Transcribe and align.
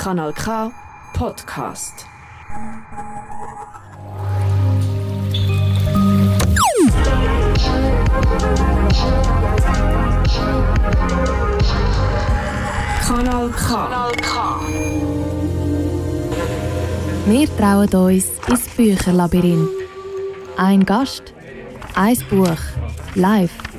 Kanal 0.00 0.32
K 0.32 0.72
Podcast. 1.12 2.06
Kanal 13.06 13.50
K. 13.50 13.68
Kanal 13.68 14.12
K. 14.16 14.60
Wir 17.26 17.56
trauen 17.58 17.94
uns 17.94 18.24
ins 18.48 18.68
Bücherlabyrinth. 18.74 19.68
Ein 20.56 20.86
Gast, 20.86 21.34
ein 21.94 22.16
Buch, 22.30 22.56
live. 23.14 23.69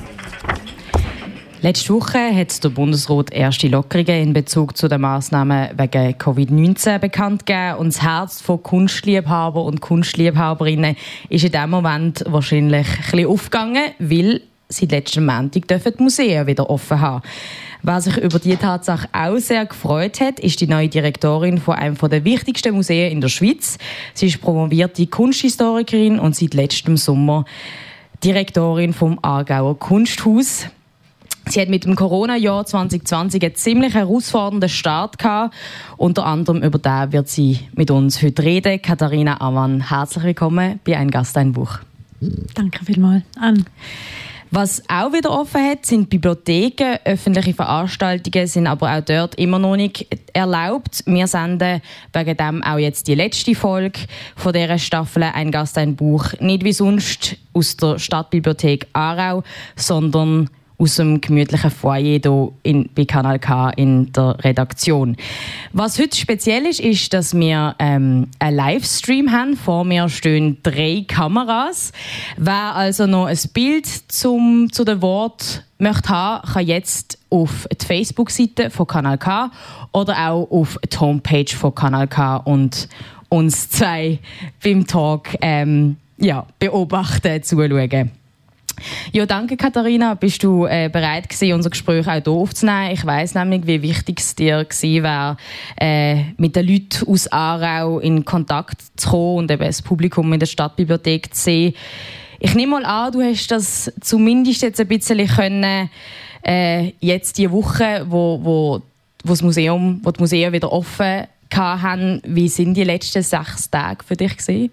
Letzte 1.64 1.94
Woche 1.94 2.36
hat 2.36 2.64
der 2.64 2.70
Bundesrat 2.70 3.32
erste 3.32 3.68
Lockerungen 3.68 4.20
in 4.20 4.34
Bezug 4.34 4.76
zu 4.76 4.88
den 4.88 5.02
Massnahmen 5.02 5.70
wegen 5.78 6.16
Covid-19 6.16 6.98
bekannt 6.98 7.46
gegeben. 7.46 7.76
Und 7.78 7.94
das 7.94 8.02
Herz 8.02 8.42
von 8.42 8.64
Kunstliebhaber 8.64 9.64
und 9.64 9.80
Kunstliebhaberinnen 9.80 10.96
ist 11.30 11.44
in 11.44 11.52
diesem 11.52 11.70
Moment 11.70 12.24
wahrscheinlich 12.26 12.88
ein 12.88 13.12
bisschen 13.12 13.28
aufgegangen, 13.28 13.92
weil 14.00 14.42
seit 14.70 14.90
letztem 14.90 15.28
Montag 15.28 15.68
dürfen 15.68 15.94
die 16.00 16.02
Museen 16.02 16.48
wieder 16.48 16.68
offen 16.68 17.00
haben. 17.00 17.22
Wer 17.84 18.02
sich 18.02 18.18
über 18.18 18.40
diese 18.40 18.58
Tatsache 18.58 19.08
auch 19.14 19.38
sehr 19.38 19.68
gefreut 19.68 20.20
hat, 20.20 20.40
ist 20.40 20.62
die 20.62 20.68
neue 20.68 20.90
Direktorin 20.90 21.60
von 21.60 21.76
einem 21.76 21.96
der 21.96 22.26
wichtigsten 22.26 22.74
Museen 22.74 23.12
in 23.12 23.22
der 23.22 23.30
Schweiz. 23.30 23.78
Sie 24.16 24.26
ist 24.26 24.42
promovierte 24.42 25.06
Kunsthistorikerin 25.06 26.18
und 26.18 26.36
seit 26.36 26.56
letztem 26.56 26.98
Sommer 26.98 27.46
Direktorin 28.24 28.94
vom 28.94 29.20
Aargauer 29.22 29.78
Kunsthaus. 29.78 30.66
Sie 31.48 31.60
hat 31.60 31.70
mit 31.70 31.86
dem 31.86 31.96
Corona-Jahr 31.96 32.66
2020 32.66 33.44
einen 33.44 33.56
ziemlich 33.56 33.94
herausfordernden 33.94 34.70
Start 34.70 35.18
gehabt. 35.18 35.54
Unter 35.98 36.26
anderem 36.26 36.64
über 36.64 36.78
den 36.78 37.12
wird 37.12 37.28
sie 37.28 37.60
mit 37.74 37.92
uns 37.92 38.22
heute 38.22 38.44
reden. 38.44 38.82
Katharina 38.82 39.42
Amann, 39.42 39.90
herzlich 39.90 40.24
willkommen 40.24 40.80
bei 40.86 40.98
«Ein 40.98 41.12
Gast, 41.12 41.38
ein 41.38 41.54
Buch». 41.54 41.80
Danke 42.54 42.86
vielmals, 42.86 43.24
Anne. 43.40 43.66
Was 44.54 44.84
auch 44.90 45.14
wieder 45.14 45.32
offen 45.32 45.64
hat, 45.64 45.86
sind 45.86 46.10
Bibliotheken. 46.10 47.00
Öffentliche 47.06 47.54
Veranstaltungen 47.54 48.48
sind 48.48 48.68
aber 48.68 48.98
auch 48.98 49.02
dort 49.02 49.36
immer 49.36 49.60
noch 49.60 49.78
nicht 49.78 50.08
erlaubt. 50.34 51.04
Wir 51.06 51.26
senden 51.28 51.82
wegen 52.12 52.38
dem 52.38 52.62
auch 52.62 52.78
jetzt 52.78 53.08
die 53.08 53.16
letzte 53.16 53.56
Folge 53.56 54.02
von 54.36 54.52
dieser 54.52 54.78
Staffel 54.78 55.24
«Ein 55.24 55.52
Gast, 55.52 55.78
ein 55.78 55.96
Buch». 55.96 56.34
Nicht 56.42 56.66
wie 56.66 56.74
sonst 56.74 57.38
aus 57.54 57.78
der 57.78 57.98
Stadtbibliothek 57.98 58.88
Aarau, 58.92 59.44
sondern 59.78 60.50
aus 60.82 60.96
dem 60.96 61.22
gemütlichen 61.22 61.70
Foyer 61.70 62.20
hier 62.20 62.52
in, 62.64 62.90
bei 62.96 63.06
Kanal 63.06 63.38
K 63.38 63.70
in 63.70 64.12
der 64.14 64.38
Redaktion. 64.44 65.16
Was 65.74 66.00
heute 66.00 66.18
speziell 66.18 66.66
ist, 66.66 66.80
ist, 66.80 67.14
dass 67.14 67.36
wir 67.36 67.76
ähm, 67.78 68.28
einen 68.40 68.58
Livestream 68.58 69.32
haben. 69.32 69.56
Vor 69.56 69.86
mir 69.86 70.10
stehen 70.10 70.58
drei 70.64 71.06
Kameras. 71.08 71.92
Wer 72.38 72.76
also 72.76 73.06
noch 73.06 73.26
ein 73.26 73.38
Bild 73.54 73.86
zum, 73.86 74.72
zu 74.72 74.84
dem 74.84 75.02
Wort 75.04 75.64
möchte 75.78 76.10
haben, 76.10 76.52
kann 76.52 76.66
jetzt 76.66 77.20
auf 77.30 77.68
die 77.80 77.86
Facebook-Seite 77.86 78.72
von 78.72 78.88
Kanal 78.88 79.18
K 79.18 79.52
oder 79.92 80.30
auch 80.30 80.50
auf 80.50 80.80
die 80.92 80.98
Homepage 80.98 81.56
von 81.56 81.76
Kanal 81.76 82.08
K 82.08 82.38
und 82.38 82.90
uns 83.30 83.70
zwei 83.70 84.20
beim 84.64 84.88
Talk 84.88 85.30
ähm, 85.42 85.98
ja, 86.18 86.46
beobachten, 86.60 87.42
zuschauen. 87.44 88.12
Ja, 89.12 89.26
danke 89.26 89.58
Katharina. 89.58 90.14
Bist 90.14 90.44
du 90.44 90.66
äh, 90.66 90.90
bereit 90.92 91.30
gewesen, 91.30 91.54
unser 91.54 91.70
Gespräch 91.70 92.08
auch 92.08 92.14
hier 92.14 92.28
aufzunehmen? 92.28 92.92
Ich 92.92 93.06
weiß 93.06 93.36
nämlich, 93.36 93.66
wie 93.66 93.82
wichtig 93.82 94.20
es 94.20 94.36
dir 94.36 94.64
gewesen 94.64 95.04
wäre, 95.04 95.38
äh, 95.80 96.24
mit 96.38 96.56
den 96.56 96.68
Leuten 96.68 97.08
aus 97.08 97.32
Aarau 97.32 98.00
in 98.00 98.26
Kontakt 98.26 98.82
zu 98.96 99.10
kommen 99.10 99.38
und 99.38 99.52
eben 99.52 99.64
das 99.64 99.82
Publikum 99.82 100.32
in 100.34 100.40
der 100.40 100.48
Stadtbibliothek 100.48 101.34
zu 101.34 101.44
sehen. 101.44 101.74
Ich 102.40 102.56
nehme 102.56 102.80
mal 102.80 102.86
an, 102.86 103.12
du 103.12 103.22
hast 103.22 103.48
das 103.52 103.92
zumindest 104.02 104.62
jetzt 104.64 104.80
ein 104.80 104.88
bisschen 104.88 105.28
können, 105.28 105.90
äh, 106.44 106.94
jetzt 107.00 107.38
die 107.38 107.52
Woche, 107.52 108.06
wo, 108.10 108.40
wo, 108.42 108.82
wo 109.24 109.30
das 109.30 109.42
Museum, 109.42 110.00
wo 110.04 110.12
die 110.12 110.20
Museen 110.20 110.52
wieder 110.52 110.72
offen 110.72 111.28
haben. 111.54 112.22
Wie 112.26 112.48
sind 112.48 112.76
die 112.76 112.84
letzten 112.84 113.22
sechs 113.22 113.70
Tage 113.70 114.04
für 114.04 114.16
dich 114.16 114.38
gewesen? 114.38 114.72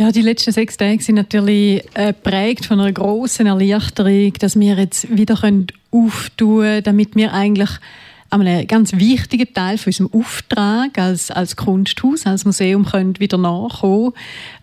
Ja, 0.00 0.10
die 0.10 0.22
letzten 0.22 0.50
sechs 0.52 0.78
Tage 0.78 1.02
sind 1.02 1.16
natürlich 1.16 1.84
äh, 1.92 2.14
geprägt 2.14 2.64
von 2.64 2.80
einer 2.80 2.90
großen 2.90 3.46
Erleichterung, 3.46 4.32
dass 4.38 4.58
wir 4.58 4.74
jetzt 4.76 5.14
wieder 5.14 5.34
auftun 5.90 6.62
können, 6.62 6.82
damit 6.84 7.16
wir 7.16 7.34
eigentlich 7.34 7.68
einen 8.30 8.66
ganz 8.66 8.94
wichtigen 8.94 9.52
Teil 9.52 9.76
von 9.76 9.90
unserem 9.90 10.10
Auftrag 10.18 10.96
als, 10.96 11.30
als 11.30 11.54
Kunsthaus, 11.54 12.24
als 12.24 12.46
Museum 12.46 12.86
können 12.86 13.20
wieder 13.20 13.36
nachkommen. 13.36 14.14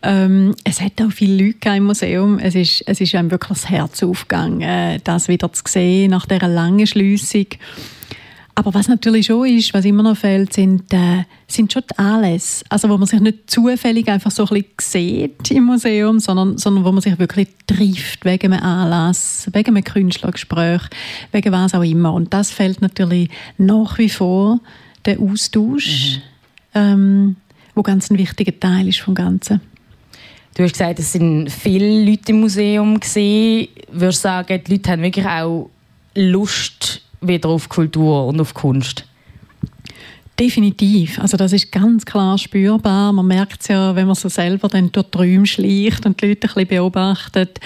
Ähm, 0.01 0.55
es 0.63 0.81
hat 0.81 0.99
auch 1.03 1.11
viele 1.11 1.45
Leute 1.45 1.69
im 1.69 1.83
Museum. 1.83 2.39
Es 2.39 2.55
ist, 2.55 2.81
es 2.87 2.99
ist 2.99 3.13
einem 3.13 3.29
wirklich 3.29 3.59
das 3.59 3.69
Herz 3.69 4.01
aufgegangen, 4.01 4.99
das 5.03 5.27
wieder 5.27 5.53
zu 5.53 5.61
sehen 5.67 6.09
nach 6.09 6.25
dieser 6.25 6.47
langen 6.47 6.87
Schliessung. 6.87 7.45
Aber 8.57 8.73
was 8.73 8.87
natürlich 8.87 9.27
schon 9.27 9.47
ist, 9.47 9.71
was 9.75 9.85
immer 9.85 10.01
noch 10.01 10.17
fehlt, 10.17 10.51
sind, 10.51 10.91
äh, 10.91 11.25
sind 11.47 11.71
schon 11.71 11.83
die 11.91 11.99
Anlässe. 11.99 12.65
Also 12.69 12.89
wo 12.89 12.97
man 12.97 13.05
sich 13.05 13.19
nicht 13.19 13.51
zufällig 13.51 14.07
einfach 14.07 14.31
so 14.31 14.47
ein 14.47 14.63
bisschen 14.63 14.73
sieht 14.79 15.51
im 15.51 15.65
Museum, 15.65 16.19
sondern, 16.19 16.57
sondern 16.57 16.83
wo 16.83 16.91
man 16.91 17.01
sich 17.01 17.19
wirklich 17.19 17.49
trifft 17.67 18.25
wegen 18.25 18.53
einem 18.53 18.63
Anlass, 18.63 19.47
wegen 19.53 19.77
einem 19.77 19.83
Künstlergespräch, 19.83 20.81
wegen 21.31 21.51
was 21.51 21.75
auch 21.75 21.83
immer. 21.83 22.11
Und 22.13 22.33
das 22.33 22.49
fehlt 22.49 22.81
natürlich 22.81 23.29
nach 23.59 23.99
wie 23.99 24.09
vor, 24.09 24.59
der 25.05 25.19
Austausch, 25.19 26.17
mhm. 26.73 26.81
ähm, 26.81 27.35
wo 27.75 27.83
ganz 27.83 28.09
ein 28.09 28.17
wichtiger 28.17 28.59
Teil 28.59 28.87
ist 28.87 29.01
vom 29.01 29.13
Ganzen. 29.13 29.61
Du 30.55 30.63
hast 30.63 30.71
gesagt, 30.71 30.97
es 30.97 31.11
sind 31.11 31.51
viele 31.51 32.03
Leute 32.03 32.31
im 32.31 32.39
Museum 32.39 32.99
gesehen. 32.99 33.67
Würdest 33.91 34.23
du 34.23 34.29
sagen, 34.29 34.59
die 34.65 34.71
Leute 34.71 34.89
haben 34.89 35.03
wirklich 35.03 35.27
auch 35.27 35.69
Lust 36.15 37.03
wieder 37.21 37.49
auf 37.49 37.69
Kultur 37.69 38.25
und 38.27 38.39
auf 38.39 38.53
Kunst? 38.53 39.05
Definitiv. 40.39 41.19
Also 41.19 41.35
das 41.35 41.51
ist 41.51 41.71
ganz 41.71 42.05
klar 42.05 42.37
spürbar. 42.37 43.11
Man 43.11 43.25
merkt 43.25 43.61
es 43.61 43.69
ja, 43.69 43.95
wenn 43.95 44.05
man 44.05 44.13
so 44.15 44.29
selber 44.29 44.67
dann 44.67 44.91
durch 44.91 45.07
die 45.07 45.17
Räume 45.17 45.47
schleicht 45.47 46.05
und 46.05 46.21
die 46.21 46.27
Leute 46.27 46.47
ein 46.47 46.53
bisschen 46.53 46.67
beobachtet, 46.67 47.59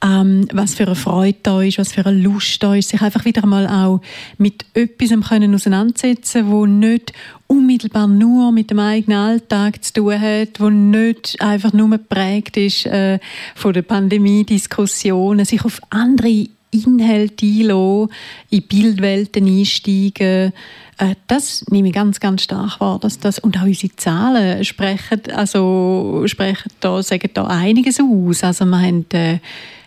ähm, 0.00 0.46
was 0.52 0.76
für 0.76 0.84
eine 0.86 0.94
Freude 0.94 1.38
da 1.42 1.60
ist, 1.60 1.78
was 1.78 1.92
für 1.92 2.06
eine 2.06 2.16
Lust 2.16 2.62
da 2.62 2.76
ist, 2.76 2.90
sich 2.90 3.02
einfach 3.02 3.24
wieder 3.24 3.44
mal 3.46 3.66
auch 3.66 4.00
mit 4.38 4.64
etwas 4.74 5.28
können 5.28 5.56
auseinandersetzen, 5.56 6.48
wo 6.52 6.66
nicht 6.66 7.12
unmittelbar 7.48 8.06
nur 8.06 8.52
mit 8.52 8.70
dem 8.70 8.78
eigenen 8.78 9.18
Alltag 9.18 9.82
zu 9.82 9.94
tun 9.94 10.20
hat, 10.20 10.60
wo 10.60 10.70
nicht 10.70 11.40
einfach 11.40 11.72
nur 11.72 11.90
geprägt 11.90 12.56
ist 12.56 12.86
äh, 12.86 13.18
von 13.56 13.72
der 13.72 13.82
Pandemie-Diskussionen, 13.82 15.44
sich 15.44 15.64
auf 15.64 15.80
andere 15.90 16.46
Inhalte 16.74 17.46
einlassen, 17.46 18.08
in 18.50 18.62
Bildwelten 18.62 19.46
einsteigen. 19.46 20.52
Äh, 20.98 21.14
das 21.26 21.64
nehme 21.70 21.88
ich 21.88 21.94
ganz, 21.94 22.20
ganz 22.20 22.42
stark 22.42 22.80
wahr. 22.80 22.98
Dass 22.98 23.18
das, 23.18 23.38
und 23.38 23.58
auch 23.58 23.62
unsere 23.64 23.94
Zahlen 23.96 24.64
sprechen, 24.64 25.22
also 25.34 26.22
sprechen 26.26 26.70
da, 26.80 27.02
sagen 27.02 27.30
da 27.32 27.46
einiges 27.46 28.00
aus. 28.00 28.44
Also 28.44 28.64
wir 28.64 28.80
haben 28.80 29.06
äh, 29.12 29.38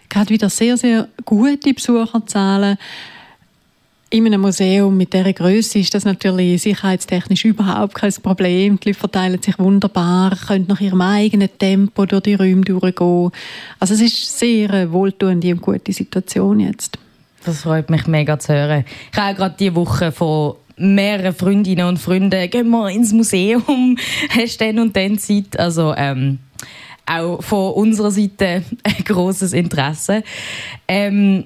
gerade 0.09 0.29
wieder 0.29 0.49
sehr, 0.49 0.77
sehr 0.77 1.07
gute 1.25 1.73
Besucherzahlen 1.73 2.77
in 4.09 4.25
einem 4.25 4.41
Museum 4.41 4.95
mit 4.95 5.13
dieser 5.13 5.33
Größe 5.33 5.79
ist 5.79 5.93
das 5.93 6.05
natürlich 6.05 6.61
sicherheitstechnisch 6.61 7.43
überhaupt 7.43 7.95
kein 7.95 8.13
Problem. 8.23 8.79
Die 8.79 8.89
Leute 8.89 8.99
verteilen 8.99 9.41
sich 9.41 9.59
wunderbar, 9.59 10.35
können 10.47 10.65
nach 10.67 10.79
ihrem 10.79 11.01
eigenen 11.01 11.49
Tempo 11.57 12.05
durch 12.05 12.23
die 12.23 12.35
Räume 12.35 12.61
durchgehen. 12.61 13.31
Also 13.79 13.93
es 13.93 14.01
ist 14.01 14.39
sehr 14.39 14.69
eine 14.69 14.91
wohltuende 14.91 15.51
und 15.51 15.61
gute 15.61 15.91
Situation 15.91 16.61
jetzt. 16.61 16.97
Das 17.43 17.61
freut 17.61 17.89
mich 17.89 18.07
mega 18.07 18.39
zu 18.39 18.53
hören. 18.53 18.85
Ich 19.11 19.17
habe 19.17 19.35
gerade 19.35 19.55
diese 19.59 19.75
Woche 19.75 20.11
von 20.11 20.55
mehreren 20.77 21.33
Freundinnen 21.33 21.87
und 21.87 21.99
Freunden 21.99 22.49
«Gehen 22.49 22.69
wir 22.69 22.89
ins 22.89 23.11
Museum, 23.11 23.97
hast 24.29 24.61
du 24.61 24.65
denn 24.65 24.79
und 24.79 24.95
dann 24.95 25.17
Zeit?» 25.17 25.59
Also 25.59 25.93
ähm, 25.97 26.39
auch 27.05 27.41
von 27.41 27.73
unserer 27.73 28.11
Seite 28.11 28.63
ein 28.83 29.03
grosses 29.05 29.53
Interesse. 29.53 30.23
Ähm, 30.87 31.45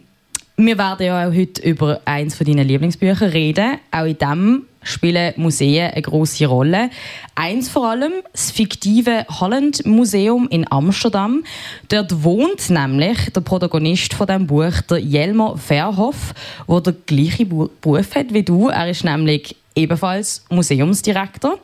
wir 0.65 0.77
werden 0.77 1.05
ja 1.05 1.27
auch 1.27 1.33
heute 1.33 1.61
über 1.61 2.01
eins 2.05 2.35
von 2.35 2.45
deinen 2.45 2.67
Lieblingsbüchern 2.67 3.29
reden. 3.29 3.77
Auch 3.91 4.05
in 4.05 4.17
dem 4.17 4.65
spielen 4.83 5.33
Museen 5.37 5.91
eine 5.91 6.01
große 6.01 6.45
Rolle. 6.45 6.89
Eins 7.35 7.69
vor 7.69 7.89
allem, 7.89 8.13
das 8.31 8.51
fiktive 8.51 9.25
Holland 9.27 9.85
Museum 9.85 10.47
in 10.49 10.71
Amsterdam. 10.71 11.43
Dort 11.89 12.23
wohnt 12.23 12.69
nämlich 12.69 13.31
der 13.33 13.41
Protagonist 13.41 14.13
von 14.13 14.27
dem 14.27 14.47
Buch, 14.47 14.81
der 14.89 14.99
Jelmer 14.99 15.57
Verhoff, 15.57 16.33
der 16.67 16.81
den 16.81 16.95
gleichen 17.05 17.49
Beruf 17.49 18.15
hat 18.15 18.33
wie 18.33 18.43
du. 18.43 18.69
Er 18.69 18.89
ist 18.89 19.03
nämlich 19.03 19.55
ebenfalls 19.75 20.45
Museumsdirektor. 20.49 21.59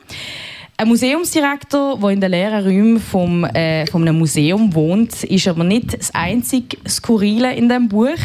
Ein 0.79 0.89
Museumsdirektor, 0.89 1.99
der 1.99 2.09
in 2.11 2.21
den 2.21 2.29
leeren 2.29 2.63
Räumen 2.63 2.99
vom, 2.99 3.43
äh, 3.45 3.87
von 3.87 4.03
einem 4.03 4.19
Museum 4.19 4.75
wohnt, 4.75 5.23
ist 5.23 5.47
aber 5.47 5.63
nicht 5.63 5.97
das 5.97 6.13
einzige 6.13 6.77
Skurrile 6.87 7.55
in 7.55 7.67
dem 7.67 7.89
Buch. 7.89 8.19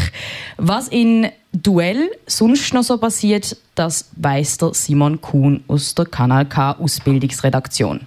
Was 0.58 0.88
in 0.88 1.28
Duell 1.54 2.10
sonst 2.26 2.74
noch 2.74 2.82
so 2.82 2.98
passiert, 2.98 3.56
das 3.74 4.10
weiß 4.16 4.58
der 4.58 4.74
Simon 4.74 5.18
Kuhn 5.22 5.64
aus 5.66 5.94
der 5.94 6.04
Kanal 6.04 6.44
K 6.44 6.72
Ausbildungsredaktion. 6.72 8.00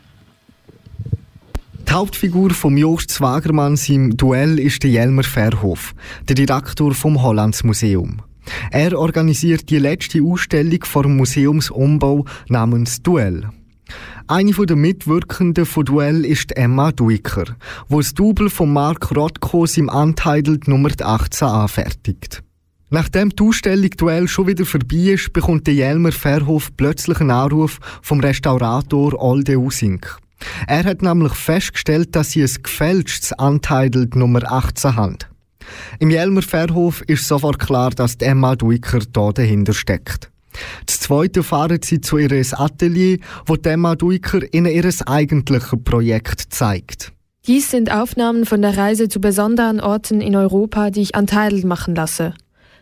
Die 1.90 1.92
Hauptfigur 1.92 2.52
von 2.52 2.78
Jost 2.78 3.10
Zwagermanns 3.10 3.90
im 3.90 4.16
Duell 4.16 4.60
ist 4.60 4.84
der 4.84 4.92
Jelmer 4.92 5.24
Verhof, 5.24 5.96
der 6.30 6.36
Direktor 6.36 6.94
vom 6.94 7.24
Hollandsmuseum. 7.24 8.22
Er 8.70 8.96
organisiert 8.96 9.72
die 9.72 9.80
letzte 9.80 10.22
Ausstellung 10.22 10.84
vor 10.84 11.02
dem 11.02 11.18
Museumsumbau 11.18 12.26
namens 12.48 13.02
Duell. 13.02 13.50
Eine 14.28 14.52
der 14.52 14.76
Mitwirkenden 14.76 15.66
von 15.66 15.86
Duell 15.86 16.26
ist 16.26 16.56
Emma 16.58 16.92
Duiker, 16.92 17.56
wo 17.88 18.02
das 18.02 18.14
Double 18.14 18.50
von 18.50 18.74
Mark 18.74 19.16
Rothkos 19.16 19.78
im 19.78 19.90
Untitled 19.90 20.68
Nummer 20.68 20.90
18 21.00 21.48
anfertigt. 21.48 22.44
Nachdem 22.90 23.30
die 23.30 23.44
Ausstellung 23.44 23.90
Duell 23.92 24.28
schon 24.28 24.48
wieder 24.48 24.66
vorbei 24.66 25.14
ist, 25.14 25.34
bekommt 25.34 25.68
der 25.68 25.74
Jelmer 25.74 26.12
Verhof 26.12 26.70
plötzlich 26.78 27.20
einen 27.20 27.32
Anruf 27.32 27.80
vom 28.02 28.20
Restaurator 28.20 29.20
Olde 29.22 29.60
Usink. 29.60 30.18
Er 30.68 30.84
hat 30.84 31.02
nämlich 31.02 31.34
festgestellt, 31.34 32.16
dass 32.16 32.32
sie 32.32 32.44
ein 32.44 32.64
gefälschtes 32.64 33.34
Untitled 33.38 34.16
Nummer 34.16 34.52
18 34.52 34.96
haben. 34.96 35.18
Im 36.00 36.10
Jelmer 36.10 36.42
Verhof 36.42 37.02
ist 37.08 37.28
sofort 37.28 37.60
klar, 37.60 37.92
dass 37.92 38.16
Emma 38.16 38.56
Duiker 38.56 39.00
da 39.12 39.32
dahinter 39.32 39.74
steckt. 39.74 40.32
Das 40.86 41.00
zweite 41.00 41.44
fahren 41.44 41.80
sie 41.84 42.02
zu 42.02 42.18
ihrem 42.18 42.44
Atelier, 42.52 43.18
wo 43.46 43.56
Emma 43.56 43.96
Duiker 43.96 44.42
ihnen 44.54 44.72
ihr 44.72 44.90
eigentliches 45.06 45.80
Projekt 45.84 46.54
zeigt. 46.54 47.12
Dies 47.48 47.70
sind 47.70 47.92
Aufnahmen 47.92 48.46
von 48.46 48.62
der 48.62 48.76
Reise 48.76 49.08
zu 49.08 49.22
besonderen 49.22 49.80
Orten 49.80 50.20
in 50.20 50.36
Europa, 50.36 50.90
die 50.90 51.02
ich 51.02 51.16
Untitled 51.16 51.64
machen 51.64 51.94
lasse. 51.94 52.34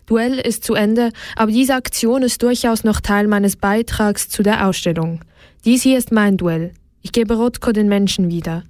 Duell 0.06 0.40
ist 0.40 0.64
zu 0.64 0.74
Ende, 0.74 1.12
aber 1.36 1.52
diese 1.52 1.76
Aktion 1.76 2.24
ist 2.24 2.42
durchaus 2.44 2.84
noch 2.84 3.02
Teil 3.02 3.28
meines 3.28 3.56
Beitrags 3.56 4.30
zu 4.30 4.44
der 4.44 4.68
Ausstellung. 4.68 5.22
Dies 5.66 5.82
hier 5.84 5.98
ist 5.98 6.12
mein 6.12 6.38
Duell. 6.38 6.72
Ich 7.02 7.12
gebe 7.12 7.36
Rotko 7.36 7.72
den 7.72 7.90
Menschen 7.90 8.30
wieder. 8.30 8.64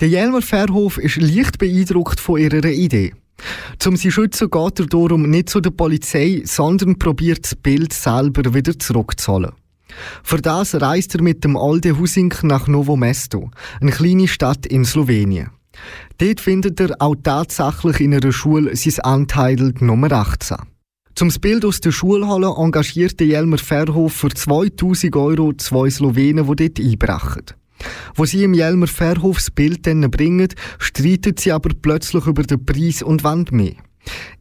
Der 0.00 0.08
Jelmer 0.08 0.42
Verhof 0.42 0.98
ist 0.98 1.16
leicht 1.16 1.58
beeindruckt 1.58 2.20
von 2.20 2.40
ihrer 2.40 2.64
Idee. 2.64 3.14
Zum 3.78 3.96
sie 3.96 4.10
schützen 4.10 4.50
geht 4.50 4.80
er 4.80 4.86
darum 4.86 5.28
nicht 5.28 5.50
zu 5.50 5.60
der 5.60 5.70
Polizei, 5.70 6.42
sondern 6.44 6.98
probiert 6.98 7.44
das 7.44 7.54
Bild 7.54 7.92
selber 7.92 8.54
wieder 8.54 8.78
zurückzuholen. 8.78 9.52
Für 10.22 10.40
das 10.40 10.74
reist 10.80 11.14
er 11.14 11.22
mit 11.22 11.44
dem 11.44 11.56
Alde 11.56 11.98
Husink 11.98 12.42
nach 12.42 12.66
Novo 12.66 12.96
Mesto, 12.96 13.50
eine 13.80 13.92
kleine 13.92 14.28
Stadt 14.28 14.66
in 14.66 14.84
Slowenien. 14.84 15.50
Dort 16.18 16.40
findet 16.40 16.80
er 16.80 16.96
auch 16.98 17.16
tatsächlich 17.22 18.00
in 18.00 18.14
einer 18.14 18.32
Schule 18.32 18.74
sein 18.74 18.94
Untitled 19.04 19.82
Nummer 19.82 20.10
18. 20.12 20.56
Zum 21.14 21.28
Bild 21.40 21.64
aus 21.64 21.80
der 21.80 21.92
Schule 21.92 22.28
holen 22.28 22.52
engagierte 22.56 23.24
Jelmer 23.24 23.58
Verhof 23.58 24.12
für 24.12 24.28
2000 24.28 25.16
Euro 25.16 25.52
zwei 25.54 25.88
Slowenen, 25.88 26.46
die 26.46 26.68
dort 26.68 26.80
einbrechen. 26.80 27.44
Wo 28.14 28.24
sie 28.24 28.44
im 28.44 28.54
Jelmer 28.54 28.86
Verhof 28.86 29.36
das 29.36 29.50
Bild 29.50 29.86
dann 29.86 30.10
bringen, 30.10 30.48
streiten 30.78 31.34
sie 31.36 31.52
aber 31.52 31.70
plötzlich 31.80 32.26
über 32.26 32.42
den 32.42 32.64
Preis 32.64 33.02
und 33.02 33.24
wollen 33.24 33.46
mehr. 33.50 33.74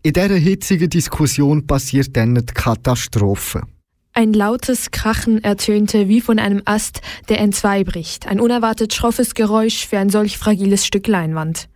In 0.03 0.13
dieser 0.13 0.35
hitzigen 0.35 0.89
Diskussion 0.89 1.65
passiert 1.65 2.15
dann 2.15 2.35
die 2.35 2.53
Katastrophe. 2.53 3.63
Ein 4.13 4.31
lautes 4.31 4.91
Krachen 4.91 5.43
ertönte 5.43 6.07
wie 6.07 6.21
von 6.21 6.39
einem 6.39 6.61
Ast, 6.63 7.01
der 7.27 7.39
entzwei 7.39 7.83
bricht. 7.83 8.27
Ein 8.27 8.39
unerwartet 8.39 8.93
schroffes 8.93 9.33
Geräusch 9.33 9.85
für 9.87 9.99
ein 9.99 10.09
solch 10.09 10.37
fragiles 10.37 10.85
Stück 10.85 11.07
Leinwand. 11.07 11.67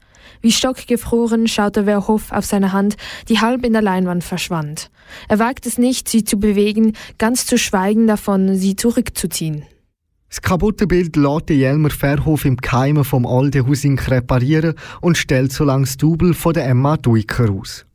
Wie 0.41 0.53
stockgefroren 0.53 1.47
schaute 1.47 1.83
Verhoff 1.83 2.31
auf 2.31 2.45
seine 2.45 2.71
Hand, 2.71 2.95
die 3.27 3.39
halb 3.39 3.65
in 3.65 3.73
der 3.73 3.81
Leinwand 3.81 4.23
verschwand. 4.23 4.89
Er 5.27 5.39
wagt 5.39 5.65
es 5.65 5.77
nicht, 5.77 6.07
sie 6.07 6.23
zu 6.23 6.39
bewegen, 6.39 6.93
ganz 7.17 7.45
zu 7.45 7.57
schweigen 7.57 8.07
davon, 8.07 8.55
sie 8.55 8.77
zurückzuziehen. 8.77 9.65
Das 10.29 10.41
kaputte 10.43 10.85
Bild 10.85 11.15
lässt 11.15 11.49
Jelmer 11.49 11.89
Verhof 11.89 12.45
im 12.45 12.57
Keimen 12.57 13.03
vom 13.03 13.25
alten 13.25 13.65
Husink 13.65 14.11
reparieren 14.11 14.75
und 15.01 15.17
stellt 15.17 15.51
so 15.51 15.63
lange 15.63 15.85
das 15.85 15.97
Double 15.97 16.35
von 16.35 16.53
der 16.53 16.67
Emma 16.67 16.97
Duiker 16.97 17.49
aus. 17.49 17.85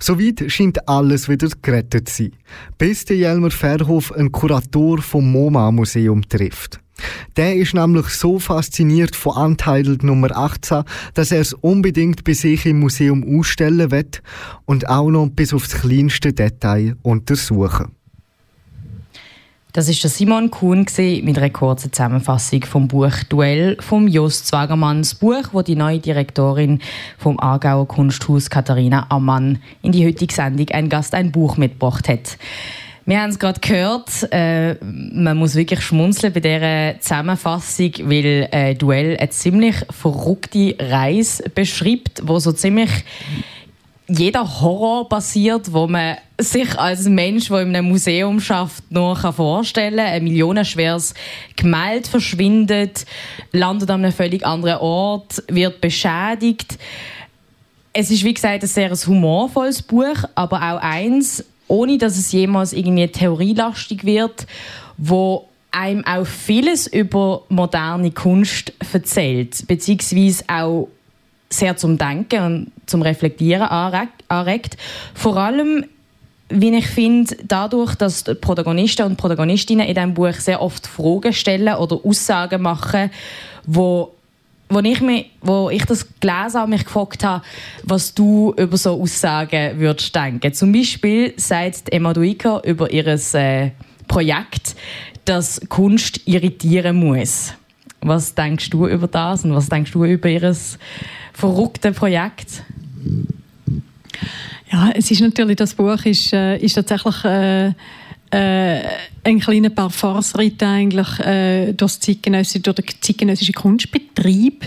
Soweit 0.00 0.44
scheint 0.48 0.88
alles 0.88 1.28
wieder 1.28 1.48
gerettet 1.62 2.08
zu 2.08 2.24
sein, 2.24 2.32
bis 2.76 3.04
der 3.04 3.16
Jelmer 3.16 3.52
Verhof 3.52 4.12
einen 4.12 4.32
Kurator 4.32 4.98
vom 4.98 5.30
MoMA-Museum 5.30 6.28
trifft. 6.28 6.80
Der 7.36 7.54
ist 7.54 7.74
nämlich 7.74 8.06
so 8.08 8.38
fasziniert 8.38 9.14
von 9.14 9.36
Untitled 9.36 10.02
Nummer 10.02 10.36
18, 10.36 10.82
dass 11.14 11.30
er 11.30 11.40
es 11.40 11.52
unbedingt 11.52 12.24
bei 12.24 12.32
sich 12.32 12.66
im 12.66 12.80
Museum 12.80 13.38
ausstellen 13.38 13.90
wird 13.90 14.22
und 14.64 14.88
auch 14.88 15.10
noch 15.10 15.28
bis 15.28 15.52
aufs 15.52 15.82
kleinste 15.82 16.32
Detail 16.32 16.96
untersuchen. 17.02 17.95
Das 19.76 19.90
ist 19.90 20.02
der 20.02 20.08
Simon 20.08 20.50
Kuhn 20.50 20.86
mit 20.96 21.36
einer 21.36 21.50
kurzen 21.50 21.92
Zusammenfassung 21.92 22.64
vom 22.64 22.88
Buch 22.88 23.12
Duell 23.28 23.76
vom 23.78 24.08
Jost 24.08 24.46
Zwagermanns 24.46 25.16
Buch, 25.16 25.50
wo 25.52 25.60
die 25.60 25.76
neue 25.76 25.98
Direktorin 25.98 26.80
vom 27.18 27.38
Aargauer 27.38 27.86
Kunsthaus 27.86 28.48
Katharina 28.48 29.04
Ammann 29.10 29.58
in 29.82 29.92
die 29.92 30.06
heutige 30.06 30.32
Sendung 30.32 30.70
ein 30.70 30.88
Gast 30.88 31.14
ein 31.14 31.30
Buch 31.30 31.58
mitgebracht 31.58 32.08
hat. 32.08 32.38
Wir 33.04 33.20
haben 33.20 33.28
es 33.28 33.38
gerade 33.38 33.60
gehört, 33.60 34.08
äh, 34.32 34.76
man 34.82 35.36
muss 35.36 35.54
wirklich 35.54 35.82
schmunzeln 35.82 36.32
bei 36.32 36.40
dieser 36.40 36.98
Zusammenfassung, 36.98 37.92
weil 38.04 38.48
äh, 38.52 38.74
Duell 38.74 39.18
eine 39.18 39.28
ziemlich 39.28 39.76
verrückte 39.90 40.74
Reise 40.80 41.50
beschreibt, 41.50 42.22
wo 42.24 42.38
so 42.38 42.52
ziemlich 42.52 42.90
jeder 44.08 44.60
Horror 44.60 45.08
passiert, 45.08 45.72
wo 45.72 45.86
man 45.86 46.16
sich 46.38 46.78
als 46.78 47.08
Mensch, 47.08 47.48
der 47.48 47.62
in 47.62 47.74
einem 47.74 47.88
Museum 47.88 48.40
schafft, 48.40 48.90
nur 48.90 49.16
vorstellen 49.16 49.96
kann. 49.96 50.06
Ein 50.06 50.24
millionenschweres 50.24 51.14
Gemälde 51.56 52.08
verschwindet, 52.08 53.04
landet 53.52 53.90
an 53.90 54.04
einem 54.04 54.12
völlig 54.12 54.46
anderen 54.46 54.78
Ort, 54.78 55.42
wird 55.48 55.80
beschädigt. 55.80 56.78
Es 57.92 58.10
ist, 58.10 58.24
wie 58.24 58.34
gesagt, 58.34 58.62
ein 58.62 58.68
sehr 58.68 58.94
humorvolles 58.94 59.82
Buch, 59.82 60.24
aber 60.34 60.58
auch 60.58 60.80
eins, 60.80 61.44
ohne 61.66 61.98
dass 61.98 62.16
es 62.16 62.30
jemals 62.30 62.72
irgendwie 62.72 63.08
theorielastig 63.08 64.04
wird, 64.04 64.46
wo 64.98 65.48
einem 65.72 66.04
auch 66.04 66.26
vieles 66.26 66.86
über 66.86 67.42
moderne 67.48 68.10
Kunst 68.12 68.72
erzählt, 68.92 69.66
beziehungsweise 69.66 70.44
auch 70.48 70.88
sehr 71.50 71.76
zum 71.76 71.98
Denken 71.98 72.42
und 72.42 72.72
zum 72.86 73.02
Reflektieren 73.02 73.62
anregt. 73.62 74.76
Vor 75.14 75.36
allem, 75.36 75.84
wie 76.48 76.74
ich 76.76 76.86
finde, 76.86 77.36
dadurch, 77.44 77.94
dass 77.94 78.24
die 78.24 78.34
Protagonisten 78.34 79.06
und 79.06 79.16
Protagonistinnen 79.16 79.86
in 79.86 79.94
diesem 79.94 80.14
Buch 80.14 80.34
sehr 80.34 80.62
oft 80.62 80.86
Fragen 80.86 81.32
stellen 81.32 81.74
oder 81.74 82.00
Aussagen 82.04 82.62
machen, 82.62 83.10
wo 83.64 84.12
wo 84.68 84.80
ich, 84.80 85.00
mich, 85.00 85.30
wo 85.42 85.70
ich 85.70 85.84
das 85.84 86.06
gelesen 86.18 86.60
habe, 86.60 86.70
mich 86.70 86.84
gefragt 86.84 87.22
habe, 87.22 87.44
was 87.84 88.14
du 88.14 88.52
über 88.56 88.76
so 88.76 89.00
Aussagen 89.00 89.78
würdest 89.78 90.14
denken. 90.14 90.52
Zum 90.52 90.72
Beispiel 90.72 91.34
sagt 91.36 91.92
Emma 91.92 92.12
Duiker 92.12 92.62
über 92.64 92.90
ihr 92.90 93.06
äh, 93.06 93.70
Projekt, 94.08 94.74
dass 95.24 95.60
Kunst 95.68 96.20
irritieren 96.26 96.96
muss. 96.96 97.52
Was 98.00 98.34
denkst 98.34 98.70
du 98.70 98.86
über 98.86 99.08
das 99.08 99.44
und 99.44 99.54
was 99.54 99.68
denkst 99.68 99.92
du 99.92 100.04
über 100.04 100.28
ihr 100.28 100.54
verrückte 101.32 101.92
Projekt? 101.92 102.62
Ja, 104.70 104.90
es 104.94 105.10
ist 105.10 105.20
natürlich, 105.20 105.56
das 105.56 105.74
Buch 105.74 106.04
ist, 106.04 106.32
äh, 106.32 106.58
ist 106.58 106.74
tatsächlich 106.74 107.24
äh, 107.24 107.72
äh, 108.30 108.80
ein 109.22 109.40
kleiner 109.40 109.70
Parforce-Ritt 109.70 110.62
eigentlich 110.62 111.18
äh, 111.20 111.72
durch, 111.72 112.00
zeitgenössische, 112.00 112.60
durch 112.60 112.76
den 112.76 112.86
zeitgenössischen 113.00 113.54
Kunstbetrieb, 113.54 114.64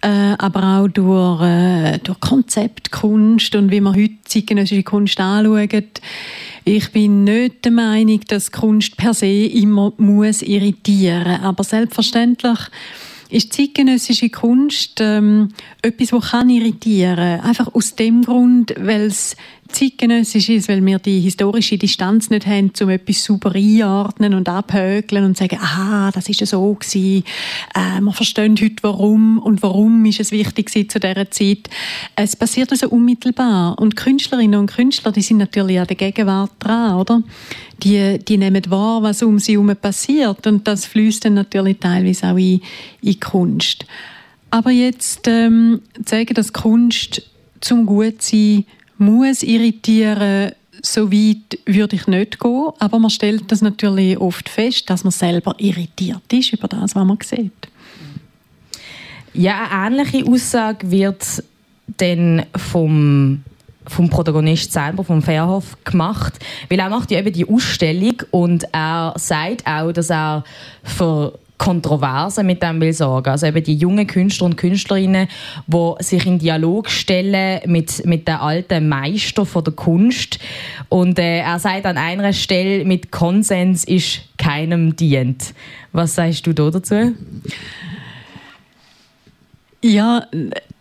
äh, 0.00 0.34
aber 0.38 0.80
auch 0.80 0.88
durch, 0.88 1.42
äh, 1.42 1.98
durch 1.98 2.20
Konzeptkunst 2.20 3.54
und 3.54 3.70
wie 3.70 3.80
man 3.80 3.94
heute 3.94 4.14
zeitgenössische 4.24 4.82
Kunst 4.82 5.20
anschaut. 5.20 6.00
Ich 6.64 6.92
bin 6.92 7.24
nicht 7.24 7.64
der 7.64 7.72
Meinung, 7.72 8.20
dass 8.28 8.52
Kunst 8.52 8.96
per 8.96 9.14
se 9.14 9.26
immer 9.26 9.92
muss 9.96 10.42
irritieren, 10.42 11.40
aber 11.42 11.64
selbstverständlich 11.64 12.58
ist 13.30 13.52
zeitgenössische 13.52 14.28
Kunst 14.28 15.00
ähm, 15.00 15.48
etwas, 15.80 16.10
das 16.10 16.30
kann 16.30 16.50
irritieren. 16.50 17.40
Einfach 17.40 17.74
aus 17.74 17.96
dem 17.96 18.22
Grund, 18.22 18.74
weil 18.78 19.06
es 19.06 19.36
zeitgenössisch 19.72 20.48
ist, 20.48 20.68
weil 20.68 20.84
wir 20.84 20.98
die 20.98 21.20
historische 21.20 21.78
Distanz 21.78 22.30
nicht 22.30 22.46
haben, 22.46 22.72
um 22.80 22.88
etwas 22.90 23.24
sauber 23.24 23.54
einordnen 23.54 24.34
und 24.34 24.48
abhökeln 24.48 25.24
und 25.24 25.36
sagen, 25.36 25.58
aha, 25.60 26.10
das 26.12 26.28
ist 26.28 26.46
so 26.46 26.74
gewesen. 26.74 27.24
Äh, 27.74 28.00
wir 28.00 28.12
verstehen 28.12 28.56
heute, 28.60 28.82
warum 28.82 29.38
und 29.38 29.62
warum 29.62 30.04
ist 30.04 30.20
es 30.20 30.30
wichtig 30.30 30.66
gewesen 30.66 30.88
zu 30.88 31.00
dieser 31.00 31.30
Zeit. 31.30 31.70
Es 32.16 32.36
passiert 32.36 32.70
also 32.70 32.88
unmittelbar. 32.88 33.78
Und 33.78 33.96
Künstlerinnen 33.96 34.60
und 34.60 34.70
Künstler, 34.70 35.12
die 35.12 35.22
sind 35.22 35.38
natürlich 35.38 35.80
an 35.80 35.86
der 35.86 35.96
Gegenwart 35.96 36.52
dran, 36.58 36.94
oder? 36.96 37.22
Die, 37.82 38.18
die 38.18 38.38
nehmen 38.38 38.62
wahr, 38.68 39.02
was 39.02 39.22
um 39.22 39.38
sie 39.38 39.52
herum 39.52 39.74
passiert 39.74 40.46
und 40.46 40.68
das 40.68 40.86
fließt 40.86 41.24
dann 41.24 41.34
natürlich 41.34 41.78
teilweise 41.78 42.28
auch 42.28 42.36
in, 42.36 42.60
in 43.00 43.18
Kunst. 43.18 43.86
Aber 44.50 44.70
jetzt 44.70 45.26
ähm, 45.28 45.80
sagen, 46.04 46.34
dass 46.34 46.52
Kunst 46.52 47.22
zum 47.60 47.86
Gutsein 47.86 48.66
muss 49.02 49.42
irritieren, 49.42 50.52
so 50.82 51.12
weit 51.12 51.58
würde 51.66 51.96
ich 51.96 52.06
nicht 52.06 52.40
gehen. 52.40 52.70
Aber 52.78 52.98
man 52.98 53.10
stellt 53.10 53.50
das 53.52 53.60
natürlich 53.60 54.18
oft 54.18 54.48
fest, 54.48 54.88
dass 54.88 55.04
man 55.04 55.10
selber 55.10 55.54
irritiert 55.58 56.32
ist 56.32 56.52
über 56.52 56.68
das, 56.68 56.94
was 56.94 57.04
man 57.04 57.18
sieht. 57.22 57.52
Ja, 59.34 59.68
eine 59.70 60.02
ähnliche 60.02 60.26
Aussage 60.30 60.90
wird 60.90 61.42
dann 61.98 62.44
vom 62.56 63.42
vom 63.86 64.08
Protagonist 64.08 64.72
selber, 64.72 65.02
vom 65.02 65.22
Fairhoff, 65.22 65.76
gemacht. 65.84 66.38
Weil 66.68 66.78
er 66.78 66.88
macht 66.88 67.10
ja 67.10 67.18
eben 67.18 67.32
die 67.32 67.48
Ausstellung 67.48 68.14
und 68.30 68.64
er 68.72 69.12
sagt 69.16 69.66
auch, 69.66 69.90
dass 69.90 70.10
er 70.10 70.44
für 70.84 71.38
Kontroverse 71.62 72.42
mit 72.42 72.60
dem 72.60 72.80
will 72.80 72.92
sorgen. 72.92 73.30
Also 73.30 73.46
eben 73.46 73.62
die 73.62 73.76
jungen 73.76 74.08
Künstler 74.08 74.46
und 74.46 74.56
Künstlerinnen, 74.56 75.28
die 75.68 75.94
sich 76.00 76.26
in 76.26 76.40
Dialog 76.40 76.90
stellen 76.90 77.60
mit, 77.66 78.04
mit 78.04 78.26
den 78.26 78.34
alten 78.34 78.88
Meister 78.88 79.46
von 79.46 79.62
der 79.62 79.72
Kunst. 79.72 80.40
Und 80.88 81.20
äh, 81.20 81.38
er 81.38 81.60
sagt 81.60 81.86
an 81.86 81.98
einer 81.98 82.32
Stelle, 82.32 82.84
mit 82.84 83.12
Konsens 83.12 83.84
ist 83.84 84.22
keinem 84.38 84.96
dient. 84.96 85.54
Was 85.92 86.16
sagst 86.16 86.44
du 86.48 86.52
da 86.52 86.68
dazu? 86.68 87.14
Ja, 89.82 90.26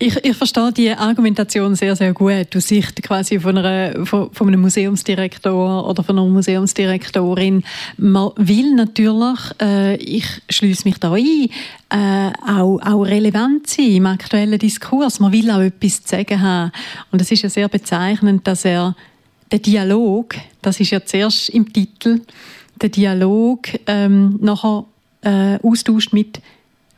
ich, 0.01 0.25
ich 0.25 0.35
verstehe 0.35 0.71
die 0.71 0.91
Argumentation 0.91 1.75
sehr, 1.75 1.95
sehr 1.95 2.13
gut 2.13 2.55
aus 2.55 2.67
Sicht 2.67 3.01
quasi 3.03 3.39
von, 3.39 3.57
einer, 3.57 4.05
von, 4.05 4.33
von 4.33 4.47
einem 4.47 4.61
Museumsdirektor 4.61 5.87
oder 5.87 6.03
von 6.03 6.17
einer 6.17 6.27
Museumsdirektorin. 6.27 7.63
Man 7.97 8.31
will 8.35 8.73
natürlich, 8.73 9.39
äh, 9.61 9.95
ich 9.97 10.25
schließe 10.49 10.87
mich 10.87 10.97
da 10.97 11.13
ein, 11.13 11.49
äh, 11.89 12.31
auch, 12.47 12.79
auch 12.79 13.03
relevant 13.03 13.67
sein 13.67 13.91
im 13.91 14.05
aktuellen 14.07 14.57
Diskurs. 14.57 15.19
Man 15.19 15.31
will 15.31 15.51
auch 15.51 15.61
etwas 15.61 16.03
zu 16.03 16.15
sagen 16.15 16.41
haben. 16.41 16.71
Und 17.11 17.21
es 17.21 17.31
ist 17.31 17.43
ja 17.43 17.49
sehr 17.49 17.69
bezeichnend, 17.69 18.47
dass 18.47 18.65
er 18.65 18.95
den 19.51 19.61
Dialog, 19.61 20.35
das 20.63 20.79
ist 20.79 20.89
ja 20.89 21.05
zuerst 21.05 21.49
im 21.49 21.71
Titel, 21.71 22.21
den 22.81 22.91
Dialog 22.91 23.67
ähm, 23.85 24.39
nachher 24.41 24.85
äh, 25.21 25.59
austauscht 25.61 26.11
mit 26.11 26.41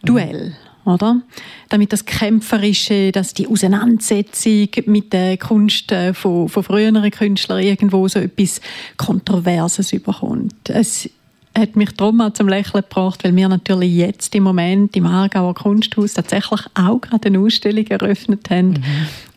Duell. 0.04 0.50
Mhm 0.50 0.73
oder? 0.86 1.22
Damit 1.70 1.94
das 1.94 2.06
Kämpferische, 2.06 3.12
dass 3.12 3.34
die 3.34 3.48
Auseinandersetzung 3.48 4.68
mit 4.86 5.14
der 5.14 5.38
Kunst 5.38 5.92
äh, 5.92 6.14
von, 6.14 6.50
von 6.50 6.64
früheren 6.64 7.10
Künstlern 7.12 7.62
irgendwo 7.62 8.08
so 8.08 8.20
etwas 8.20 8.62
Kontroverses 8.98 9.94
überkommt. 9.94 10.70
Es 10.70 11.10
hat 11.58 11.76
mich 11.76 11.92
darum 11.92 12.22
auch 12.22 12.34
zum 12.34 12.48
Lächeln 12.48 12.82
gebracht, 12.82 13.24
weil 13.24 13.36
wir 13.36 13.48
natürlich 13.48 13.94
jetzt 13.94 14.34
im 14.36 14.44
Moment 14.44 14.96
im 14.96 15.06
Aargauer 15.06 15.54
Kunsthaus 15.54 16.14
tatsächlich 16.14 16.62
auch 16.74 17.00
gerade 17.00 17.28
eine 17.28 17.40
Ausstellung 17.40 17.86
eröffnet 17.88 18.50
haben 18.50 18.70
mhm. 18.70 18.84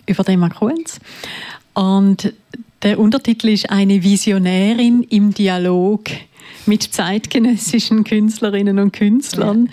über 0.06 0.24
den 0.24 0.40
Marquez. 0.40 0.98
Und 1.74 2.32
der 2.82 2.98
Untertitel 2.98 3.48
ist 3.48 3.68
«Eine 3.70 4.02
Visionärin 4.02 5.02
im 5.02 5.34
Dialog» 5.34 6.04
mit 6.66 6.82
zeitgenössischen 6.82 8.04
Künstlerinnen 8.04 8.78
und 8.78 8.92
Künstlern. 8.92 9.70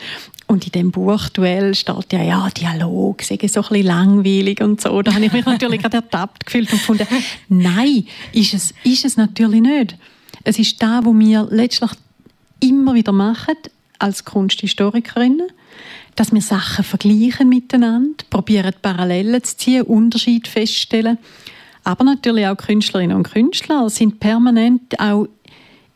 Und 0.53 0.65
in 0.67 0.71
dem 0.71 0.91
Buchduell 0.91 1.73
steht 1.73 2.13
ja, 2.13 2.21
ja, 2.21 2.47
Dialog, 2.51 3.23
sei 3.23 3.39
so 3.47 3.61
ein 3.61 3.69
bisschen 3.69 3.87
langweilig 3.87 4.61
und 4.61 4.79
so. 4.79 5.01
Da 5.01 5.15
habe 5.15 5.25
ich 5.25 5.33
mich 5.33 5.45
natürlich 5.47 5.81
gerade 5.81 5.97
ertappt 5.97 6.45
gefühlt 6.45 6.71
und 6.71 6.77
gefunden, 6.77 7.07
nein, 7.49 8.05
ist 8.33 8.53
es, 8.53 8.71
ist 8.83 9.03
es 9.03 9.17
natürlich 9.17 9.61
nicht. 9.61 9.97
Es 10.43 10.59
ist 10.59 10.79
da, 10.79 11.01
wo 11.03 11.17
wir 11.17 11.47
letztlich 11.49 11.89
immer 12.59 12.93
wieder 12.93 13.11
machen, 13.11 13.55
als 13.97 14.25
Kunsthistorikerinnen, 14.25 15.47
dass 16.15 16.31
wir 16.31 16.41
Sachen 16.41 16.83
vergleichen 16.83 17.49
miteinander, 17.49 18.23
probieren 18.29 18.75
Parallelen 18.79 19.43
zu 19.43 19.57
ziehen, 19.57 19.81
Unterschiede 19.81 20.47
feststellen. 20.47 21.17
Aber 21.83 22.03
natürlich 22.03 22.45
auch 22.45 22.57
Künstlerinnen 22.57 23.17
und 23.17 23.23
Künstler 23.23 23.89
sind 23.89 24.19
permanent 24.19 24.99
auch 24.99 25.27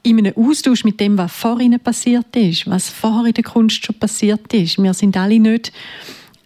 in 0.07 0.19
einem 0.19 0.33
Austausch 0.35 0.83
mit 0.83 0.99
dem, 0.99 1.17
was 1.17 1.31
vor 1.31 1.59
ihnen 1.59 1.79
passiert 1.79 2.35
ist, 2.35 2.69
was 2.69 2.89
vorher 2.89 3.27
in 3.27 3.33
der 3.33 3.43
Kunst 3.43 3.85
schon 3.85 3.95
passiert 3.95 4.53
ist. 4.53 4.81
Wir 4.81 4.93
sind 4.93 5.17
alle 5.17 5.39
nicht 5.39 5.71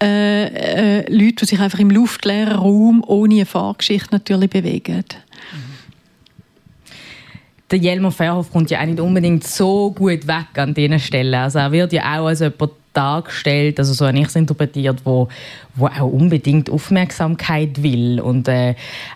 äh, 0.02 0.48
äh, 0.48 1.14
Leute, 1.14 1.36
die 1.42 1.46
sich 1.46 1.60
einfach 1.60 1.80
im 1.80 1.92
luftleeren 1.92 2.54
Raum 2.54 3.04
ohne 3.06 3.36
eine 3.36 3.46
Vorgeschichte 3.46 4.10
natürlich 4.12 4.50
bewegen. 4.50 5.04
Der 7.70 7.80
Jelmer 7.80 8.12
Verhoff 8.12 8.52
kommt 8.52 8.70
ja 8.72 8.82
auch 8.82 8.86
nicht 8.86 9.00
unbedingt 9.00 9.46
so 9.46 9.92
gut 9.92 10.28
weg 10.28 10.58
an 10.58 10.74
diesen 10.74 11.00
Stellen. 11.00 11.36
Also 11.36 11.60
er 11.60 11.72
wird 11.72 11.94
ja 11.94 12.20
auch 12.20 12.26
als 12.26 12.40
jemand 12.42 12.72
dargestellt, 12.94 13.80
also 13.80 13.94
so 13.94 14.06
habe 14.06 14.20
ich 14.20 14.28
es 14.28 14.36
interpretiert, 14.36 15.00
wo, 15.06 15.30
wo 15.76 15.88
auch 15.88 16.12
unbedingt 16.12 16.70
Aufmerksamkeit 16.70 17.82
will 17.82 18.20
und 18.20 18.50
äh, 18.50 18.76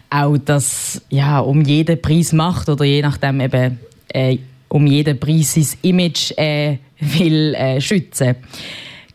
auch 0.10 0.38
das 0.38 1.02
ja 1.10 1.40
um 1.40 1.62
jeden 1.62 2.02
Preis 2.02 2.32
macht 2.32 2.70
oder 2.70 2.86
je 2.86 3.02
nachdem 3.02 3.42
eben 3.42 3.80
äh, 4.16 4.38
um 4.70 4.88
jeden 4.88 5.20
Preis 5.20 5.54
sein 5.54 5.68
Image 5.82 6.32
äh, 6.38 6.78
will 7.00 7.54
äh, 7.56 7.82
schützen. 7.82 8.36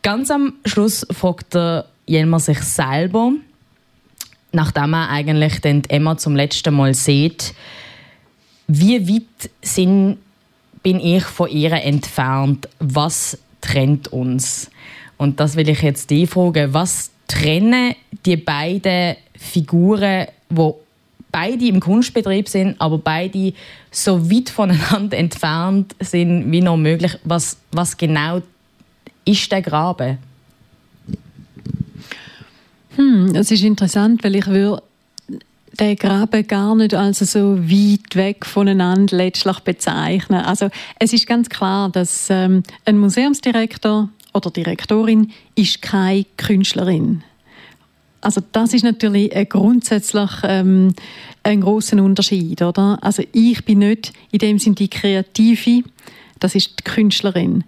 Ganz 0.02 0.30
am 0.30 0.54
Schluss 0.64 1.06
fragt 1.10 1.54
der 1.54 1.86
Jelmer 2.06 2.40
sich 2.40 2.60
selber, 2.60 3.32
nachdem 4.52 4.94
er 4.94 5.10
eigentlich 5.10 5.60
den 5.60 5.82
Emma 5.88 6.16
zum 6.16 6.36
letzten 6.36 6.74
Mal 6.74 6.94
sieht, 6.94 7.54
wie 8.66 9.08
weit 9.08 9.50
sind, 9.62 10.18
bin 10.82 11.00
ich 11.00 11.24
von 11.24 11.50
ihr 11.50 11.72
entfernt? 11.72 12.68
Was 12.78 13.38
trennt 13.60 14.08
uns? 14.08 14.70
Und 15.16 15.40
das 15.40 15.56
will 15.56 15.68
ich 15.68 15.82
jetzt 15.82 16.08
die 16.10 16.26
fragen. 16.26 16.72
Was 16.72 17.10
trennen 17.26 17.94
die 18.24 18.36
beiden 18.36 19.16
Figuren, 19.36 20.28
die 20.48 20.72
beide 21.32 21.66
im 21.66 21.80
Kunstbetrieb 21.80 22.48
sind, 22.48 22.80
aber 22.80 22.98
beide 22.98 23.52
so 23.90 24.30
weit 24.30 24.50
voneinander 24.50 25.16
entfernt 25.18 25.94
sind 26.00 26.50
wie 26.50 26.60
noch 26.60 26.76
möglich. 26.76 27.16
Was, 27.24 27.56
was 27.72 27.96
genau 27.96 28.42
ist 29.24 29.50
der 29.52 29.62
Graben? 29.62 30.18
Hm, 32.96 33.32
das 33.32 33.50
ist 33.50 33.62
interessant, 33.62 34.24
weil 34.24 34.36
ich 34.36 34.46
würde 34.46 34.82
den 35.78 35.96
Graben 35.96 36.46
gar 36.46 36.74
nicht 36.74 36.94
als 36.94 37.18
so 37.20 37.58
weit 37.58 38.14
weg 38.16 38.44
voneinander 38.44 39.16
letztlich 39.16 39.60
bezeichnen. 39.60 40.40
Also 40.40 40.68
es 40.98 41.12
ist 41.12 41.26
ganz 41.26 41.48
klar, 41.48 41.88
dass 41.90 42.28
ähm, 42.28 42.62
ein 42.84 42.98
Museumsdirektor 42.98 44.08
oder 44.34 44.50
Direktorin 44.50 45.30
ist 45.54 45.82
keine 45.82 46.26
Künstlerin. 46.36 47.22
Also 48.20 48.42
das 48.52 48.74
ist 48.74 48.84
natürlich 48.84 49.32
grundsätzlich 49.48 50.30
ähm, 50.44 50.94
ein 51.42 51.60
großer 51.62 52.02
Unterschied, 52.02 52.60
oder? 52.62 52.98
Also 53.00 53.22
ich 53.32 53.64
bin 53.64 53.78
nicht 53.78 54.12
in 54.30 54.38
dem 54.40 54.58
Sinne 54.58 54.76
die 54.76 54.88
Kreative, 54.88 55.82
das 56.38 56.54
ist 56.54 56.78
die 56.78 56.84
Künstlerin, 56.84 57.64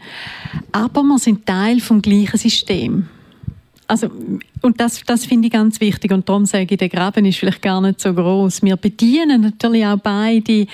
aber 0.72 1.02
wir 1.02 1.18
sind 1.18 1.46
Teil 1.46 1.80
vom 1.80 2.02
gleichen 2.02 2.38
System. 2.38 3.08
Also, 3.86 4.10
und 4.62 4.80
das, 4.80 5.02
das 5.04 5.26
finde 5.26 5.48
ich 5.48 5.52
ganz 5.52 5.80
wichtig 5.80 6.12
und 6.12 6.28
darum 6.28 6.46
sage 6.46 6.66
ich, 6.70 6.78
der 6.78 6.88
Graben 6.88 7.26
ist 7.26 7.38
vielleicht 7.38 7.60
gar 7.60 7.80
nicht 7.80 8.00
so 8.00 8.14
groß. 8.14 8.62
Wir 8.62 8.76
bedienen 8.76 9.42
natürlich 9.42 9.84
auch 9.84 9.98
beide 9.98 10.66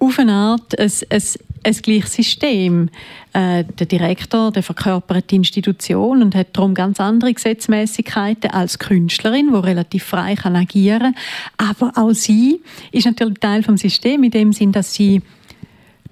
auf 0.00 0.18
eine 0.18 0.32
Art 0.32 0.78
ein, 0.78 0.90
ein 1.10 1.22
ein 1.64 1.72
gleiches 1.74 2.14
System. 2.14 2.90
Äh, 3.32 3.64
der 3.64 3.86
Direktor 3.86 4.50
der 4.50 4.62
verkörpert 4.62 5.30
die 5.30 5.36
Institution 5.36 6.22
und 6.22 6.34
hat 6.34 6.48
darum 6.52 6.74
ganz 6.74 7.00
andere 7.00 7.32
Gesetzmäßigkeiten 7.32 8.50
als 8.50 8.78
Künstlerin, 8.78 9.52
wo 9.52 9.58
relativ 9.58 10.04
frei 10.04 10.34
kann 10.34 10.56
agieren. 10.56 11.14
Aber 11.56 11.92
auch 11.96 12.12
sie 12.12 12.60
ist 12.92 13.06
natürlich 13.06 13.38
Teil 13.38 13.62
vom 13.62 13.76
System 13.76 14.22
in 14.24 14.30
dem 14.30 14.52
Sinn, 14.52 14.72
dass 14.72 14.94
sie 14.94 15.22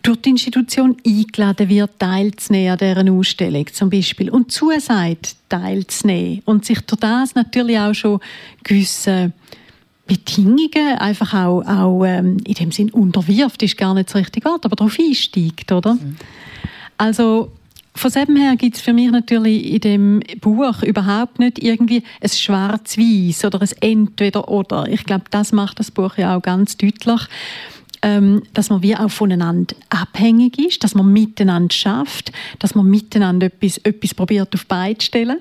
durch 0.06 0.22
die 0.22 0.30
Institution 0.30 0.96
eingeladen 1.04 1.68
wird, 1.68 1.98
teilzunehmen 1.98 2.72
an 2.72 2.78
dieser 2.78 3.12
Ausstellung 3.12 3.66
zum 3.72 3.90
Beispiel 3.90 4.30
und 4.30 4.52
zusagt, 4.52 5.34
teilzunehmen 5.48 6.42
und 6.44 6.64
sich 6.64 6.80
durch 6.82 7.00
das 7.00 7.34
natürlich 7.34 7.78
auch 7.78 7.92
schon 7.92 8.20
gewisse 8.62 9.32
Bedingungen 10.06 10.98
einfach 10.98 11.34
auch, 11.34 11.62
auch 11.62 12.04
ähm, 12.04 12.38
in 12.46 12.54
dem 12.54 12.72
Sinn 12.72 12.90
unterwirft, 12.90 13.62
ist 13.62 13.76
gar 13.76 13.94
nicht 13.94 14.08
das 14.08 14.16
richtige 14.16 14.48
Wort, 14.48 14.64
aber 14.64 14.76
darauf 14.76 14.98
einsteigt, 14.98 15.72
oder? 15.72 15.94
Mhm. 15.94 16.16
Also 16.96 17.50
von 17.96 18.10
dem 18.10 18.36
her 18.36 18.56
gibt 18.56 18.76
es 18.76 18.82
für 18.82 18.92
mich 18.92 19.10
natürlich 19.10 19.72
in 19.72 19.80
dem 19.80 20.22
Buch 20.40 20.82
überhaupt 20.82 21.38
nicht 21.38 21.62
irgendwie 21.62 22.02
ein 22.20 22.28
Schwarz-Weiß 22.28 23.46
oder 23.46 23.62
ein 23.62 23.70
Entweder-Oder. 23.80 24.88
Ich 24.88 25.04
glaube, 25.04 25.24
das 25.30 25.52
macht 25.52 25.78
das 25.78 25.90
Buch 25.90 26.18
ja 26.18 26.36
auch 26.36 26.42
ganz 26.42 26.76
deutlich, 26.76 27.22
ähm, 28.02 28.42
dass 28.52 28.68
man 28.68 28.82
wie 28.82 28.94
auch 28.94 29.10
voneinander 29.10 29.74
abhängig 29.88 30.58
ist, 30.58 30.84
dass 30.84 30.94
man 30.94 31.10
miteinander 31.10 31.74
schafft, 31.74 32.32
dass 32.58 32.74
man 32.74 32.86
miteinander 32.86 33.46
etwas, 33.46 33.78
etwas 33.78 34.12
probiert 34.12 34.54
auf 34.54 34.66
beide 34.66 35.02
stellen. 35.02 35.38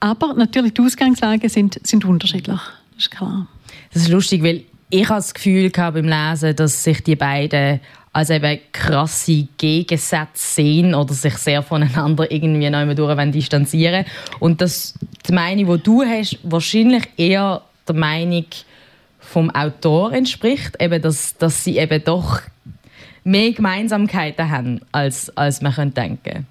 Aber 0.00 0.32
natürlich 0.32 0.72
die 0.72 0.80
Ausgangslagen 0.80 1.48
sind, 1.50 1.78
sind 1.86 2.06
unterschiedlich, 2.06 2.60
das 2.94 3.04
ist 3.04 3.10
klar. 3.10 3.46
Das 3.92 4.02
ist 4.02 4.08
lustig, 4.08 4.42
weil 4.42 4.62
ich 4.90 5.08
habe 5.08 5.18
das 5.18 5.34
Gefühl 5.34 5.70
gehabt 5.70 5.94
beim 5.94 6.08
Lesen, 6.08 6.54
dass 6.56 6.84
sich 6.84 7.02
die 7.02 7.16
beiden 7.16 7.80
als 8.12 8.28
eben 8.28 8.60
krasse 8.72 9.48
Gegensätze 9.56 10.54
sehen 10.54 10.94
oder 10.94 11.14
sich 11.14 11.34
sehr 11.34 11.62
voneinander 11.62 12.30
irgendwie 12.30 12.68
noch 12.68 12.94
durch 12.94 13.30
distanzieren. 13.30 14.04
Und 14.38 14.60
das, 14.60 14.94
die 15.26 15.32
Meinung, 15.32 15.76
die 15.76 15.82
du 15.82 16.02
hast, 16.02 16.38
wahrscheinlich 16.42 17.04
eher 17.16 17.62
der 17.88 17.94
Meinung 17.94 18.44
vom 19.18 19.48
Autor 19.50 20.12
entspricht, 20.12 20.76
eben, 20.80 21.00
dass, 21.00 21.36
dass 21.38 21.64
sie 21.64 21.78
eben 21.78 22.04
doch 22.04 22.42
mehr 23.24 23.52
Gemeinsamkeiten 23.52 24.50
haben, 24.50 24.80
als, 24.92 25.34
als 25.36 25.62
man 25.62 25.72
könnte 25.72 26.00
denken 26.02 26.46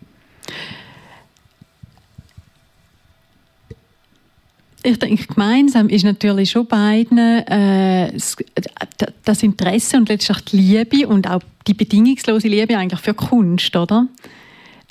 Ich 4.83 4.97
denke, 4.97 5.27
gemeinsam 5.27 5.89
ist 5.89 6.03
natürlich 6.03 6.51
schon 6.51 6.65
beiden 6.65 7.17
äh, 7.17 8.11
das 9.23 9.43
Interesse 9.43 9.97
und 9.97 10.09
letztlich 10.09 10.39
die 10.45 10.57
Liebe 10.57 11.07
und 11.07 11.29
auch 11.29 11.41
die 11.67 11.75
bedingungslose 11.75 12.47
Liebe 12.47 12.77
eigentlich 12.77 12.99
für 12.99 13.13
Kunst, 13.13 13.75
oder? 13.75 14.07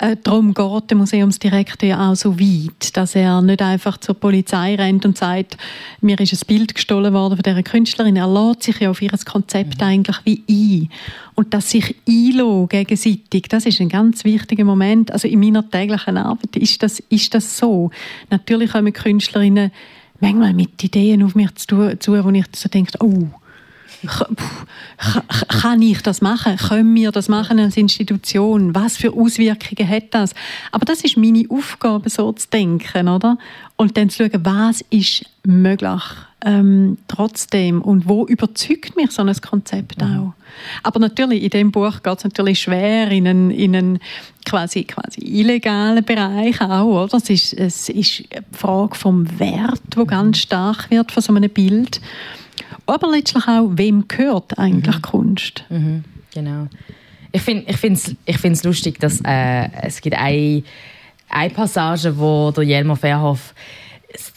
Äh, 0.01 0.17
darum 0.23 0.55
geht 0.55 0.89
der 0.89 0.97
Museumsdirektor 0.97 1.87
ja 1.87 2.09
auch 2.09 2.15
so 2.15 2.39
weit, 2.39 2.97
dass 2.97 3.13
er 3.13 3.39
nicht 3.43 3.61
einfach 3.61 3.99
zur 3.99 4.15
Polizei 4.15 4.73
rennt 4.73 5.05
und 5.05 5.15
sagt, 5.15 5.57
mir 6.01 6.19
ist 6.19 6.33
ein 6.33 6.47
Bild 6.47 6.73
gestohlen 6.73 7.13
worden 7.13 7.35
von 7.35 7.43
dieser 7.43 7.61
Künstlerin. 7.61 8.15
Er 8.15 8.27
lädt 8.27 8.63
sich 8.63 8.79
ja 8.79 8.89
auf 8.89 8.99
ihr 8.99 9.11
Konzept 9.11 9.79
mhm. 9.79 9.87
eigentlich 9.87 10.17
wie 10.23 10.43
ein. 10.49 10.89
Und 11.35 11.53
dass 11.53 11.69
sich 11.69 11.95
einlassen 12.09 12.69
gegenseitig, 12.69 13.43
das 13.47 13.67
ist 13.67 13.79
ein 13.79 13.89
ganz 13.89 14.23
wichtiger 14.23 14.63
Moment. 14.63 15.11
Also 15.11 15.27
in 15.27 15.39
meiner 15.39 15.69
täglichen 15.69 16.17
Arbeit 16.17 16.55
ist 16.55 16.81
das, 16.81 16.99
ist 17.09 17.35
das 17.35 17.59
so. 17.59 17.91
Natürlich 18.31 18.71
kommen 18.71 18.93
Künstlerinnen 18.93 19.69
manchmal 20.19 20.55
mit 20.55 20.83
Ideen 20.83 21.21
auf 21.21 21.35
mich 21.35 21.53
zu, 21.55 21.99
zu 21.99 22.23
wo 22.23 22.29
ich 22.31 22.45
so 22.55 22.69
denke, 22.69 22.97
oh, 23.01 23.27
kann 25.61 25.81
ich 25.81 26.01
das 26.01 26.21
machen? 26.21 26.57
Können 26.57 26.95
wir 26.95 27.11
das 27.11 27.29
machen 27.29 27.59
als 27.59 27.77
Institution? 27.77 28.73
Was 28.73 28.97
für 28.97 29.13
Auswirkungen 29.13 29.87
hat 29.87 30.05
das? 30.11 30.33
Aber 30.71 30.85
das 30.85 31.01
ist 31.01 31.17
meine 31.17 31.45
Aufgabe, 31.49 32.09
so 32.09 32.31
zu 32.31 32.47
denken, 32.49 33.07
oder? 33.07 33.37
Und 33.75 33.97
dann 33.97 34.09
zu 34.09 34.23
schauen, 34.23 34.45
was 34.45 34.83
ist 34.89 35.25
möglich 35.43 36.01
ähm, 36.43 36.97
trotzdem 37.07 37.81
und 37.81 38.07
wo 38.07 38.25
überzeugt 38.25 38.95
mich 38.95 39.11
so 39.11 39.21
ein 39.21 39.35
Konzept 39.41 40.01
mhm. 40.01 40.17
auch? 40.17 40.33
Aber 40.83 40.99
natürlich, 40.99 41.43
in 41.43 41.49
dem 41.49 41.71
Buch 41.71 42.01
geht 42.03 42.17
es 42.17 42.23
natürlich 42.23 42.61
schwer 42.61 43.09
in 43.11 43.27
einen, 43.27 43.51
in 43.51 43.75
einen 43.75 43.99
quasi, 44.45 44.83
quasi 44.83 45.21
illegalen 45.21 46.03
Bereich 46.03 46.59
auch, 46.61 47.03
oder? 47.03 47.17
Es 47.17 47.29
ist, 47.29 47.53
es 47.53 47.89
ist 47.89 48.23
eine 48.31 48.43
Frage 48.51 48.95
vom 48.95 49.39
Wert, 49.39 49.81
wo 49.95 50.05
ganz 50.05 50.39
stark 50.39 50.89
wird 50.89 51.11
von 51.11 51.23
so 51.23 51.33
einem 51.33 51.49
Bild 51.49 52.01
aber 52.85 53.11
letztlich 53.11 53.47
auch, 53.47 53.69
wem 53.71 54.07
gehört 54.07 54.57
eigentlich 54.57 54.97
mhm. 54.97 55.01
Kunst? 55.01 55.63
Mhm. 55.69 56.03
Genau. 56.33 56.67
Ich 57.31 57.41
finde 57.41 57.65
es 57.67 58.07
ich 58.07 58.17
ich 58.25 58.37
find's 58.37 58.63
lustig, 58.63 58.99
dass 58.99 59.21
äh, 59.21 59.69
es 59.83 60.01
gibt 60.01 60.17
eine, 60.17 60.63
eine 61.29 61.49
Passage, 61.53 62.17
wo 62.17 62.51
der 62.51 62.63
Jelmer 62.63 62.95
Verhoff 62.95 63.53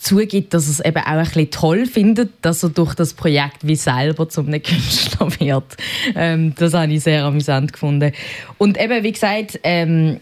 zugibt, 0.00 0.54
dass 0.54 0.66
er 0.66 0.70
es 0.70 0.80
eben 0.80 1.02
auch 1.02 1.06
ein 1.06 1.24
bisschen 1.24 1.50
toll 1.50 1.86
findet, 1.86 2.32
dass 2.42 2.62
er 2.62 2.68
durch 2.68 2.94
das 2.94 3.14
Projekt 3.14 3.66
wie 3.66 3.76
selber 3.76 4.28
zum 4.28 4.46
einem 4.46 4.62
Künstler 4.62 5.28
wird. 5.40 5.76
Ähm, 6.14 6.54
das 6.56 6.74
habe 6.74 6.92
ich 6.92 7.02
sehr 7.02 7.24
amüsant 7.24 7.72
gefunden. 7.72 8.12
Und 8.58 8.80
eben, 8.80 9.02
wie 9.02 9.12
gesagt, 9.12 9.58
ähm, 9.64 10.20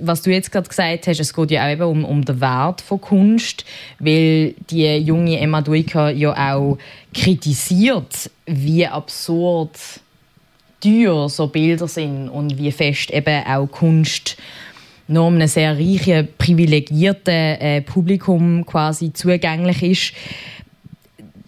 was 0.00 0.22
du 0.22 0.30
jetzt 0.30 0.50
gerade 0.50 0.68
gesagt 0.68 1.06
hast, 1.06 1.20
es 1.20 1.34
geht 1.34 1.50
ja 1.50 1.66
auch 1.66 1.70
eben 1.70 1.82
um, 1.82 2.04
um 2.04 2.24
den 2.24 2.40
Wert 2.40 2.80
von 2.80 3.00
Kunst, 3.00 3.64
weil 3.98 4.54
die 4.70 4.86
junge 4.96 5.38
Emma 5.38 5.60
Duiker 5.60 6.10
ja 6.10 6.54
auch 6.54 6.78
kritisiert, 7.12 8.30
wie 8.46 8.86
absurd 8.86 9.78
teuer 10.80 11.28
so 11.28 11.46
Bilder 11.46 11.88
sind 11.88 12.28
und 12.28 12.58
wie 12.58 12.72
fest 12.72 13.10
eben 13.10 13.44
auch 13.46 13.66
Kunst 13.66 14.36
nur 15.08 15.26
einem 15.26 15.46
sehr 15.46 15.76
reichen, 15.76 16.28
privilegierten 16.38 17.34
äh, 17.34 17.82
Publikum 17.82 18.64
quasi 18.64 19.12
zugänglich 19.12 19.82
ist. 19.82 20.12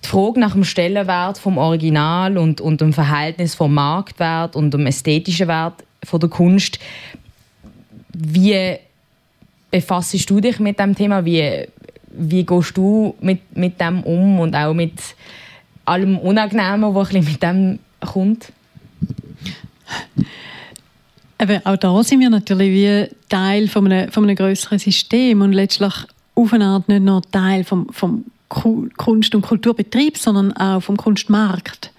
Die 0.04 0.08
Frage 0.08 0.38
nach 0.38 0.52
dem 0.52 0.64
Stellenwert 0.64 1.38
vom 1.38 1.56
Original 1.56 2.36
und, 2.36 2.60
und 2.60 2.80
dem 2.80 2.92
Verhältnis 2.92 3.54
vom 3.54 3.72
Marktwert 3.72 4.54
und 4.54 4.72
dem 4.72 4.86
ästhetischen 4.86 5.48
Wert 5.48 5.82
von 6.04 6.20
der 6.20 6.28
Kunst 6.28 6.78
wie 8.14 8.76
befasst 9.71 10.30
du 10.30 10.41
dich 10.41 10.58
mit 10.60 10.78
dem 10.78 10.95
Thema? 10.95 11.25
Wie, 11.25 11.67
wie 12.10 12.45
gehst 12.45 12.76
du 12.76 13.15
mit, 13.21 13.56
mit 13.56 13.80
dem 13.80 14.02
um 14.02 14.41
und 14.41 14.54
auch 14.54 14.73
mit 14.73 14.93
allem 15.84 16.19
Unangenehmen, 16.19 16.95
was 16.95 17.12
mit 17.12 17.43
dem 17.43 17.78
kommt? 18.00 18.52
Eben, 21.41 21.67
auch 21.67 21.76
da 21.76 22.02
sind 22.02 22.21
wir 22.21 22.30
natürlich 22.30 22.71
wie 22.71 23.15
Teil 23.28 23.69
von 23.69 23.91
einem, 23.91 24.10
von 24.12 24.25
einem 24.25 24.36
größeren 24.36 24.78
System 24.78 25.43
und 25.43 25.52
letztlich 25.52 25.93
auf 26.36 26.52
eine 26.52 26.67
Art 26.67 26.88
nicht 26.88 27.02
nur 27.02 27.23
Teil 27.30 27.65
vom, 27.65 27.88
vom 27.91 28.25
Kunst- 28.49 29.34
und 29.34 29.43
Kulturbetrieb, 29.43 30.17
sondern 30.17 30.52
auch 30.52 30.80
vom 30.80 30.97
Kunstmarkt. 30.97 31.91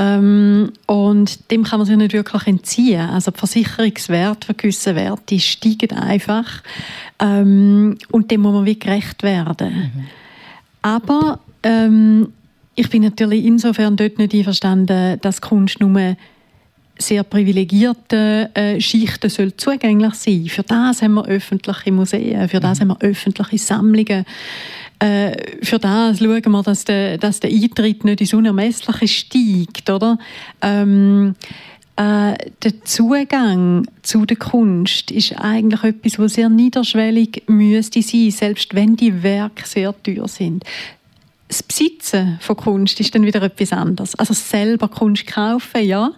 Ähm, 0.00 0.72
und 0.86 1.50
dem 1.50 1.64
kann 1.64 1.80
man 1.80 1.86
sich 1.86 1.96
nicht 1.96 2.12
wirklich 2.12 2.46
entziehen. 2.46 3.00
Also 3.00 3.32
die 3.32 3.38
Versicherungswerte 3.38 4.46
für 4.46 4.54
gewisse 4.54 4.94
Werte 4.94 5.40
steigen 5.40 5.90
einfach 5.92 6.62
ähm, 7.18 7.98
und 8.12 8.30
dem 8.30 8.42
muss 8.42 8.54
man 8.54 8.64
wie 8.64 8.78
gerecht 8.78 9.24
werden. 9.24 9.74
Mhm. 9.74 10.04
Aber 10.82 11.40
ähm, 11.64 12.32
ich 12.76 12.88
bin 12.90 13.02
natürlich 13.02 13.44
insofern 13.44 13.96
dort 13.96 14.18
nicht 14.18 14.32
einverstanden, 14.32 15.18
dass 15.20 15.40
Kunst 15.40 15.80
nur 15.80 16.16
sehr 16.96 17.24
privilegierte 17.24 18.50
äh, 18.54 18.80
Schichten 18.80 19.30
soll 19.30 19.56
zugänglich 19.56 20.14
sein. 20.14 20.46
Für 20.46 20.62
das 20.62 21.02
haben 21.02 21.14
wir 21.14 21.26
öffentliche 21.26 21.90
Museen, 21.90 22.48
für 22.48 22.60
das 22.60 22.78
mhm. 22.78 22.90
haben 22.90 23.00
wir 23.00 23.08
öffentliche 23.08 23.58
Sammlungen. 23.58 24.24
Äh, 24.98 25.64
für 25.64 25.78
das 25.78 26.18
schauen 26.18 26.50
wir, 26.50 26.62
dass 26.62 26.84
der, 26.84 27.18
dass 27.18 27.40
der 27.40 27.50
Eintritt 27.50 28.04
nicht 28.04 28.20
ins 28.20 28.34
Unermessliche 28.34 29.08
steigt, 29.08 29.88
oder? 29.90 30.18
Ähm, 30.60 31.34
äh, 31.96 32.36
der 32.62 32.84
Zugang 32.84 33.86
zu 34.02 34.24
der 34.24 34.36
Kunst 34.36 35.10
ist 35.10 35.32
eigentlich 35.38 35.82
etwas, 35.82 36.18
was 36.18 36.34
sehr 36.34 36.48
niederschwellig 36.48 37.42
müsste 37.48 38.02
sein, 38.02 38.30
selbst 38.30 38.74
wenn 38.74 38.96
die 38.96 39.22
Werke 39.22 39.66
sehr 39.66 39.94
teuer 40.02 40.28
sind 40.28 40.64
das 41.48 41.62
Besitzen 41.62 42.38
von 42.40 42.56
Kunst 42.56 43.00
ist 43.00 43.14
dann 43.14 43.24
wieder 43.24 43.42
etwas 43.42 43.72
anderes. 43.72 44.14
Also 44.16 44.34
selber 44.34 44.88
Kunst 44.88 45.26
kaufen, 45.26 45.82
ja. 45.82 46.12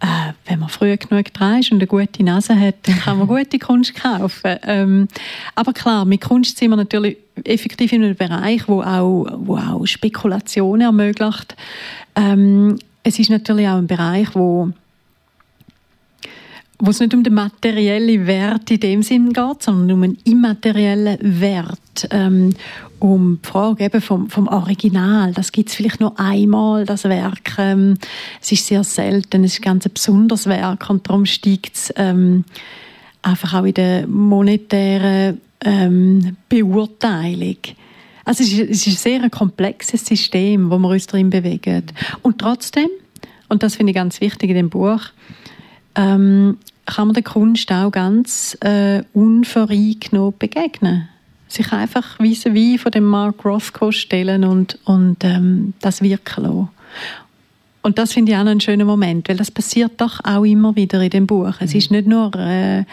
Äh, 0.00 0.32
wenn 0.46 0.58
man 0.58 0.68
früh 0.68 0.96
genug 0.96 1.32
dran 1.32 1.60
ist 1.60 1.70
und 1.70 1.78
eine 1.78 1.86
gute 1.86 2.24
Nase 2.24 2.58
hat, 2.58 2.74
dann 2.82 2.98
kann 2.98 3.18
man 3.18 3.28
gute 3.28 3.58
Kunst 3.58 3.94
kaufen. 3.94 4.58
Ähm, 4.64 5.08
aber 5.54 5.72
klar, 5.72 6.04
mit 6.04 6.22
Kunst 6.22 6.58
sind 6.58 6.70
wir 6.70 6.76
natürlich 6.76 7.16
effektiv 7.44 7.92
in 7.92 8.02
einem 8.02 8.16
Bereich, 8.16 8.68
wo 8.68 8.82
auch, 8.82 9.26
wo 9.38 9.56
auch 9.56 9.86
Spekulationen 9.86 10.82
ermöglicht. 10.82 11.56
Ähm, 12.16 12.76
es 13.04 13.18
ist 13.18 13.30
natürlich 13.30 13.68
auch 13.68 13.78
ein 13.78 13.86
Bereich, 13.86 14.34
wo 14.34 14.70
wo 16.78 16.90
es 16.90 17.00
nicht 17.00 17.14
um 17.14 17.22
den 17.22 17.34
materiellen 17.34 18.26
Wert 18.26 18.70
in 18.70 18.80
dem 18.80 19.02
Sinn 19.02 19.32
geht, 19.32 19.62
sondern 19.62 19.92
um 19.92 20.02
einen 20.02 20.18
immateriellen 20.24 21.18
Wert. 21.20 22.08
Ähm, 22.10 22.54
um 22.98 23.38
die 23.42 23.48
Frage 23.48 23.84
eben 23.84 24.00
vom, 24.00 24.30
vom 24.30 24.48
Original. 24.48 25.32
Das 25.32 25.52
gibt 25.52 25.68
es 25.68 25.74
vielleicht 25.74 26.00
nur 26.00 26.18
einmal, 26.18 26.86
das 26.86 27.04
Werk. 27.04 27.58
Ähm, 27.58 27.98
es 28.40 28.50
ist 28.50 28.66
sehr 28.66 28.82
selten, 28.82 29.44
es 29.44 29.54
ist 29.54 29.62
ganz 29.62 29.84
ein 29.84 29.92
besonderes 29.92 30.46
Werk 30.46 30.88
und 30.88 31.06
darum 31.06 31.26
steigt 31.26 31.76
es 31.76 31.92
ähm, 31.96 32.44
einfach 33.20 33.54
auch 33.54 33.64
in 33.64 33.74
der 33.74 34.06
monetären 34.06 35.40
ähm, 35.62 36.36
Beurteilung. 36.48 37.58
Also 38.24 38.42
es 38.42 38.52
ist, 38.52 38.70
es 38.70 38.86
ist 38.86 39.06
ein 39.06 39.20
sehr 39.20 39.30
komplexes 39.30 40.06
System, 40.06 40.70
wo 40.70 40.78
wir 40.78 40.88
uns 40.88 41.06
drin 41.06 41.28
bewegen. 41.28 41.84
Und 42.22 42.38
trotzdem, 42.38 42.88
und 43.48 43.62
das 43.62 43.76
finde 43.76 43.90
ich 43.90 43.96
ganz 43.96 44.20
wichtig 44.20 44.48
in 44.50 44.56
dem 44.56 44.70
Buch, 44.70 45.00
ähm, 45.94 46.58
kann 46.86 47.08
man 47.08 47.14
der 47.14 47.22
Kunst 47.22 47.70
auch 47.72 47.90
ganz 47.90 48.56
äh, 48.60 49.02
unvoreingenommen 49.12 50.34
begegnen. 50.38 51.08
Sich 51.48 51.72
einfach 51.72 52.18
vis 52.18 52.46
à 52.46 52.78
von 52.78 52.92
dem 52.92 53.04
Mark 53.04 53.44
Rothko 53.44 53.92
stellen 53.92 54.44
und, 54.44 54.78
und 54.84 55.22
ähm, 55.24 55.74
das 55.80 56.02
wirken 56.02 56.42
lassen. 56.42 56.68
Und 57.82 57.98
das 57.98 58.14
finde 58.14 58.32
ich 58.32 58.36
auch 58.36 58.40
einen 58.40 58.60
schönen 58.60 58.86
Moment, 58.86 59.28
weil 59.28 59.36
das 59.36 59.50
passiert 59.50 60.00
doch 60.00 60.20
auch 60.24 60.44
immer 60.44 60.74
wieder 60.74 61.02
in 61.02 61.10
dem 61.10 61.26
Buch. 61.26 61.54
Es 61.60 61.72
mhm. 61.72 61.78
ist 61.78 61.90
nicht 61.90 62.06
nur 62.06 62.34
äh, 62.34 62.84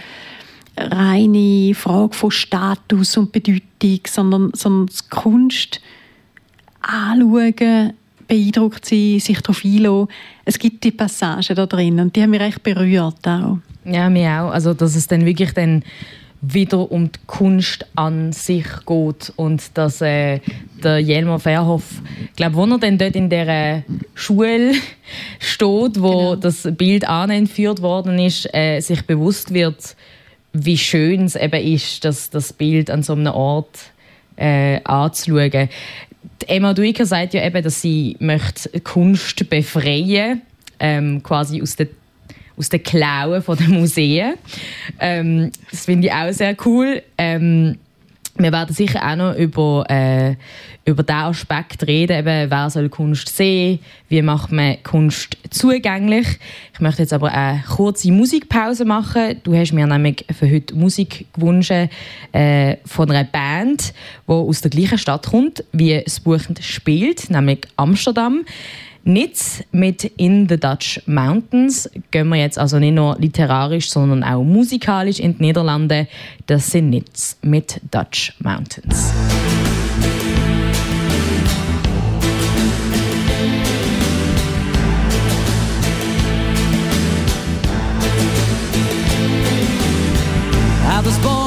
reine 0.78 1.74
Frage 1.76 2.14
von 2.14 2.32
Status 2.32 3.18
und 3.18 3.32
Bedeutung, 3.32 4.02
sondern, 4.06 4.52
sondern 4.54 4.94
Kunst 5.10 5.82
anschauen, 6.82 7.94
beeindruckt 8.32 8.86
sein, 8.86 9.20
sich 9.20 9.42
darauf 9.42 9.66
einlassen. 9.66 10.08
Es 10.46 10.58
gibt 10.58 10.86
die 10.86 10.92
Passagen 10.92 11.54
da 11.54 11.66
drin 11.66 12.00
und 12.00 12.16
die 12.16 12.22
haben 12.22 12.30
mich 12.30 12.40
recht 12.40 12.64
berührt 12.64 13.28
auch. 13.28 13.58
Ja, 13.84 14.10
mich 14.10 14.26
auch. 14.26 14.52
Also, 14.52 14.74
dass 14.74 14.96
es 14.96 15.08
dann 15.08 15.26
wirklich 15.26 15.54
dann 15.54 15.84
wieder 16.42 16.92
um 16.92 17.12
die 17.12 17.20
Kunst 17.28 17.86
an 17.96 18.32
sich 18.32 18.66
geht 18.86 19.34
und 19.36 19.78
dass 19.78 20.02
äh, 20.02 20.40
der 20.82 21.00
Jelmer 21.00 21.40
Verhoff, 21.40 22.02
ich 22.26 22.36
glaube, 22.36 22.56
wo 22.56 22.66
er 22.66 22.80
dann 22.80 22.98
dort 22.98 23.16
in 23.16 23.30
der 23.30 23.84
Schule 24.16 24.74
steht, 25.40 26.02
wo 26.02 26.30
genau. 26.30 26.36
das 26.38 26.68
Bild 26.72 27.08
anentführt 27.08 27.82
worden 27.82 28.18
ist, 28.18 28.52
äh, 28.54 28.80
sich 28.80 29.06
bewusst 29.06 29.54
wird, 29.54 29.96
wie 30.54 30.78
schön 30.78 31.26
es 31.26 31.36
eben 31.36 31.62
ist, 31.62 32.06
dass 32.06 32.30
das 32.30 32.54
Bild 32.54 32.90
an 32.90 33.04
so 33.04 33.14
einem 33.14 33.34
Ort 33.34 33.78
äh, 34.38 34.82
anzuschauen. 34.84 35.70
Emma 36.48 36.74
Duiker 36.74 37.06
sagt 37.06 37.34
ja 37.34 37.46
eben, 37.46 37.64
dass 37.64 37.82
sie 37.82 38.16
möchte 38.20 38.80
Kunst 38.82 39.50
befreien 39.50 40.42
ähm, 40.80 41.22
quasi 41.24 41.62
aus 41.62 41.76
der 41.76 41.88
aus 42.58 42.70
den 42.70 42.84
Klauen 42.84 43.44
der 43.48 43.70
Museen. 43.70 44.34
Ähm, 45.00 45.52
das 45.72 45.86
finde 45.86 46.08
ich 46.08 46.14
auch 46.14 46.32
sehr 46.32 46.56
cool. 46.66 47.02
Ähm, 47.18 47.78
wir 48.38 48.52
werden 48.52 48.74
sicher 48.74 49.02
auch 49.06 49.16
noch 49.16 49.36
über, 49.36 49.86
äh, 49.90 50.36
über 50.86 51.04
diesen 51.04 51.22
Aspekt 51.22 51.86
reden, 51.86 52.20
eben, 52.20 52.50
wer 52.50 52.70
soll 52.70 52.90
Kunst 52.90 53.36
sehen, 53.36 53.80
wie 54.10 54.22
macht 54.22 54.52
man 54.52 54.82
Kunst 54.84 55.38
zugänglich. 55.50 56.28
Ich 56.74 56.80
möchte 56.80 57.02
jetzt 57.02 57.14
aber 57.14 57.32
eine 57.32 57.64
kurze 57.76 58.12
Musikpause 58.12 58.86
machen. 58.86 59.40
Du 59.44 59.56
hast 59.56 59.74
mir 59.74 59.86
nämlich 59.86 60.26
für 60.38 60.50
heute 60.50 60.76
Musik 60.76 61.26
gewünscht 61.34 61.72
äh, 62.32 62.78
von 62.86 63.12
einer 63.12 63.26
Band, 63.26 63.94
die 64.28 64.32
aus 64.32 64.62
der 64.62 64.72
gleichen 64.72 64.98
Stadt 64.98 65.28
kommt, 65.28 65.64
wie 65.72 66.02
das 66.02 66.20
Buch 66.20 66.42
spielt, 66.62 67.30
nämlich 67.30 67.68
Amsterdam. 67.76 68.46
Nitz 69.04 69.64
mit 69.72 70.04
In 70.04 70.48
the 70.48 70.60
Dutch 70.60 71.02
Mountains 71.08 71.90
gehen 72.12 72.30
wir 72.30 72.38
jetzt 72.38 72.60
also 72.60 72.78
nicht 72.78 72.94
nur 72.94 73.18
literarisch, 73.18 73.90
sondern 73.90 74.24
auch 74.24 74.44
musikalisch 74.44 75.20
in 75.20 75.38
die 75.38 75.44
Niederlande. 75.44 76.08
Das 76.46 76.68
sind 76.68 76.92
Nitz 76.92 77.38
mit 77.42 77.82
Dutch 77.90 78.34
Mountains. 78.40 79.12
I 90.84 91.02
was 91.04 91.18
born 91.20 91.41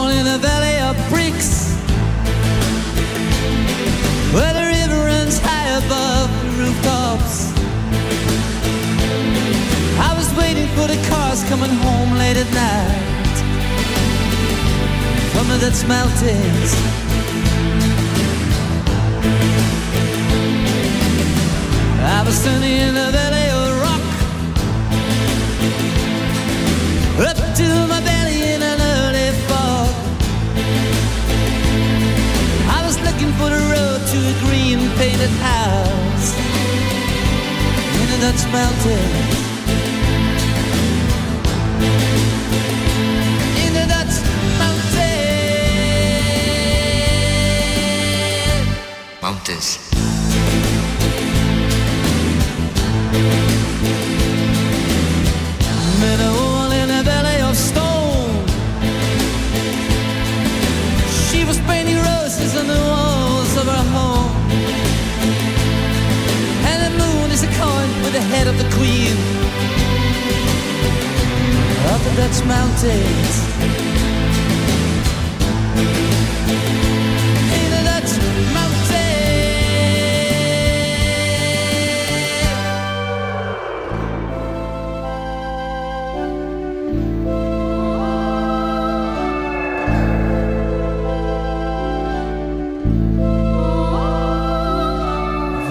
for 10.85 10.92
the 10.92 11.09
cars 11.09 11.42
coming 11.44 11.70
home 11.70 12.12
late 12.18 12.37
at 12.37 12.51
night 12.53 13.14
the 15.49 15.59
Dutch 15.61 15.87
mountains. 15.87 16.70
I 22.16 22.23
was 22.27 22.35
standing 22.35 22.77
in 22.87 22.97
a 22.97 23.09
valley 23.16 23.49
of 23.61 23.68
rock 23.85 24.05
up 27.29 27.38
to 27.61 27.68
my 27.92 28.01
belly 28.09 28.40
in 28.55 28.62
an 28.73 28.81
early 28.94 29.31
fog. 29.47 29.92
I 32.77 32.81
was 32.87 32.97
looking 33.07 33.33
for 33.38 33.49
the 33.55 33.62
road 33.75 34.01
to 34.12 34.18
a 34.33 34.35
green 34.44 34.81
painted 34.99 35.35
house 35.51 36.29
in 38.01 38.07
the 38.12 38.18
Dutch 38.25 38.44
mountains. 38.53 39.44
With 68.57 68.62
the 68.62 68.69
the 68.69 68.77
queen 68.77 69.17
of 71.93 72.05
the 72.05 72.11
Dutch 72.17 72.45
mountains. 72.45 73.35
In 77.59 77.71
the 77.71 77.83
Dutch 77.85 78.12
mountains. 78.53 78.95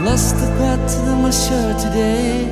Lost 0.06 0.36
the 0.38 0.48
pattern 0.58 1.08
of 1.10 1.18
my 1.22 1.32
shirt 1.32 1.78
today. 1.80 2.43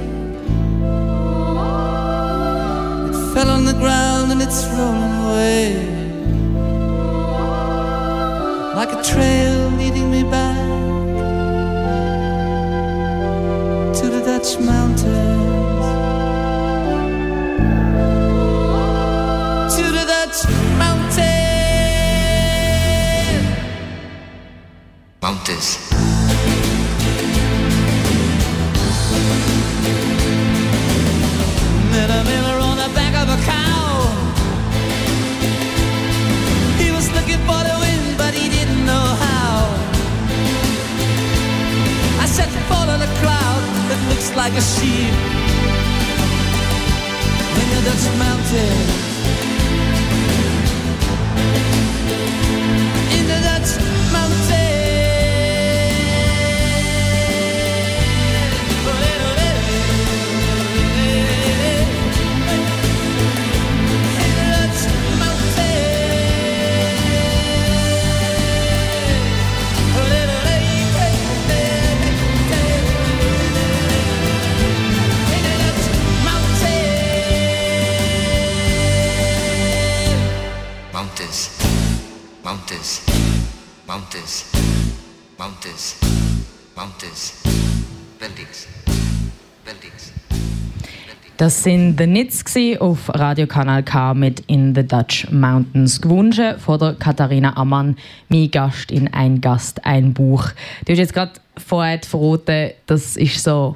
Away. 5.42 5.91
Like 44.42 44.54
a 44.54 44.62
sheep 44.62 45.14
in 47.62 47.68
the 47.74 47.80
Dutch 47.86 48.06
mountains. 48.18 48.92
In 53.18 53.24
the 53.32 53.40
Dutch 53.48 54.01
Das 91.52 91.64
sind 91.64 91.98
The 91.98 92.08
Nits 92.08 92.46
auf 92.80 93.10
Radiokanal 93.14 93.84
K 93.84 94.14
mit 94.14 94.40
In 94.48 94.74
the 94.74 94.88
Dutch 94.88 95.30
Mountains 95.32 96.00
gewünscht 96.00 96.40
von 96.60 96.80
der 96.80 96.94
Katharina 96.94 97.58
Ammann, 97.58 97.98
mein 98.30 98.50
Gast 98.50 98.90
in 98.90 99.14
Ein 99.14 99.42
Gast, 99.42 99.86
ein 99.86 100.14
Buch. 100.14 100.48
Du 100.86 100.94
hast 100.94 101.00
jetzt 101.00 101.14
gerade 101.14 101.34
vorher 101.58 102.00
verraten, 102.08 102.72
das 102.86 103.18
ist 103.18 103.44
so 103.44 103.76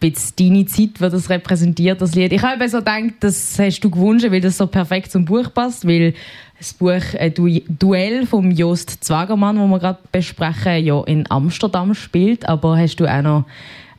bisschen 0.00 0.32
deine 0.40 0.66
Zeit, 0.66 0.98
die 0.98 1.08
das 1.08 1.30
repräsentiert, 1.30 2.02
das 2.02 2.16
Lied. 2.16 2.32
Ich 2.32 2.42
habe 2.42 2.68
so 2.68 2.78
gedacht, 2.78 3.14
das 3.20 3.60
hast 3.60 3.78
du 3.78 3.90
gewünscht, 3.90 4.26
weil 4.28 4.40
das 4.40 4.58
so 4.58 4.66
perfekt 4.66 5.12
zum 5.12 5.24
Buch 5.24 5.54
passt, 5.54 5.86
weil 5.86 6.14
das 6.58 6.72
Buch 6.72 7.14
äh, 7.14 7.30
du 7.30 7.46
Duell 7.68 8.26
von 8.26 8.50
Jost 8.50 9.04
Zwagermann, 9.04 9.56
wo 9.60 9.68
wir 9.68 9.78
gerade 9.78 10.00
besprechen, 10.10 10.84
ja 10.84 11.00
in 11.04 11.30
Amsterdam 11.30 11.94
spielt. 11.94 12.48
Aber 12.48 12.76
hast 12.76 12.96
du 12.96 13.06
auch 13.06 13.22
noch 13.22 13.44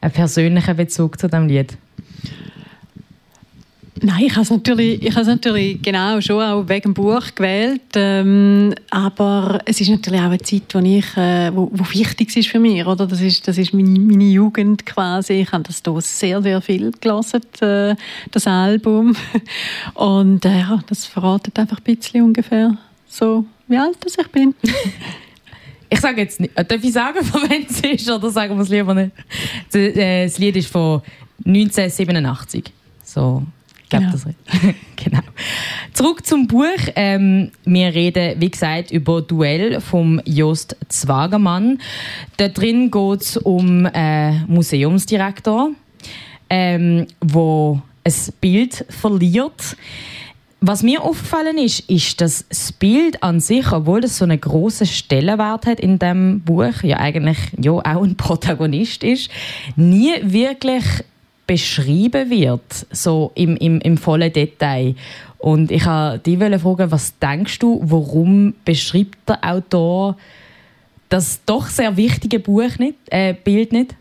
einen 0.01 0.12
persönlichen 0.12 0.75
Bezug 0.75 1.17
zu 1.17 1.30
dem 1.30 1.47
Lied? 1.47 1.78
Nein, 4.01 4.25
ich 4.25 4.34
habe 4.34 4.41
es 4.41 4.49
natürlich, 4.49 5.01
ich 5.01 5.15
habe 5.15 5.25
natürlich 5.25 5.81
genau 5.81 6.19
schon 6.19 6.41
auch 6.41 6.67
wegen 6.67 6.81
dem 6.81 6.93
Buch 6.93 7.23
gewählt, 7.34 7.81
ähm, 7.95 8.73
aber 8.89 9.62
es 9.63 9.79
ist 9.79 9.89
natürlich 9.89 10.19
auch 10.19 10.25
eine 10.25 10.38
Zeit, 10.39 10.63
wo 10.73 10.79
ich, 10.79 11.15
äh, 11.15 11.55
wo, 11.55 11.69
wo 11.71 11.86
wichtig 11.93 12.36
ist 12.36 12.49
für 12.49 12.60
mich, 12.60 12.86
oder? 12.86 13.08
Das 13.08 13.21
ist, 13.21 13.47
das 13.47 13.58
ist 13.58 13.73
meine, 13.73 13.97
meine 13.97 14.25
Jugend 14.25 14.86
quasi. 14.86 15.34
Ich 15.34 15.51
habe 15.53 15.63
das 15.63 15.81
hier 15.81 16.01
sehr, 16.01 16.41
sehr 16.41 16.62
viel 16.62 16.91
gelesen, 16.91 17.41
äh, 17.62 17.95
das 18.31 18.47
Album, 18.47 19.15
und 19.93 20.43
äh, 20.43 20.63
das 20.88 21.05
verratet 21.05 21.58
einfach 21.58 21.77
ein 21.77 21.95
bisschen 21.95 22.21
ungefähr 22.21 22.77
so, 23.08 23.45
wie 23.67 23.77
alt 23.77 23.97
ich 24.05 24.27
bin. 24.27 24.53
Ich 25.88 26.01
sage 26.01 26.21
jetzt 26.21 26.39
nicht, 26.39 26.51
darf 26.58 26.84
ich 26.84 26.91
sagen, 26.91 27.23
von 27.23 27.43
wann 27.43 27.63
es 27.69 27.79
ist, 27.79 28.10
oder 28.10 28.29
sagen 28.31 28.55
wir 28.55 28.63
es 28.63 28.69
lieber 28.69 28.95
nicht? 28.95 29.12
Äh, 29.71 30.25
das 30.25 30.39
Lied 30.39 30.55
ist 30.58 30.67
von 30.67 31.01
1987. 31.45 32.65
So 33.03 33.43
glaube, 33.89 34.08
das 34.12 34.26
genau. 34.95 35.21
Zurück 35.93 36.26
zum 36.26 36.48
Buch. 36.48 36.65
Ähm, 36.95 37.52
wir 37.65 37.93
reden, 37.93 38.39
wie 38.39 38.50
gesagt, 38.50 38.91
über 38.91 39.21
Duell 39.21 39.82
vom 39.82 40.21
Jost 40.26 40.76
Zwagermann. 40.89 41.80
Da 42.38 42.48
drin 42.48 42.91
geht 42.91 43.21
es 43.21 43.38
um 43.38 43.86
einen 43.86 44.45
äh, 44.45 44.45
Museumsdirektor, 44.48 45.71
ähm, 46.50 47.08
wo 47.21 47.82
ein 48.04 48.13
Bild 48.41 48.86
verliert. 48.89 49.78
Was 50.67 50.82
mir 50.82 51.04
aufgefallen 51.04 51.58
ist, 51.60 51.82
ist, 51.91 52.21
dass 52.21 52.45
das 52.48 52.71
Bild 52.71 53.21
an 53.21 53.39
sich, 53.39 53.71
obwohl 53.71 54.04
es 54.04 54.17
so 54.17 54.26
einen 54.26 54.39
großen 54.39 54.88
Stellenwert 54.88 55.67
hat 55.67 55.80
in 55.80 56.00
dem 56.00 56.41
Buch, 56.41 56.82
ja 56.82 56.98
eigentlich 56.98 57.38
ja 57.62 57.71
auch 57.71 57.84
ein 58.04 58.15
Protagonist 58.15 59.04
ist, 59.04 59.30
nie 59.76 60.13
wirklich 60.24 60.84
beschrieben 61.47 62.29
wird, 62.29 62.88
so 62.91 63.31
im, 63.36 63.55
im, 63.58 63.79
im 63.81 63.97
vollen 63.97 64.31
Detail. 64.31 64.95
Und 65.38 65.71
ich 65.71 65.86
wollte 65.86 66.19
dich 66.19 66.62
fragen, 66.62 66.91
was 66.91 67.17
denkst 67.19 67.60
du, 67.60 67.79
warum 67.84 68.55
beschreibt 68.63 69.29
der 69.29 69.43
Autor 69.43 70.17
das 71.10 71.39
doch 71.45 71.67
sehr 71.67 71.95
wichtige 71.97 72.39
Buch 72.39 72.79
nicht, 72.79 72.97
äh, 73.08 73.34
Bild 73.34 73.71
nicht? 73.71 73.95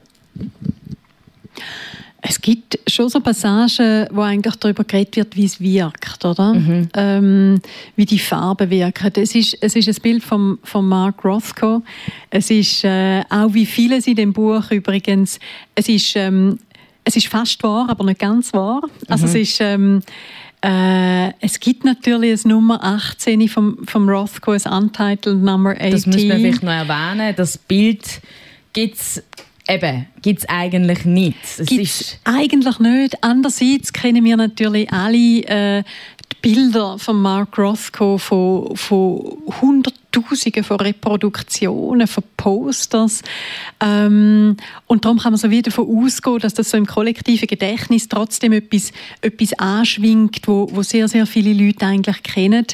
Es 2.27 2.41
gibt 2.41 2.79
schon 2.87 3.11
so 3.11 3.21
Passagen, 3.21 4.07
wo 4.11 4.23
eigentlich 4.23 4.57
darüber 4.57 4.83
geredet 4.85 5.17
wird, 5.17 5.37
wie 5.37 5.45
es 5.45 5.61
wirkt, 5.61 6.25
oder? 6.25 6.55
Mhm. 6.55 6.89
Ähm, 6.95 7.61
wie 7.97 8.07
die 8.07 8.19
Farben 8.19 8.71
wirken. 8.71 9.13
Es 9.17 9.35
ist, 9.35 9.59
es 9.61 9.77
ist 9.77 9.89
ein 9.89 10.03
Bild 10.03 10.25
von, 10.25 10.59
von 10.63 10.89
Mark 10.89 11.23
Rothko. 11.23 11.83
Es 12.31 12.51
ist 12.51 12.83
äh, 12.85 13.23
auch 13.29 13.53
wie 13.53 13.67
vieles 13.67 14.07
in 14.07 14.17
dem 14.17 14.33
Buch 14.33 14.71
übrigens. 14.71 15.39
Es 15.75 15.91
ist 15.91 16.17
ähm, 16.17 16.59
es 17.05 17.17
ist 17.17 17.29
fast 17.29 17.63
wahr, 17.63 17.87
aber 17.89 18.05
nicht 18.05 18.21
ganz 18.21 18.53
wahr. 18.53 18.83
Also 19.09 19.27
mhm. 19.27 19.31
es 19.31 19.35
ist 19.35 19.61
ähm, 19.61 20.03
äh, 20.63 21.29
es 21.41 21.61
gibt 21.61 21.85
natürlich 21.85 22.45
ein 22.45 22.49
Nummer 22.49 22.83
18 22.83 23.49
vom, 23.49 23.87
vom 23.87 24.09
Rothko, 24.09 24.53
ein 24.53 24.63
Untitled 24.63 25.43
Number 25.43 25.73
18. 25.73 25.91
Das 25.91 26.07
müssen 26.07 26.29
wir 26.29 26.37
vielleicht 26.37 26.63
noch 26.63 26.73
erwähnen. 26.73 27.35
Das 27.37 27.59
Bild 27.59 28.23
gibt 28.73 28.97
es 28.97 29.23
Eben, 29.67 30.07
gibt 30.21 30.41
es 30.41 30.49
eigentlich 30.49 31.07
nicht. 31.07 31.39
Es 31.59 31.67
gibt's 31.67 32.19
eigentlich 32.25 32.79
nicht. 32.81 33.23
Andererseits 33.23 33.95
kennen 33.95 34.23
wir 34.23 34.37
natürlich 34.37 34.93
alle 34.93 35.17
äh, 35.17 35.83
die 36.33 36.37
Bilder 36.43 36.99
von 36.99 37.23
Mark 37.23 37.57
Rothko 37.57 38.19
von, 38.19 38.77
von 38.77 39.39
Hunderttausenden 40.15 40.65
von 40.65 40.81
Reproduktionen, 40.81 42.07
von 42.07 42.25
Posters. 42.37 43.23
Ähm, 43.81 44.57
und 44.87 45.05
darum 45.05 45.19
kann 45.19 45.33
man 45.33 45.39
so 45.39 45.51
wieder 45.51 45.71
davon 45.71 46.05
ausgehen, 46.05 46.39
dass 46.39 46.55
das 46.55 46.71
so 46.71 46.77
im 46.77 46.87
kollektiven 46.87 47.47
Gedächtnis 47.47 48.09
trotzdem 48.09 48.53
etwas, 48.53 48.93
etwas 49.21 49.53
anschwingt, 49.55 50.47
wo, 50.47 50.69
wo 50.73 50.83
sehr, 50.83 51.09
sehr 51.09 51.27
viele 51.27 51.53
Leute 51.53 51.87
eigentlich 51.87 52.23
kennen. 52.23 52.67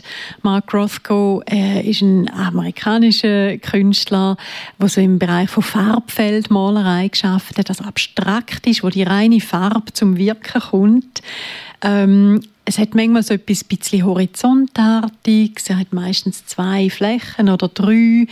Mark 0.42 0.72
Rothko 0.72 1.42
äh, 1.50 1.88
ist 1.88 2.02
ein 2.02 2.30
amerikanischer 2.30 3.58
Künstler, 3.58 4.36
der 4.78 4.88
so 4.88 5.00
im 5.00 5.18
Bereich 5.18 5.50
von 5.50 5.62
Farbfeldmalerei 5.62 7.08
geschafft 7.08 7.58
hat, 7.58 7.68
also 7.68 7.84
abstrakt 7.84 8.66
ist, 8.66 8.82
wo 8.82 8.88
die 8.88 9.02
reine 9.02 9.40
Farbe 9.40 9.92
zum 9.92 10.16
Wirken 10.16 10.60
kommt. 10.60 11.22
Ähm, 11.82 12.40
es 12.70 12.78
hat 12.78 12.94
manchmal 12.94 13.24
so 13.24 13.34
etwas 13.34 13.64
bisschen 13.64 14.04
Horizontartiges, 14.04 15.70
es 15.70 15.74
hat 15.74 15.92
meistens 15.92 16.46
zwei 16.46 16.88
Flächen 16.88 17.48
oder 17.48 17.66
drei, 17.66 18.28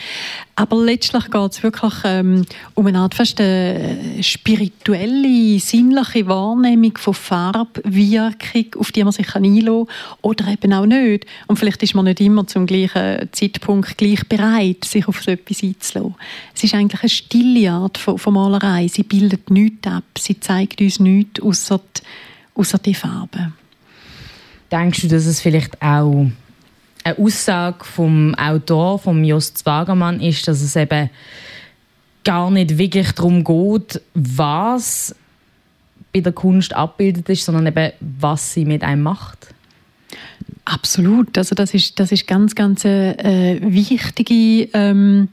aber 0.54 0.76
letztlich 0.76 1.28
geht 1.28 1.50
es 1.50 1.62
wirklich 1.64 1.94
ähm, 2.04 2.44
um 2.74 2.86
eine 2.86 3.00
Art 3.00 3.16
fast 3.16 3.40
eine 3.40 4.22
spirituelle, 4.22 5.58
sinnliche 5.58 6.28
Wahrnehmung 6.28 6.96
von 6.98 7.14
Farbwirkung, 7.14 8.66
auf 8.78 8.92
die 8.92 9.02
man 9.02 9.12
sich 9.12 9.34
einlassen 9.34 9.64
kann 9.64 9.86
oder 10.22 10.46
eben 10.46 10.72
auch 10.72 10.86
nicht. 10.86 11.26
Und 11.48 11.58
vielleicht 11.58 11.82
ist 11.82 11.96
man 11.96 12.04
nicht 12.04 12.20
immer 12.20 12.46
zum 12.46 12.66
gleichen 12.66 13.28
Zeitpunkt 13.32 13.98
gleich 13.98 14.24
bereit, 14.28 14.84
sich 14.84 15.08
auf 15.08 15.20
so 15.20 15.32
etwas 15.32 15.64
einzulassen. 15.64 16.14
Es 16.54 16.62
ist 16.62 16.74
eigentlich 16.74 17.02
eine 17.02 17.10
stille 17.10 17.72
Art 17.72 17.98
von, 17.98 18.18
von 18.18 18.34
Malerei. 18.34 18.86
Sie 18.86 19.02
bildet 19.02 19.50
nichts 19.50 19.88
ab, 19.88 20.04
sie 20.16 20.38
zeigt 20.38 20.80
uns 20.80 21.00
nichts 21.00 21.40
außer 21.40 21.80
die, 21.96 22.82
die 22.84 22.94
Farben. 22.94 23.57
Denkst 24.70 25.02
du, 25.02 25.08
dass 25.08 25.26
es 25.26 25.40
vielleicht 25.40 25.80
auch 25.80 26.26
eine 27.04 27.18
Aussage 27.18 27.84
vom 27.84 28.34
Autor, 28.34 28.98
vom 28.98 29.24
Jost 29.24 29.58
Zwagermann, 29.58 30.20
ist, 30.20 30.46
dass 30.46 30.60
es 30.60 30.76
eben 30.76 31.10
gar 32.24 32.50
nicht 32.50 32.76
wirklich 32.76 33.12
darum 33.12 33.44
geht, 33.44 34.02
was 34.14 35.14
bei 36.12 36.20
der 36.20 36.32
Kunst 36.32 36.74
abgebildet 36.74 37.28
ist, 37.28 37.44
sondern 37.44 37.66
eben, 37.66 37.92
was 38.00 38.52
sie 38.52 38.64
mit 38.64 38.82
einem 38.82 39.02
macht? 39.02 39.54
Absolut. 40.64 41.38
Also 41.38 41.54
das 41.54 41.72
ist, 41.72 41.98
das 41.98 42.12
ist 42.12 42.26
ganz, 42.26 42.54
ganz 42.54 42.84
eine 42.84 43.18
äh, 43.18 43.60
wichtige 43.62 44.68
ähm, 44.74 45.28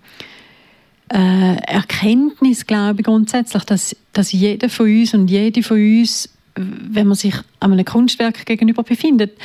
äh, 1.12 1.58
Erkenntnis, 1.58 2.66
glaube 2.66 3.02
ich, 3.02 3.06
grundsätzlich, 3.06 3.64
dass, 3.66 3.96
dass 4.14 4.32
jeder 4.32 4.70
von 4.70 4.86
uns 4.86 5.14
und 5.14 5.30
jede 5.30 5.62
von 5.64 5.78
uns 5.78 6.30
wenn 6.56 7.08
man 7.08 7.16
sich 7.16 7.36
an 7.60 7.74
einem 7.74 7.86
Kunstwerk 7.86 8.46
gegenüber 8.46 8.84
befindet, 8.84 9.38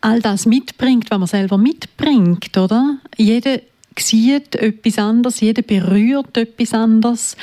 all 0.00 0.20
das 0.20 0.46
mitbringt, 0.46 1.10
was 1.10 1.18
man 1.18 1.28
selber 1.28 1.58
mitbringt, 1.58 2.56
oder? 2.58 2.98
Jeder 3.16 3.60
sieht 3.98 4.56
etwas 4.56 4.98
anderes, 4.98 5.40
jeder 5.40 5.62
berührt 5.62 6.36
etwas 6.36 6.72
anderes. 6.72 7.36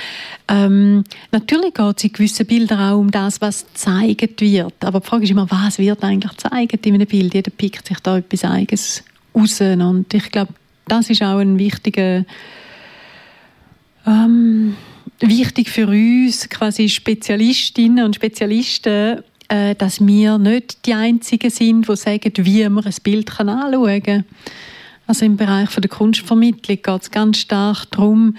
Ähm, 0.47 1.03
natürlich 1.31 1.73
geht 1.73 1.97
es 1.97 2.03
in 2.03 2.11
gewissen 2.11 2.45
Bildern 2.45 2.79
auch 2.79 2.99
um 2.99 3.11
das, 3.11 3.39
was 3.41 3.65
gezeigt 3.65 4.41
wird. 4.41 4.83
Aber 4.83 4.99
die 4.99 5.07
Frage 5.07 5.23
ist 5.23 5.29
immer, 5.29 5.49
was 5.49 5.77
wird 5.77 6.03
eigentlich 6.03 6.31
gezeigt 6.31 6.85
in 6.85 6.95
einem 6.95 7.07
Bild? 7.07 7.33
Jeder 7.33 7.51
pickt 7.51 7.87
sich 7.87 7.99
da 7.99 8.17
etwas 8.17 8.43
Eigenes 8.43 9.03
raus. 9.35 9.61
Und 9.61 10.13
ich 10.13 10.31
glaube, 10.31 10.53
das 10.87 11.09
ist 11.09 11.21
auch 11.21 11.37
ein 11.37 11.59
wichtiger 11.59 12.25
ähm, 14.05 14.75
wichtig 15.21 15.69
für 15.69 15.87
uns, 15.87 16.49
quasi 16.49 16.89
Spezialistinnen 16.89 18.05
und 18.05 18.15
Spezialisten, 18.15 19.23
äh, 19.47 19.75
dass 19.75 20.05
wir 20.05 20.37
nicht 20.37 20.85
die 20.85 20.93
Einzigen 20.93 21.49
sind, 21.49 21.87
die 21.87 21.95
sagen, 21.95 22.31
wie 22.37 22.67
man 22.69 22.85
ein 22.85 22.95
Bild 23.03 23.39
anschauen 23.39 24.03
kann. 24.03 24.25
Also 25.07 25.25
im 25.25 25.37
Bereich 25.37 25.69
der 25.69 25.89
Kunstvermittlung 25.89 26.77
geht 26.81 27.01
es 27.01 27.11
ganz 27.11 27.37
stark 27.37 27.89
darum, 27.91 28.37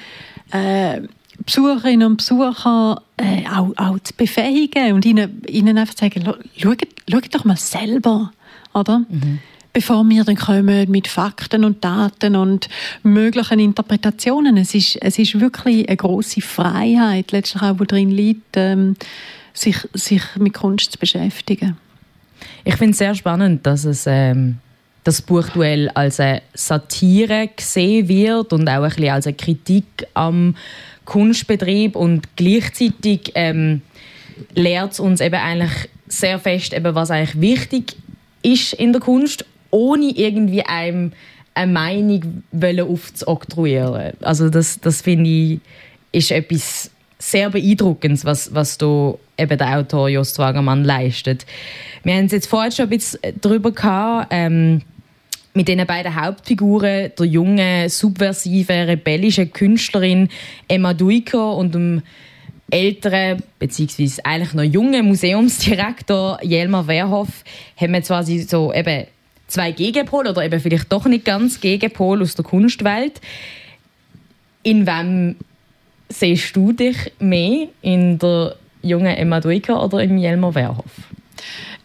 äh, 0.53 1.03
Besucherinnen 1.45 2.07
und 2.07 2.17
Besucher 2.19 3.03
äh, 3.17 3.47
auch, 3.49 3.73
auch 3.77 3.99
zu 4.01 4.15
befähigen 4.15 4.93
und 4.93 5.05
ihnen, 5.05 5.43
ihnen 5.49 5.79
einfach 5.79 5.95
zu 5.95 6.05
sagen, 6.05 6.23
schaut, 6.57 6.83
schaut 7.11 7.35
doch 7.35 7.45
mal 7.45 7.57
selber, 7.57 8.31
oder? 8.75 9.01
Mhm 9.09 9.41
bevor 9.73 10.09
wir 10.09 10.25
dann 10.25 10.37
kommen 10.37 10.91
mit 10.91 11.09
Fakten 11.09 11.65
und 11.65 11.85
Daten 11.85 12.37
und 12.37 12.69
möglichen 13.03 13.61
Interpretationen. 13.61 14.57
Es 14.57 14.75
ist, 14.75 14.97
es 14.97 15.19
ist 15.19 15.39
wirklich 15.41 15.89
eine 15.89 15.97
große 15.97 16.41
Freiheit, 16.41 17.33
letztlich 17.33 17.63
auch, 17.63 17.79
wo 17.79 17.85
drin 17.85 18.11
liegt, 18.11 18.57
ähm, 18.57 18.97
sich, 19.53 19.77
sich 19.95 20.23
mit 20.37 20.55
Kunst 20.55 20.93
zu 20.93 20.99
beschäftigen. 20.99 21.77
Ich 22.65 22.77
finde 22.77 22.93
es 22.93 22.99
sehr 22.99 23.15
spannend, 23.15 23.67
dass 23.67 23.85
es 23.85 24.05
ähm, 24.07 24.59
das 25.05 25.23
Buchduell 25.23 25.89
als 25.91 26.21
eine 26.21 26.43
Satire 26.55 27.49
gesehen 27.57 28.09
wird 28.09 28.53
und 28.53 28.69
auch 28.69 28.83
ein 28.83 28.91
bisschen 28.91 29.11
als 29.11 29.27
eine 29.27 29.37
Kritik 29.37 30.07
am 30.15 30.57
Kunstbetrieb 31.05 31.97
und 31.97 32.37
gleichzeitig 32.37 33.33
ähm, 33.35 33.83
lehrt 34.55 34.93
es 34.93 35.01
uns 35.01 35.21
eben 35.21 35.37
eigentlich 35.37 35.89
sehr 36.07 36.39
fest, 36.39 36.73
eben, 36.73 36.95
was 36.95 37.11
eigentlich 37.11 37.41
wichtig 37.41 37.97
ist 38.43 38.75
in 38.75 38.93
der 38.93 39.01
Kunst 39.01 39.45
ohne 39.71 40.11
irgendwie 40.11 40.63
einem 40.63 41.13
eine 41.55 41.73
Meinung 41.73 42.43
aufzuoktroyieren. 42.53 44.13
Also 44.21 44.49
das, 44.51 44.81
das 44.81 45.03
finde 45.03 45.31
ich, 45.31 45.61
ist 46.13 46.31
etwas 46.31 46.91
sehr 47.19 47.51
beeindruckend, 47.51 48.25
was, 48.25 48.55
was 48.55 48.79
da 48.79 49.15
eben 49.37 49.59
der 49.59 49.79
Autor 49.79 50.09
Jost 50.09 50.39
Wagermann 50.39 50.85
leistet. 50.85 51.45
Wir 52.03 52.15
haben 52.15 52.27
es 52.27 52.33
jetzt 52.33 52.47
vorher 52.47 52.71
schon 52.71 52.87
ein 52.87 52.91
bisschen 52.91 53.21
darüber 53.41 53.73
gehabt, 53.73 54.29
ähm, 54.31 54.83
mit 55.53 55.69
den 55.69 55.85
beiden 55.87 56.15
Hauptfiguren, 56.15 57.11
der 57.19 57.27
jungen, 57.27 57.89
subversive, 57.89 58.87
rebellischen 58.87 59.53
Künstlerin 59.53 60.29
Emma 60.69 60.95
Duiker 60.95 61.57
und 61.57 61.75
dem 61.75 62.03
älteren, 62.71 63.43
beziehungsweise 63.59 64.25
eigentlich 64.25 64.55
noch 64.55 64.63
jungen 64.63 65.07
Museumsdirektor 65.07 66.39
Jelmer 66.43 66.87
Wehrhoff, 66.87 67.45
haben 67.77 67.93
wir 67.93 68.03
zwar 68.03 68.23
so 68.25 68.73
eben 68.73 69.07
zwei 69.51 69.73
Gegenpole 69.73 70.31
oder 70.31 70.45
eben 70.45 70.61
vielleicht 70.61 70.91
doch 70.91 71.05
nicht 71.07 71.25
ganz 71.25 71.61
Gegenpol 71.61 72.23
aus 72.23 72.35
der 72.35 72.45
Kunstwelt. 72.45 73.21
In 74.63 74.87
wem 74.87 75.37
siehst 76.09 76.57
du 76.57 76.73
dich 76.73 76.97
mehr? 77.19 77.69
In 77.83 78.19
der 78.19 78.57
jungen 78.83 79.15
Emma 79.15 79.41
Duiker 79.41 79.83
oder 79.83 80.03
im 80.03 80.19
Jelmer 80.19 80.55
Wehrhoff? 80.55 81.11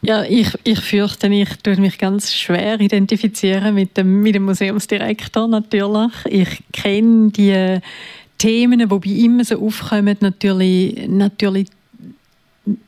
Ja, 0.02 0.24
ich, 0.24 0.50
ich 0.64 0.80
fürchte, 0.82 1.28
ich 1.28 1.50
tue 1.64 1.78
mich 1.78 1.98
ganz 1.98 2.32
schwer 2.32 2.80
identifizieren 2.80 3.74
mit 3.74 3.98
dem, 3.98 4.22
mit 4.22 4.36
dem 4.36 4.44
Museumsdirektor 4.44 5.48
natürlich. 5.48 6.12
Ich 6.26 6.64
kenne 6.72 7.32
die 7.32 7.80
Themen, 8.38 8.80
die 8.80 8.86
bei 8.86 9.10
ihm 9.10 9.44
so 9.44 9.60
aufkommen, 9.60 10.18
natürlich, 10.20 11.08
natürlich 11.08 11.70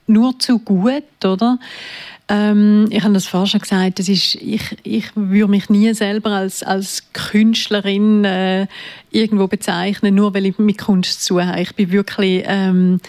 nur 0.05 0.37
zu 0.37 0.59
gut, 0.59 1.25
oder? 1.25 1.57
Ähm, 2.29 2.87
ich 2.89 3.03
habe 3.03 3.13
das 3.13 3.27
vorher 3.27 3.47
schon 3.47 3.61
gesagt, 3.61 3.99
das 3.99 4.09
ist, 4.09 4.35
ich, 4.35 4.77
ich 4.83 5.05
würde 5.15 5.49
mich 5.49 5.69
nie 5.69 5.93
selber 5.93 6.31
als, 6.31 6.61
als 6.61 7.03
Künstlerin 7.13 8.25
äh, 8.25 8.67
irgendwo 9.11 9.47
bezeichnen, 9.47 10.15
nur 10.15 10.33
weil 10.33 10.45
ich 10.45 10.57
mit 10.57 10.77
Kunst 10.77 11.23
zu 11.23 11.41
habe. 11.41 11.61
Ich 11.61 11.73
bin 11.73 11.91
wirklich, 11.91 12.43
ähm, 12.45 12.99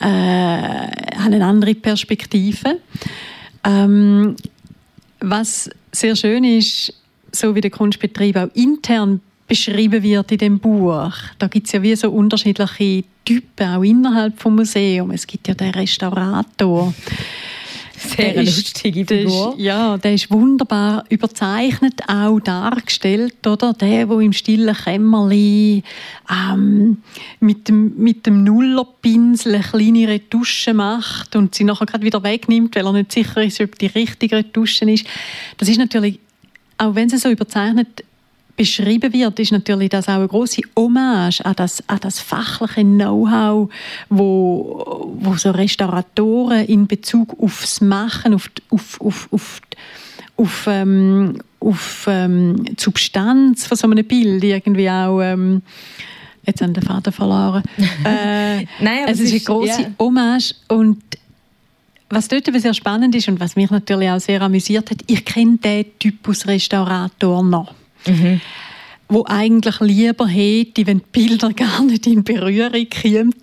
äh, 0.00 0.04
habe 0.04 1.34
eine 1.34 1.44
andere 1.44 1.74
Perspektive. 1.74 2.78
Ähm, 3.64 4.36
was 5.20 5.68
sehr 5.92 6.16
schön 6.16 6.44
ist, 6.44 6.94
so 7.30 7.54
wie 7.54 7.60
der 7.60 7.70
Kunstbetrieb 7.70 8.36
auch 8.36 8.48
intern 8.54 9.20
beschrieben 9.46 10.02
wird 10.02 10.32
in 10.32 10.38
dem 10.38 10.58
Buch. 10.58 11.12
Da 11.38 11.46
gibt 11.46 11.66
es 11.66 11.72
ja 11.72 11.82
wie 11.82 11.94
so 11.94 12.10
unterschiedliche 12.10 13.04
Typen, 13.24 13.68
auch 13.68 13.82
innerhalb 13.82 14.36
des 14.36 14.44
Museums. 14.46 15.14
Es 15.14 15.26
gibt 15.26 15.46
ja 15.46 15.54
den 15.54 15.70
Restaurator. 15.70 16.94
Sehr 18.08 18.34
der 18.34 18.44
lustige 18.44 19.06
Figur. 19.06 19.54
Ist, 19.56 19.60
ja, 19.60 19.96
der 19.98 20.14
ist 20.14 20.30
wunderbar 20.30 21.04
überzeichnet 21.08 22.00
auch 22.08 22.40
dargestellt, 22.40 23.46
oder? 23.46 23.72
Der, 23.72 24.08
wo 24.08 24.20
im 24.20 24.32
stillen 24.32 24.74
Kämmerli 24.74 25.82
ähm, 26.30 26.98
mit 27.40 27.68
dem, 27.68 27.96
mit 27.96 28.26
dem 28.26 28.44
Nullerpinsel 28.44 29.54
eine 29.54 29.64
kleine 29.64 30.08
Retusche 30.08 30.74
macht 30.74 31.36
und 31.36 31.54
sie 31.54 31.64
nachher 31.64 31.86
gerade 31.86 32.04
wieder 32.04 32.22
wegnimmt, 32.22 32.74
weil 32.76 32.86
er 32.86 32.92
nicht 32.92 33.12
sicher 33.12 33.42
ist, 33.42 33.60
ob 33.60 33.78
die 33.78 33.86
richtige 33.86 34.36
Retusche 34.36 34.90
ist. 34.90 35.06
Das 35.58 35.68
ist 35.68 35.78
natürlich, 35.78 36.18
auch 36.78 36.94
wenn 36.94 37.08
sie 37.08 37.18
so 37.18 37.30
überzeichnet 37.30 38.04
beschrieben 38.62 39.12
wird, 39.12 39.40
ist 39.40 39.50
natürlich 39.50 39.88
das 39.88 40.08
auch 40.08 40.14
eine 40.14 40.28
große 40.28 40.62
Hommage 40.76 41.40
an 41.44 41.54
das, 41.56 41.82
an 41.88 41.98
das 42.00 42.20
fachliche 42.20 42.82
Know-how, 42.82 43.68
wo, 44.08 45.10
wo 45.18 45.34
so 45.34 45.50
Restauratoren 45.50 46.64
in 46.66 46.86
Bezug 46.86 47.36
aufs 47.42 47.80
Machen, 47.80 48.34
auf, 48.34 48.50
auf, 48.70 49.00
auf, 49.00 49.28
auf, 49.32 49.60
auf, 50.36 50.66
ähm, 50.68 51.38
auf 51.58 52.06
ähm, 52.08 52.62
die 52.64 52.76
Substanz 52.78 53.66
von 53.66 53.76
so 53.76 53.90
einem 53.90 54.06
Bild 54.06 54.44
irgendwie 54.44 54.88
auch 54.88 55.20
ähm, 55.20 55.62
jetzt 56.46 56.62
haben 56.62 56.72
den 56.72 56.84
Vater 56.84 57.10
verloren. 57.10 57.64
äh, 58.04 58.58
Nein, 58.80 59.06
es 59.08 59.18
ist 59.18 59.32
eine 59.32 59.40
große 59.40 59.80
yeah. 59.80 59.90
Hommage 59.98 60.54
und 60.68 61.02
was 62.10 62.28
dort 62.28 62.46
aber 62.46 62.60
sehr 62.60 62.74
spannend 62.74 63.14
ist 63.16 63.26
und 63.26 63.40
was 63.40 63.56
mich 63.56 63.70
natürlich 63.70 64.08
auch 64.08 64.20
sehr 64.20 64.40
amüsiert 64.40 64.88
hat, 64.90 64.98
ich 65.08 65.24
kenne 65.24 65.56
den 65.56 65.86
Typus 65.98 66.46
Restaurator 66.46 67.42
noch. 67.42 67.74
Mhm. 68.06 68.40
Wo 69.08 69.24
eigentlich 69.26 69.78
lieber 69.80 70.26
hätte, 70.26 70.86
wenn 70.86 70.98
die 70.98 71.04
Bilder 71.12 71.52
gar 71.56 71.82
nicht 71.82 72.06
in 72.06 72.24
Berührung 72.24 72.88
kämen 72.88 73.34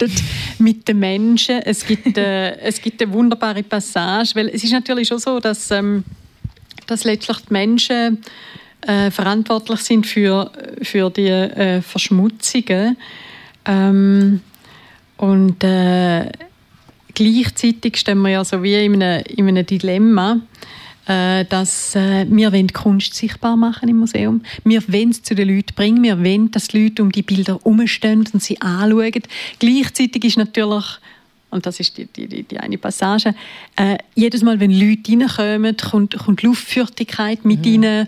mit 0.58 0.88
den 0.88 1.00
Menschen. 1.00 1.62
Es 1.64 1.86
gibt, 1.86 2.18
äh, 2.18 2.58
es 2.62 2.82
gibt 2.82 3.02
eine 3.02 3.14
wunderbare 3.14 3.64
Passage, 3.64 4.32
weil 4.36 4.50
es 4.50 4.64
ist 4.64 4.72
natürlich 4.72 5.08
schon 5.08 5.20
so, 5.20 5.40
dass, 5.40 5.70
ähm, 5.72 6.04
dass 6.88 7.04
letztlich 7.04 7.38
die 7.38 7.54
Menschen 7.54 8.24
äh, 8.82 9.12
verantwortlich 9.12 9.82
sind 9.82 10.08
für, 10.08 10.52
für 10.82 11.10
die 11.10 11.28
äh, 11.28 11.82
Verschmutzungen. 11.82 12.98
Ähm, 13.66 14.42
und 15.18 15.64
äh, 15.64 16.32
gleichzeitig 17.14 17.98
stehen 17.98 18.22
wir 18.22 18.30
ja 18.30 18.46
so 18.46 18.64
wie 18.64 18.86
in 18.86 19.04
einem, 19.04 19.24
in 19.28 19.48
einem 19.50 19.66
Dilemma. 19.66 20.40
Äh, 21.10 21.46
dass 21.46 21.96
äh, 21.96 22.28
wir 22.30 22.54
wollen 22.54 22.72
Kunst 22.72 23.16
sichtbar 23.16 23.58
machen 23.58 23.90
im 23.90 23.98
Museum. 23.98 24.44
Wir 24.64 24.88
wollen 24.94 25.10
es 25.10 25.24
zu 25.24 25.34
den 25.34 25.50
Leuten 25.50 25.74
bringen. 25.76 26.04
Wir 26.04 26.24
wollen, 26.24 26.52
dass 26.52 26.68
die 26.68 26.84
Leute 26.84 27.02
um 27.02 27.12
die 27.12 27.24
Bilder 27.24 27.54
herumstehen 27.54 28.28
und 28.32 28.44
sie 28.44 28.62
anschauen. 28.62 29.24
Gleichzeitig 29.58 30.24
ist 30.24 30.38
natürlich 30.38 30.86
und 31.50 31.66
das 31.66 31.80
ist 31.80 31.98
die, 31.98 32.06
die, 32.06 32.44
die 32.44 32.60
eine 32.60 32.78
Passage. 32.78 33.34
Äh, 33.76 33.98
jedes 34.14 34.44
Mal, 34.44 34.60
wenn 34.60 34.70
Leute 34.70 35.14
reinkommen, 35.14 35.76
kommt, 35.78 36.16
kommt 36.20 36.44
Luftfeuchtigkeit 36.44 37.44
mit 37.44 37.66
mhm. 37.66 37.84
rein. 37.84 38.08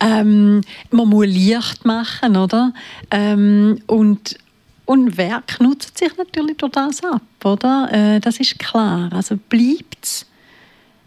Ähm, 0.00 0.60
man 0.90 1.08
muss 1.08 1.24
Licht 1.24 1.86
machen, 1.86 2.36
oder? 2.36 2.74
Ähm, 3.10 3.80
und, 3.86 4.36
und 4.84 5.16
Werk 5.16 5.58
nutzt 5.58 5.96
sich 5.96 6.14
natürlich 6.18 6.58
durch 6.58 6.72
das 6.72 7.02
ab, 7.02 7.22
oder? 7.42 7.88
Äh, 7.90 8.20
das 8.20 8.40
ist 8.40 8.58
klar. 8.58 9.10
Also 9.10 9.38
bleibt 9.48 9.96
es 10.02 10.26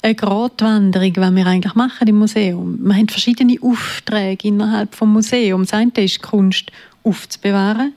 eine 0.05 0.15
Gratwanderung, 0.15 1.13
die 1.13 1.19
wir 1.19 1.47
eigentlich 1.47 1.73
machen 1.73 2.07
im 2.07 2.19
Museum. 2.19 2.77
Wir 2.79 2.95
haben 2.95 3.09
verschiedene 3.09 3.57
Aufträge 3.61 4.47
innerhalb 4.47 4.91
des 4.91 5.01
Museums. 5.01 5.69
Das 5.71 5.79
eine 5.79 5.91
ist, 5.95 6.21
Kunst 6.21 6.71
aufzubewahren, 7.03 7.93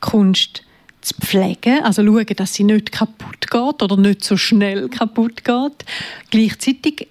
Kunst 0.00 0.62
zu 1.00 1.14
pflegen, 1.14 1.82
also 1.82 2.04
schauen, 2.04 2.26
dass 2.36 2.54
sie 2.54 2.64
nicht 2.64 2.92
kaputt 2.92 3.50
geht 3.50 3.82
oder 3.82 3.96
nicht 3.96 4.22
so 4.22 4.36
schnell 4.36 4.88
kaputt 4.88 5.44
geht. 5.44 5.84
Gleichzeitig 6.30 7.08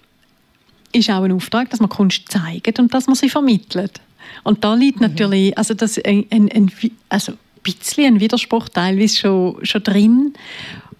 ist 0.92 1.10
auch 1.10 1.22
ein 1.22 1.32
Auftrag, 1.32 1.70
dass 1.70 1.80
man 1.80 1.88
Kunst 1.88 2.30
zeigt 2.30 2.78
und 2.78 2.94
dass 2.94 3.06
man 3.06 3.16
sie 3.16 3.28
vermittelt. 3.28 4.00
Und 4.44 4.62
da 4.62 4.74
liegt 4.74 5.00
mhm. 5.00 5.08
natürlich, 5.08 5.58
also 5.58 5.74
das 5.74 5.98
ein, 6.04 6.24
ein, 6.30 6.50
ein, 6.52 6.70
also 7.08 7.32
ein 7.32 7.38
bisschen 7.62 8.14
ein 8.14 8.20
Widerspruch 8.20 8.68
teilweise 8.68 9.16
schon, 9.16 9.64
schon 9.64 9.82
drin. 9.82 10.34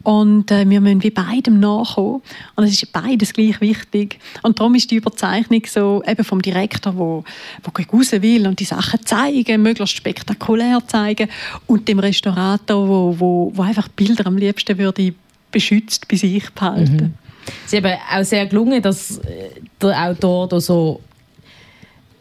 Und 0.06 0.52
äh, 0.52 0.70
wir 0.70 0.80
müssen 0.80 1.02
wie 1.02 1.10
beidem 1.10 1.58
nachkommen. 1.58 2.22
Und 2.54 2.62
es 2.62 2.80
ist 2.80 2.92
beides 2.92 3.32
gleich 3.32 3.60
wichtig. 3.60 4.20
Und 4.42 4.60
darum 4.60 4.76
ist 4.76 4.92
die 4.92 4.94
Überzeichnung 4.94 5.62
so 5.66 6.00
eben 6.06 6.22
vom 6.22 6.40
Direktor, 6.40 6.96
wo, 6.96 7.24
wo 7.64 7.82
raus 7.92 8.12
will 8.12 8.46
und 8.46 8.60
die 8.60 8.64
Sachen 8.64 9.04
zeigen, 9.04 9.62
möglichst 9.62 9.96
spektakulär 9.96 10.80
zeigen. 10.86 11.28
Und 11.66 11.88
dem 11.88 11.98
Restaurator, 11.98 12.86
wo, 12.86 13.18
wo, 13.18 13.52
wo 13.52 13.62
einfach 13.62 13.88
Bilder 13.88 14.28
am 14.28 14.36
liebsten 14.36 14.78
würde 14.78 15.12
beschützt 15.50 16.06
bei 16.06 16.14
sich 16.14 16.50
behalten. 16.50 16.96
Mhm. 16.96 17.14
Es 17.64 17.72
ist 17.72 17.74
eben 17.74 17.92
auch 17.92 18.22
sehr 18.22 18.46
gelungen, 18.46 18.80
dass 18.80 19.18
äh, 19.18 19.50
der 19.82 20.08
Autor 20.08 20.46
da 20.46 20.60
so 20.60 21.00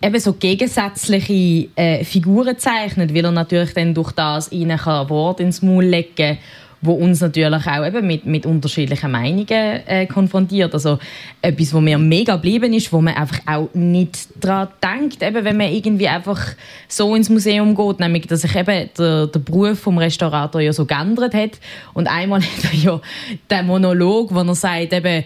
eben 0.02 0.20
so 0.20 0.34
gegensätzliche 0.34 1.70
äh, 1.76 2.04
Figuren 2.04 2.58
zeichnet, 2.58 3.14
weil 3.14 3.26
er 3.26 3.32
natürlich 3.32 3.76
dann 3.76 3.94
durch 3.94 4.12
das 4.12 4.52
ihnen 4.52 4.80
Wort 4.80 5.40
ins 5.40 5.62
Maul 5.62 5.86
legen 5.86 6.16
kann 6.16 6.38
wo 6.82 6.94
uns 6.94 7.22
natürlich 7.22 7.68
auch 7.68 7.86
eben 7.86 8.06
mit, 8.06 8.26
mit 8.26 8.46
unterschiedlichen 8.46 9.12
Meinungen 9.12 9.48
äh, 9.50 10.06
konfrontiert. 10.06 10.74
Also 10.74 11.00
etwas, 11.42 11.74
wo 11.74 11.82
mir 11.82 11.98
mega 11.98 12.36
geblieben 12.36 12.74
ist, 12.74 12.92
wo 12.94 13.02
man 13.02 13.16
einfach 13.16 13.40
auch 13.46 13.70
nicht 13.74 14.28
daran 14.40 14.70
denkt, 14.84 15.24
eben, 15.24 15.44
wenn 15.44 15.58
man 15.58 15.72
irgendwie 15.72 16.08
einfach 16.08 16.42
so 16.88 17.16
ins 17.16 17.30
Museum 17.30 17.76
geht, 17.76 18.00
nämlich, 18.00 18.28
dass 18.28 18.42
sich 18.42 18.56
eben 18.56 18.90
der, 18.98 19.28
der 19.28 19.40
Beruf 19.40 19.80
vom 19.80 19.98
Restaurator 19.98 20.62
ja 20.62 20.74
so 20.74 20.86
geändert 20.86 21.34
hat 21.34 21.60
und 21.94 22.08
einmal 22.08 22.42
hat 22.42 22.72
er 22.72 22.78
ja 22.78 23.02
den 23.50 23.68
Monolog, 23.68 24.34
wo 24.34 24.40
er 24.40 24.56
sagt, 24.56 24.94
eben, 24.94 25.24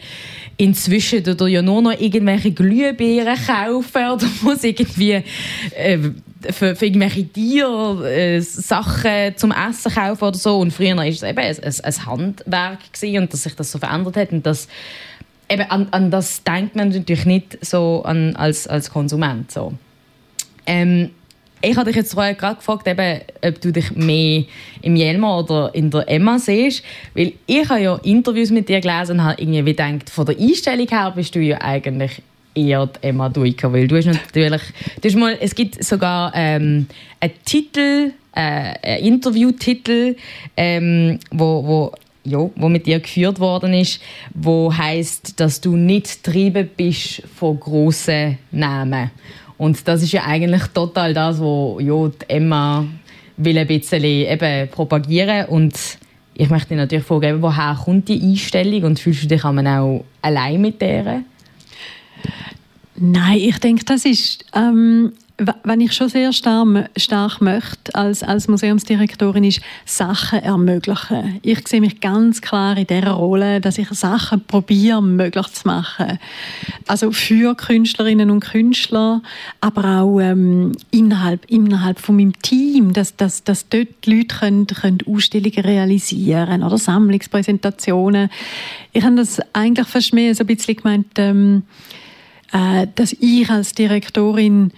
inzwischen 0.58 1.24
tut 1.24 1.42
er 1.42 1.48
ja 1.48 1.62
nur 1.62 1.82
noch 1.82 2.00
irgendwelche 2.00 2.52
Glühbirnen 2.52 3.38
kaufen 3.48 4.10
oder 4.12 4.26
muss 4.42 4.64
irgendwie 4.64 5.24
äh, 5.76 5.98
für, 6.52 6.76
für 6.76 6.86
irgendwelche 6.86 7.28
Tiere 7.28 8.12
äh, 8.12 8.40
Sachen 8.40 9.36
zum 9.36 9.52
Essen 9.52 9.94
kaufen 9.94 10.24
oder 10.24 10.38
so. 10.38 10.60
Und 10.60 10.72
früher 10.72 10.96
war 10.96 11.06
es 11.06 11.24
eben 11.24 11.38
ein, 11.38 11.64
ein, 11.64 11.74
ein 11.84 12.06
Handwerk 12.06 12.94
gewesen, 12.94 13.22
und 13.22 13.34
dass 13.34 13.44
sich 13.44 13.56
das 13.56 13.72
so 13.72 13.80
verändert 13.80 14.16
hat. 14.16 14.32
Und 14.32 14.46
das, 14.46 14.68
eben 15.50 15.64
an, 15.64 15.88
an 15.92 16.12
das 16.12 16.44
denkt 16.44 16.76
man 16.76 16.90
natürlich 16.90 17.26
nicht 17.26 17.66
so 17.66 18.04
an, 18.04 18.36
als, 18.36 18.68
als 18.68 18.90
Konsument. 18.90 19.52
So. 19.52 19.74
Ähm, 20.66 21.12
ich 21.62 21.76
habe 21.76 21.88
dich 21.88 21.98
jetzt 21.98 22.14
vorher 22.14 22.36
gerade 22.36 22.56
gefragt, 22.56 22.88
eben, 22.88 23.22
ob 23.44 23.60
du 23.60 23.72
dich 23.72 23.92
mehr 23.92 24.46
im 24.82 24.96
Jelma 24.96 25.40
oder 25.40 25.76
in 25.76 25.92
der 25.92 26.08
Emma 26.08 26.40
siehst. 26.40 26.84
Weil 27.14 27.34
ich 27.46 27.68
habe 27.68 27.82
ja 27.82 27.96
Interviews 27.98 28.50
mit 28.50 28.70
dir 28.70 28.80
gelesen 28.80 29.20
und 29.20 29.24
habe 29.26 29.42
irgendwie 29.42 29.64
gedacht, 29.64 30.10
von 30.10 30.26
der 30.26 30.40
Einstellung 30.40 30.88
her 30.88 31.12
bist 31.14 31.36
du 31.36 31.40
ja 31.40 31.60
eigentlich 31.60 32.22
eher 32.68 32.88
die 32.88 33.08
Emma 33.08 33.30
Duiker, 33.30 33.72
weil 33.74 33.88
du 33.88 33.98
hast 33.98 34.06
natürlich, 34.06 34.62
du 35.02 35.08
hast 35.08 35.16
mal, 35.16 35.38
es 35.40 35.56
gibt 35.56 35.84
sogar 35.84 36.32
ähm, 36.36 36.88
einen 37.20 37.34
Titel 37.46 38.12
äh, 38.34 38.74
ein 38.82 39.04
Interviewtitel, 39.04 40.16
ähm, 40.56 41.20
wo, 41.32 41.66
wo 41.66 41.92
ja, 42.24 42.50
wo 42.56 42.70
mit 42.70 42.86
dir 42.86 43.00
geführt 43.00 43.40
worden 43.40 43.74
ist, 43.74 44.02
wo 44.34 44.74
heißt, 44.76 45.40
dass 45.40 45.62
du 45.62 45.76
nicht 45.76 46.24
getrieben 46.24 46.70
bist 46.76 47.24
von 47.36 47.60
grossen 47.60 48.38
Namen. 48.52 49.12
Und 49.58 49.88
das 49.88 50.04
ist 50.04 50.12
ja 50.12 50.26
eigentlich 50.26 50.64
total 50.68 51.14
das, 51.14 51.40
was 51.40 51.84
ja, 51.84 52.10
Emma 52.28 52.86
will 53.38 53.58
ein 53.58 53.68
bisschen 53.68 54.04
eben 54.04 54.70
propagieren 54.70 55.46
und 55.46 55.74
ich 56.34 56.50
möchte 56.50 56.70
dich 56.70 56.78
natürlich 56.78 57.06
fragen, 57.06 57.42
woher 57.42 57.78
kommt 57.84 58.08
die 58.08 58.22
Einstellung 58.22 58.84
und 58.84 59.00
fühlst 59.00 59.24
du 59.24 59.28
dich 59.28 59.44
auch 59.44 60.04
allein 60.22 60.62
mit 60.62 60.82
der? 60.82 61.24
Nein, 62.96 63.38
ich 63.38 63.58
denke, 63.60 63.86
das 63.86 64.06
ist 64.06 64.46
ähm, 64.54 65.14
wenn 65.64 65.82
ich 65.82 65.94
schon 65.94 66.10
sehr 66.10 66.34
stark, 66.34 66.90
stark 66.98 67.42
möchte 67.42 67.94
als, 67.96 68.24
als 68.24 68.48
Museumsdirektorin, 68.48 69.44
ist 69.44 69.62
Sachen 69.86 70.40
ermöglichen. 70.40 71.40
Ich 71.44 71.68
sehe 71.68 71.82
mich 71.82 72.02
ganz 72.02 72.42
klar 72.42 72.78
in 72.78 72.88
der 72.88 73.10
Rolle, 73.10 73.62
dass 73.62 73.78
ich 73.78 73.90
Sachen 73.90 74.42
probiere, 74.46 75.02
möglich 75.02 75.48
zu 75.48 75.68
machen. 75.68 76.20
Also 76.88 77.12
für 77.12 77.56
Künstlerinnen 77.56 78.30
und 78.32 78.42
Künstler, 78.42 79.22
aber 79.62 80.02
auch 80.02 80.20
ähm, 80.20 80.74
innerhalb, 80.92 81.46
innerhalb 81.50 82.00
von 82.00 82.18
meinem 82.18 82.40
Team, 82.42 82.94
dass, 82.94 83.16
dass, 83.16 83.44
dass 83.44 83.70
dort 83.70 84.06
Leute 84.06 84.36
können, 84.40 84.68
können 84.68 85.00
Ausstellungen 85.08 85.60
realisieren 85.60 86.64
oder 86.64 86.78
Sammlungspräsentationen. 86.78 88.30
Ich 88.92 89.04
habe 89.04 89.16
das 89.16 89.40
eigentlich 89.54 89.88
fast 89.88 90.14
mehr 90.14 90.36
so 90.36 90.44
ein 90.44 90.48
bisschen 90.48 90.76
gemeint, 90.76 91.08
ähm, 91.18 91.64
äh, 92.52 92.88
dass 92.96 93.14
ich 93.14 93.50
als 93.50 93.74
Direktorin 93.74 94.72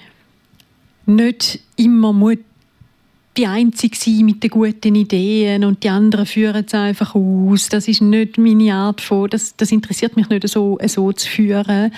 nicht 1.05 1.59
immer 1.75 2.13
muss 2.13 2.37
die 3.37 3.47
Einzige 3.47 3.95
sein 3.95 4.25
mit 4.25 4.43
den 4.43 4.49
guten 4.49 4.93
Ideen 4.93 5.63
und 5.63 5.83
die 5.83 5.89
anderen 5.89 6.25
führen 6.25 6.65
es 6.65 6.73
einfach 6.73 7.15
aus. 7.15 7.69
Das 7.69 7.87
ist 7.87 8.01
nicht 8.01 8.37
meine 8.37 8.73
Art 8.73 8.99
von, 8.99 9.29
das, 9.29 9.55
das 9.55 9.71
interessiert 9.71 10.17
mich 10.17 10.27
nicht 10.27 10.47
so, 10.49 10.77
so 10.85 11.13
zu 11.13 11.29
führen. 11.29 11.93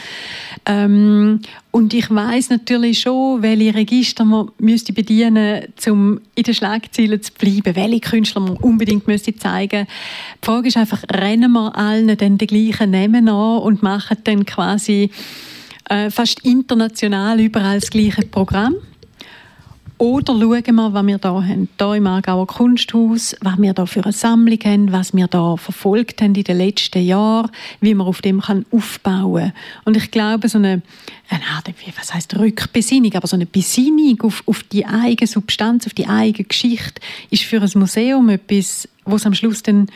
Ähm, 0.68 1.40
und 1.72 1.94
ich 1.96 2.12
weiß 2.12 2.52
natürlich 2.52 3.00
schon, 3.00 3.42
welche 3.42 3.74
Register 3.74 4.26
man 4.26 4.52
müsste 4.60 4.94
bedienen 4.94 5.64
um 5.88 6.20
in 6.36 6.44
den 6.44 6.54
Schlagzeilen 6.54 7.22
zu 7.24 7.34
bleiben, 7.34 7.76
welche 7.76 8.00
Künstler 8.00 8.42
man 8.42 8.58
unbedingt 8.58 9.08
müsste 9.08 9.36
zeigen 9.36 9.88
Die 10.42 10.46
Frage 10.46 10.68
ist 10.68 10.78
einfach, 10.78 11.04
rennen 11.12 11.52
wir 11.52 11.76
allen 11.76 12.16
den 12.16 12.38
gleichen 12.38 12.92
Namen 12.92 13.28
an 13.28 13.58
und 13.58 13.82
machen 13.82 14.18
dann 14.24 14.46
quasi 14.46 15.10
äh, 15.90 16.10
fast 16.10 16.40
international 16.46 17.40
überall 17.40 17.80
das 17.80 17.90
gleiche 17.90 18.24
Programm? 18.24 18.76
Oder 20.04 20.34
schauen 20.34 20.76
wir, 20.76 20.94
was 20.94 21.06
wir 21.06 21.18
hier 21.18 21.30
haben. 21.30 21.70
Hier 21.80 21.96
im 21.96 22.08
Aargauer 22.08 22.46
Kunsthaus, 22.46 23.38
was 23.40 23.58
wir 23.58 23.74
hier 23.74 23.88
für 23.88 24.04
eine 24.04 24.12
Sammlung 24.12 24.60
haben, 24.66 24.92
was 24.92 25.14
wir 25.14 25.30
hier 25.32 25.58
verfolgt 25.58 26.22
haben 26.22 26.36
in 26.36 26.44
den 26.44 26.58
letzten 26.58 27.06
Jahren, 27.06 27.50
wie 27.80 27.94
man 27.94 28.08
auf 28.08 28.22
dem 28.22 28.42
kann 28.42 28.66
aufbauen 28.72 29.44
kann. 29.44 29.54
Und 29.86 29.96
ich 29.96 30.12
glaube, 30.12 30.50
so 30.50 30.58
eine, 30.58 30.82
eine 31.30 31.44
Art, 31.56 31.70
was 31.98 32.14
heißt 32.14 32.38
Rückbesinnung, 32.38 33.14
aber 33.14 33.28
so 33.28 33.38
eine 33.38 33.46
Besinnung 33.46 34.20
auf, 34.24 34.44
auf 34.46 34.64
die 34.64 34.86
eigene 34.86 35.28
Substanz, 35.28 35.86
auf 35.86 35.94
die 35.94 36.08
eigene 36.08 36.50
Geschichte, 36.50 37.02
ist 37.30 37.44
für 37.44 37.62
ein 37.62 37.72
Museum 37.76 38.28
etwas, 38.28 38.90
was 39.06 39.26
am 39.26 39.34
Schluss 39.34 39.64
dann 39.64 39.88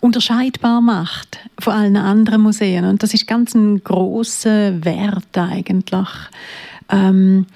unterscheidbar 0.00 0.80
macht 0.80 1.38
von 1.58 1.74
allen 1.74 1.96
anderen 1.96 2.42
Museen. 2.42 2.84
Und 2.84 3.02
das 3.02 3.14
ist 3.14 3.26
ganz 3.26 3.54
ein 3.54 3.82
großer 3.82 4.84
Wert 4.84 5.36
eigentlich. 5.36 6.08
Ähm, 6.88 7.46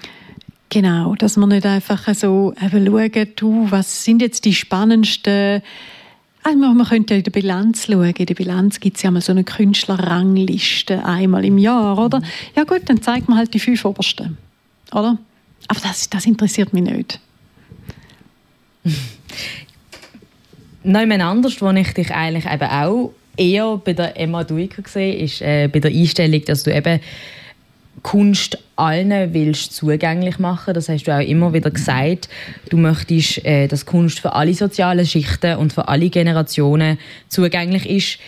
Genau, 0.69 1.15
dass 1.15 1.37
man 1.37 1.49
nicht 1.49 1.65
einfach 1.65 2.13
so 2.15 2.53
eben 2.61 2.85
schauen, 2.87 3.27
du, 3.35 3.67
was 3.69 4.03
sind 4.03 4.21
jetzt 4.21 4.43
die 4.45 4.53
spannendsten 4.53 5.61
also 6.45 6.59
man 6.59 6.85
könnte 6.85 7.15
ja 7.15 7.17
in 7.17 7.23
der 7.23 7.31
Bilanz 7.31 7.87
schauen. 7.87 8.13
In 8.13 8.25
der 8.25 8.35
Bilanz 8.35 8.79
gibt 8.79 8.97
es 8.97 9.03
ja 9.03 9.09
mal 9.09 9.21
so 9.21 9.31
eine 9.31 9.43
Künstlerrangliste 9.43 11.03
einmal 11.03 11.43
im 11.43 11.57
Jahr, 11.57 11.97
oder? 11.97 12.21
Ja 12.55 12.65
gut, 12.65 12.81
dann 12.85 13.01
zeigt 13.01 13.27
man 13.27 13.39
halt 13.39 13.53
die 13.55 13.59
fünf 13.59 13.83
obersten, 13.83 14.37
oder? 14.91 15.17
Aber 15.67 15.79
das, 15.81 16.07
das 16.07 16.27
interessiert 16.27 16.71
mich 16.71 16.83
nicht. 16.83 17.19
Nein, 20.87 21.19
anders, 21.19 21.61
wo 21.61 21.71
ich 21.71 21.93
dich 21.93 22.11
eigentlich 22.11 22.45
eben 22.45 22.69
auch 22.69 23.11
eher 23.35 23.81
bei 23.83 23.93
der 23.93 24.19
Emma 24.19 24.43
Duiker 24.43 24.83
gesehen 24.83 25.19
ist 25.19 25.41
äh, 25.41 25.67
bei 25.67 25.79
der 25.79 25.89
Einstellung, 25.89 26.45
dass 26.45 26.61
du 26.61 26.73
eben 26.73 26.99
Kunst 28.03 28.59
allen 28.75 29.33
willst 29.33 29.73
zugänglich 29.73 30.37
machen. 30.37 30.75
Das 30.75 30.87
hast 30.87 31.05
du 31.05 31.15
auch 31.15 31.27
immer 31.27 31.53
wieder 31.53 31.71
gesagt. 31.71 32.29
Du 32.69 32.77
möchtest, 32.77 33.43
äh, 33.43 33.67
dass 33.67 33.87
Kunst 33.87 34.19
für 34.19 34.33
alle 34.33 34.53
sozialen 34.53 35.07
Schichten 35.07 35.57
und 35.57 35.73
für 35.73 35.87
alle 35.87 36.11
Generationen 36.11 36.99
zugänglich 37.29 37.89
ist. 37.89 38.19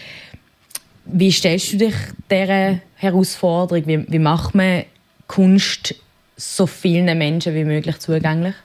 Wie 1.05 1.32
stellst 1.32 1.74
du 1.74 1.78
dich 1.78 1.95
dieser 2.32 2.80
Herausforderung? 2.95 3.86
Wie, 3.86 4.12
wie 4.12 4.20
macht 4.20 4.55
man 4.55 4.84
Kunst 5.28 5.93
so 6.36 6.66
vielen 6.66 7.16
Menschen 7.18 7.53
wie 7.53 7.66
möglich 7.66 7.99
zugänglich? 7.99 8.55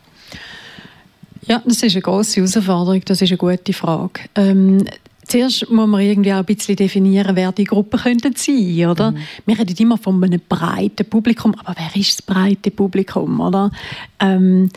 Ja, 1.46 1.62
das 1.64 1.82
ist 1.82 1.94
eine 1.94 2.02
große 2.02 2.36
Herausforderung. 2.36 3.02
Das 3.04 3.20
ist 3.20 3.30
eine 3.30 3.38
gute 3.38 3.72
Frage. 3.72 4.20
Ähm, 4.34 4.84
Zuerst 5.24 5.70
muss 5.70 5.88
man 5.88 6.00
irgendwie 6.00 6.32
auch 6.32 6.38
ein 6.38 6.44
bisschen 6.44 6.76
definieren, 6.76 7.36
wer 7.36 7.52
die 7.52 7.64
Gruppen 7.64 7.98
könnten 7.98 8.34
sein, 8.36 8.86
oder? 8.86 9.12
Mhm. 9.12 9.18
Wir 9.46 9.58
reden 9.58 9.76
immer 9.78 9.96
von 9.96 10.22
einem 10.22 10.40
breiten 10.46 11.08
Publikum, 11.08 11.54
aber 11.54 11.74
wer 11.78 11.98
ist 11.98 12.18
das 12.18 12.22
breite 12.22 12.70
Publikum, 12.70 13.40
oder? 13.40 13.70
Ähm, 14.18 14.68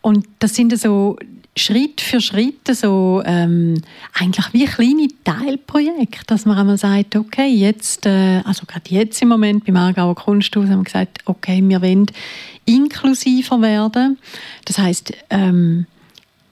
und 0.00 0.26
das 0.38 0.54
sind 0.54 0.76
so 0.78 1.16
Schritt 1.54 2.00
für 2.00 2.20
Schritt 2.20 2.66
so 2.74 3.22
ähm, 3.26 3.82
eigentlich 4.14 4.46
wie 4.52 4.64
kleine 4.64 5.08
Teilprojekte, 5.22 6.24
dass 6.26 6.46
man 6.46 6.56
einmal 6.56 6.78
sagt, 6.78 7.16
okay, 7.16 7.48
jetzt, 7.48 8.06
äh, 8.06 8.40
also 8.44 8.64
gerade 8.66 8.88
jetzt 8.88 9.20
im 9.20 9.28
Moment 9.28 9.66
beim 9.66 9.76
Aargauer 9.76 10.14
Kunsthaus 10.14 10.68
haben 10.68 10.80
wir 10.80 10.84
gesagt, 10.84 11.18
okay, 11.26 11.62
wir 11.62 11.82
wollen 11.82 12.06
inklusiver 12.64 13.60
werden. 13.60 14.18
Das 14.64 14.78
heißt, 14.78 15.12
ähm, 15.28 15.86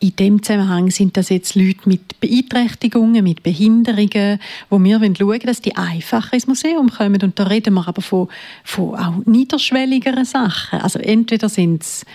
in 0.00 0.16
dem 0.16 0.42
Zusammenhang 0.42 0.90
sind 0.90 1.16
das 1.16 1.28
jetzt 1.28 1.54
Leute 1.54 1.88
mit 1.88 2.20
Beeinträchtigungen, 2.20 3.24
mit 3.24 3.42
Behinderungen, 3.42 4.38
wo 4.70 4.78
wir 4.78 4.98
schauen 4.98 5.20
wollen, 5.20 5.40
dass 5.40 5.60
die 5.60 5.76
einfacher 5.76 6.34
ins 6.34 6.46
Museum 6.46 6.90
kommen. 6.90 7.20
Und 7.22 7.38
da 7.38 7.44
reden 7.44 7.74
wir 7.74 7.86
aber 7.86 8.02
von, 8.02 8.28
von 8.62 8.94
auch 8.94 9.14
niederschwelligeren 9.26 10.24
Sachen. 10.24 10.80
Also 10.80 10.98
entweder 10.98 11.48
sind 11.48 11.82
es 11.82 12.06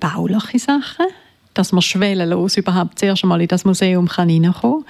bauliche 0.00 0.58
Sachen, 0.58 1.06
dass 1.54 1.72
man 1.72 1.82
schwellenlos 1.82 2.56
überhaupt 2.56 2.98
zuerst 2.98 3.24
einmal 3.24 3.40
in 3.40 3.48
das 3.48 3.64
Museum 3.64 4.08
hineinkommen 4.12 4.84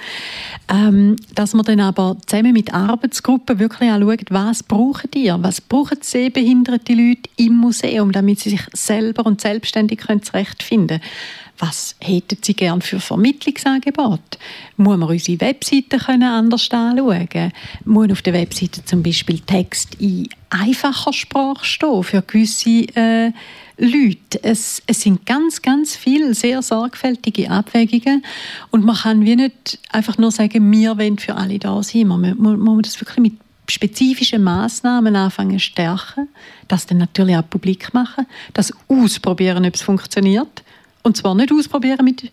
kann. 0.68 0.94
Ähm, 0.94 1.16
dass 1.34 1.55
man 1.55 1.64
dann 1.64 1.80
aber 1.80 2.16
zusammen 2.26 2.53
mit 2.53 2.72
Arbeitsgruppen 2.72 3.59
wirklich 3.59 3.90
auch 3.90 4.01
schaut, 4.01 4.30
was 4.30 4.62
brauchen 4.62 5.11
die, 5.12 5.32
was 5.38 5.61
brauchen 5.61 5.99
sehbehinderte 6.01 6.92
Leute 6.92 7.30
im 7.36 7.57
Museum, 7.57 8.12
damit 8.12 8.40
sie 8.40 8.51
sich 8.51 8.62
selber 8.74 9.24
und 9.26 9.40
selbstständig 9.40 10.01
zurechtfinden 10.22 11.01
können 11.01 11.11
was 11.59 11.97
hätten 12.01 12.39
Sie 12.41 12.55
gern 12.55 12.81
für 12.83 13.01
Vermittlungsangebot? 13.01 14.39
Muss 14.77 14.97
man 14.97 15.09
unsere 15.09 15.41
Webseite 15.41 15.99
können 15.99 16.23
anders 16.23 16.71
anschauen? 16.71 17.53
Muss 17.85 18.11
auf 18.11 18.23
der 18.23 18.35
Webseite 18.35 18.85
zum 18.85 19.03
Beispiel 19.03 19.41
Text 19.41 19.97
in 19.97 20.29
einfacher 20.51 21.13
Sprache 21.13 21.65
stehen 21.65 22.03
für 22.05 22.23
gewisse 22.23 22.87
äh, 22.95 23.33
Leute? 23.77 24.43
Es, 24.43 24.83
es 24.87 25.03
sind 25.03 25.27
ganz, 25.27 25.61
ganz 25.61 25.97
viele 25.97 26.35
sehr 26.35 26.63
sorgfältige 26.63 27.51
Abwägungen 27.51 28.25
und 28.71 28.85
man 28.85 28.97
kann 28.97 29.25
wie 29.25 29.37
nicht 29.37 29.79
einfach 29.91 30.17
nur 30.19 30.31
sagen, 30.31 30.71
wir 30.71 30.97
wollen 30.97 31.19
für 31.19 31.35
alle 31.35 31.59
da 31.59 31.83
sein. 31.83 32.07
Man, 32.07 32.37
muss 32.39 32.83
das 32.83 33.01
wirklich 33.01 33.19
mit 33.19 33.33
spezifischen 33.71 34.43
Maßnahmen 34.43 35.15
anfangen 35.15 35.61
stärken, 35.61 36.29
das 36.69 36.87
dann 36.87 36.99
natürlich 36.99 37.37
auch 37.37 37.49
publik 37.51 37.93
machen, 37.93 38.27
das 38.55 38.73
ausprobieren, 38.89 39.67
ob 39.67 39.75
es 39.75 39.83
funktioniert 39.83 40.63
und 41.03 41.16
zwar 41.16 41.34
nicht 41.34 41.53
ausprobieren 41.53 42.05
mit 42.05 42.30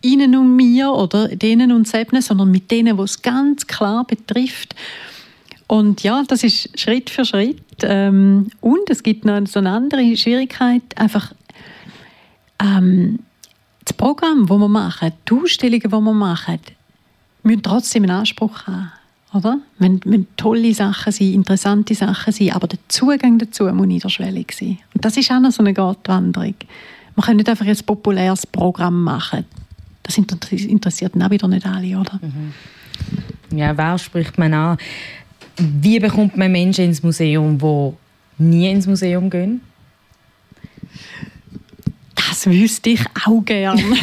Ihnen 0.00 0.36
und 0.36 0.54
mir 0.54 0.92
oder 0.92 1.28
denen 1.28 1.72
und 1.72 1.88
Sebne, 1.88 2.22
sondern 2.22 2.50
mit 2.50 2.70
denen, 2.70 2.96
die 2.96 3.02
es 3.02 3.20
ganz 3.20 3.66
klar 3.66 4.04
betrifft. 4.04 4.74
Und 5.66 6.02
ja, 6.02 6.22
das 6.26 6.44
ist 6.44 6.78
Schritt 6.78 7.10
für 7.10 7.24
Schritt. 7.24 7.60
Ähm, 7.82 8.50
und 8.60 8.88
es 8.88 9.02
gibt 9.02 9.24
noch 9.24 9.44
so 9.46 9.58
eine 9.58 9.70
andere 9.70 10.16
Schwierigkeit, 10.16 10.82
einfach 10.96 11.32
ähm, 12.60 13.20
das 13.84 13.92
Programm, 13.92 14.46
das 14.46 14.58
wir 14.58 14.68
machen, 14.68 15.12
die 15.28 15.34
Ausstellungen, 15.34 15.82
die 15.82 15.90
wir 15.90 16.00
machen, 16.00 16.58
müssen 17.42 17.62
trotzdem 17.62 18.04
einen 18.04 18.12
Anspruch 18.12 18.66
haben. 18.66 18.92
Oder? 19.34 19.58
Wenn, 19.78 20.00
wenn 20.04 20.26
tolle 20.36 20.72
Sachen 20.72 21.12
sind, 21.12 21.34
interessante 21.34 21.94
Sachen 21.94 22.32
sind, 22.32 22.54
aber 22.54 22.66
der 22.66 22.78
Zugang 22.88 23.38
dazu 23.38 23.64
muss 23.64 23.86
niederschwellig 23.86 24.52
sein. 24.52 24.78
Und 24.94 25.04
das 25.04 25.16
ist 25.16 25.30
auch 25.30 25.40
noch 25.40 25.52
so 25.52 25.62
eine 25.62 25.74
Gartwanderung. 25.74 26.54
Man 27.18 27.26
kann 27.26 27.36
nicht 27.36 27.48
einfach 27.48 27.66
ein 27.66 27.76
populäres 27.84 28.46
Programm 28.46 29.02
machen. 29.02 29.44
Das 30.04 30.16
interessiert 30.16 31.16
dann 31.16 31.24
auch 31.24 31.30
wieder 31.30 31.48
nicht 31.48 31.66
alle, 31.66 31.98
oder? 31.98 32.20
Mhm. 32.22 33.58
Ja, 33.58 33.76
wer 33.76 33.98
spricht 33.98 34.38
man 34.38 34.54
an? 34.54 34.78
Wie 35.56 35.98
bekommt 35.98 36.36
man 36.36 36.52
Menschen 36.52 36.84
ins 36.84 37.02
Museum, 37.02 37.58
die 37.58 38.44
nie 38.44 38.70
ins 38.70 38.86
Museum 38.86 39.28
gehen? 39.28 39.60
das 42.14 42.46
wüsste 42.46 42.90
ich 42.90 43.04
auch 43.26 43.44
gern. 43.44 43.82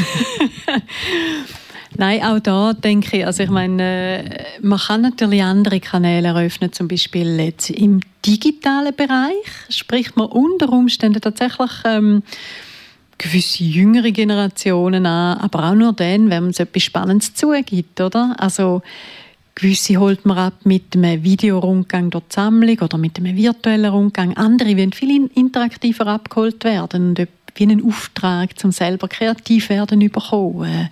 Nein, 1.97 2.22
auch 2.24 2.39
da 2.39 2.74
denke 2.74 3.18
ich, 3.18 3.26
also 3.26 3.43
ich 3.43 3.49
meine, 3.49 4.26
äh, 4.26 4.43
man 4.61 4.80
kann 4.80 5.01
natürlich 5.01 5.41
andere 5.41 5.80
Kanäle 5.80 6.28
eröffnen, 6.28 6.74
zum 6.74 6.89
Beispiel 6.89 7.39
jetzt 7.39 7.70
im 7.70 8.01
digitalen 8.26 8.93
Bereich 8.93 9.36
spricht 9.70 10.18
man 10.18 10.28
unter 10.28 10.68
Umständen 10.70 11.22
tatsächlich 11.22 11.72
ähm, 11.86 12.24
gewisse 13.18 13.63
jüngere 13.63 14.11
Generationen 14.11 15.05
an, 15.05 15.38
aber 15.38 15.70
auch 15.70 15.76
nur 15.76 15.93
dann, 15.93 16.30
wenn 16.30 16.43
man 16.43 16.51
etwas 16.51 16.84
Spannendes 16.84 17.34
zugibt, 17.34 18.01
oder? 18.01 18.36
Also 18.38 18.82
gewisse 19.55 19.97
holt 19.97 20.26
man 20.26 20.38
ab 20.38 20.53
mit 20.66 20.95
einem 20.95 21.24
Videorundgang 21.24 22.09
durch 22.09 22.26
die 22.30 22.36
Sammlung 22.36 22.80
oder 22.80 22.97
mit 22.97 23.18
einem 23.18 23.36
virtuellen 23.36 23.91
Rundgang. 23.91 24.36
Andere 24.36 24.78
wollen 24.78 24.91
viel 24.91 25.30
interaktiver 25.34 26.07
abgeholt 26.07 26.63
werden 26.63 27.09
und 27.09 27.28
wie 27.55 27.63
einen 27.63 27.86
Auftrag 27.86 28.59
zum 28.59 28.72
selber 28.72 29.07
kreativ 29.07 29.70
werden 29.70 29.99
bekommen. 29.99 30.89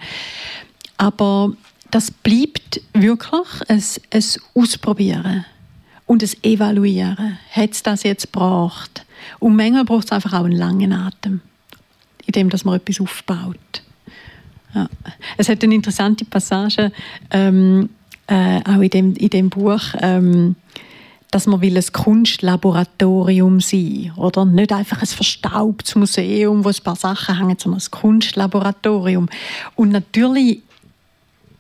Aber 0.98 1.52
das 1.92 2.10
bleibt 2.10 2.82
wirklich 2.94 3.62
ein, 3.68 3.84
ein 4.12 4.24
Ausprobieren 4.56 5.46
und 6.06 6.24
ein 6.24 6.32
Evaluieren. 6.42 7.38
Hat 7.52 7.72
es 7.72 7.84
das 7.84 8.04
jetzt 8.04 8.32
gebracht? 8.32 9.06
Und 9.40 9.56
manchmal 9.56 9.86
braucht 9.86 10.06
es 10.06 10.12
einfach 10.12 10.34
auch 10.34 10.46
einen 10.46 10.56
langen 10.56 10.94
Atem, 10.94 11.42
in 12.26 12.32
dem 12.32 12.50
dass 12.50 12.66
man 12.66 12.76
etwas 12.76 13.02
aufbaut. 13.02 13.84
Ja. 14.74 14.90
Es 15.38 15.50
hat 15.50 15.64
eine 15.64 15.76
interessante 15.76 16.26
Passage, 16.26 16.92
ähm, 17.32 17.90
äh, 18.28 18.62
auch 18.64 18.82
in 18.82 18.90
dem, 18.90 19.16
in 19.16 19.30
dem 19.30 19.50
Buch, 19.50 19.82
ähm, 20.00 20.56
dass 21.34 21.48
man 21.48 21.62
will 21.62 21.76
ein 21.76 21.86
Kunstlaboratorium 21.92 23.60
sein 23.60 24.12
oder 24.18 24.46
nicht 24.46 24.72
einfach 24.72 25.02
ein 25.02 25.08
verstaubtes 25.08 25.96
Museum, 25.96 26.64
wo 26.64 26.70
ein 26.70 26.84
paar 26.84 26.96
Sachen 26.96 27.38
hängen, 27.38 27.58
sondern 27.58 27.82
ein 27.82 27.92
Kunstlaboratorium. 27.92 29.28
Und 29.76 29.90
natürlich 29.90 30.62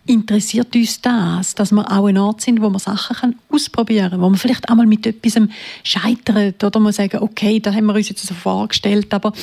interessiert 0.05 0.75
uns 0.75 1.01
das, 1.01 1.55
dass 1.55 1.71
wir 1.71 1.91
auch 1.91 2.05
ein 2.05 2.17
Ort 2.17 2.41
sind, 2.41 2.61
wo 2.61 2.69
man 2.69 2.79
Sachen 2.79 3.15
kann 3.15 3.35
ausprobieren 3.49 4.11
kann, 4.11 4.21
wo 4.21 4.29
man 4.29 4.37
vielleicht 4.37 4.69
einmal 4.69 4.85
mit 4.85 5.07
etwas 5.07 5.41
scheitert 5.83 6.63
oder 6.63 6.79
man 6.79 6.93
sagen, 6.93 7.23
okay, 7.23 7.59
da 7.59 7.73
haben 7.73 7.85
wir 7.85 7.95
uns 7.95 8.09
jetzt 8.09 8.25
so 8.25 8.33
vorgestellt, 8.33 9.13
aber 9.13 9.33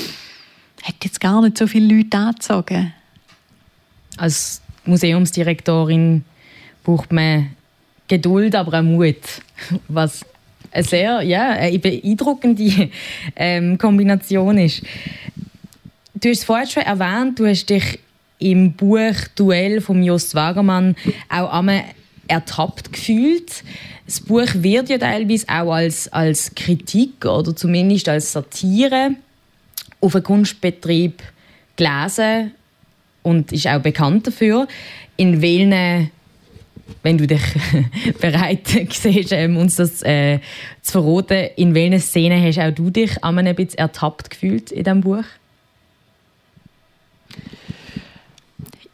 hat 0.82 0.94
jetzt 1.04 1.20
gar 1.20 1.42
nicht 1.42 1.58
so 1.58 1.66
viele 1.66 1.94
Leute 1.94 2.16
angezogen. 2.16 2.92
Als 4.16 4.60
Museumsdirektorin 4.84 6.24
braucht 6.84 7.12
man 7.12 7.50
Geduld, 8.08 8.54
aber 8.54 8.78
auch 8.78 8.82
Mut, 8.82 9.16
was 9.88 10.24
eine 10.72 10.84
sehr 10.84 11.22
ja, 11.22 11.50
eine 11.50 11.78
beeindruckende 11.78 12.90
ähm, 13.36 13.78
Kombination 13.78 14.58
ist. 14.58 14.82
Du 16.14 16.28
hast 16.28 16.38
es 16.38 16.44
vorhin 16.44 16.68
schon 16.68 16.82
erwähnt, 16.82 17.38
du 17.38 17.46
hast 17.46 17.70
dich 17.70 17.98
im 18.38 18.72
Buch 18.72 19.14
Duell 19.36 19.80
von 19.80 20.02
Jost 20.02 20.34
Wagermann 20.34 20.96
auch 21.28 21.52
einmal 21.52 21.84
ertappt 22.26 22.92
gefühlt. 22.92 23.62
Das 24.06 24.20
Buch 24.20 24.48
wird 24.54 24.88
ja 24.88 24.98
teilweise 24.98 25.46
auch 25.48 25.72
als, 25.72 26.12
als 26.12 26.54
Kritik 26.54 27.24
oder 27.24 27.54
zumindest 27.54 28.08
als 28.08 28.32
Satire 28.32 29.12
auf 30.00 30.14
einen 30.14 30.24
Kunstbetrieb 30.24 31.22
gelesen 31.76 32.52
und 33.22 33.52
ist 33.52 33.66
auch 33.66 33.80
bekannt 33.80 34.26
dafür. 34.26 34.66
In 35.16 35.42
welchen, 35.42 36.10
wenn 37.02 37.18
du 37.18 37.26
dich 37.26 37.42
bereit 38.20 38.66
siehst, 38.90 39.32
ähm, 39.32 39.56
uns 39.56 39.76
das 39.76 40.02
äh, 40.02 40.40
zu 40.82 40.92
verraten, 40.92 41.50
in 41.56 41.74
welchen 41.74 42.00
Szenen 42.00 42.42
hast 42.42 42.58
auch 42.58 42.70
du 42.70 42.90
dich 42.90 43.22
einmal 43.22 43.46
ein 43.46 43.54
bisschen 43.54 43.78
ertappt 43.78 44.30
gefühlt 44.30 44.72
in 44.72 44.84
diesem 44.84 45.00
Buch? 45.02 45.24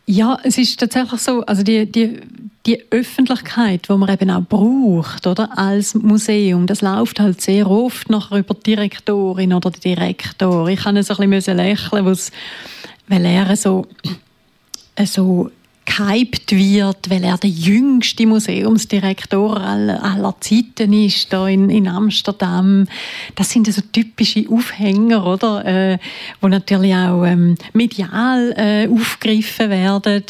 Ja, 0.09 0.39
es 0.45 0.57
ist 0.57 0.79
tatsächlich 0.79 1.21
so, 1.21 1.45
also 1.47 1.65
die, 1.65 1.91
die, 1.91 2.21
die 2.65 2.85
Öffentlichkeit, 2.91 3.89
die 3.89 3.93
man 3.93 4.09
eben 4.09 4.31
auch 4.31 4.43
braucht, 4.43 5.27
oder, 5.27 5.59
als 5.59 5.95
Museum, 5.95 6.67
das 6.69 6.81
läuft 6.81 7.19
halt 7.19 7.41
sehr 7.41 7.69
oft 7.69 8.09
nachher 8.09 8.39
über 8.39 8.55
die 8.55 8.75
Direktorin 8.75 9.53
oder 9.53 9.71
den 9.71 9.81
Direktor. 9.81 10.69
Ich 10.69 10.85
habe 10.85 11.03
so 11.03 11.17
ein 11.17 11.31
bisschen 11.31 11.57
lächeln, 11.57 12.05
weil 13.09 13.25
er 13.25 13.57
so, 13.57 13.85
so 15.05 15.51
gehypt 15.87 16.53
wird, 16.53 17.09
weil 17.09 17.25
er 17.25 17.39
der 17.39 17.49
jüngste 17.49 18.27
Museumsdirektor 18.27 19.59
aller, 19.59 20.35
Zeiten 20.41 20.93
ist, 20.93 21.33
da 21.33 21.49
in, 21.49 21.71
in 21.71 21.89
Amsterdam. 21.89 22.87
Das 23.37 23.51
sind 23.51 23.73
so 23.73 23.81
typische 23.93 24.45
Aufhänger, 24.51 25.25
oder? 25.25 25.65
Äh, 25.65 25.99
wo 26.41 26.49
natürlich 26.49 26.95
auch 26.95 27.25
ähm, 27.25 27.55
medial 27.73 28.53
äh, 28.57 28.89
aufgegriffen 28.89 29.71
werden. 29.71 30.25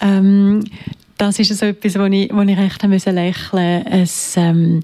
Ähm, 0.00 0.64
das 1.16 1.38
ist 1.38 1.56
so 1.56 1.66
etwas, 1.66 1.98
wo 1.98 2.04
ich, 2.04 2.32
wo 2.32 2.42
ich 2.42 2.58
recht 2.58 2.82
lächeln 2.82 2.92
musste. 2.92 3.84
Es, 3.90 4.36
ähm, 4.36 4.82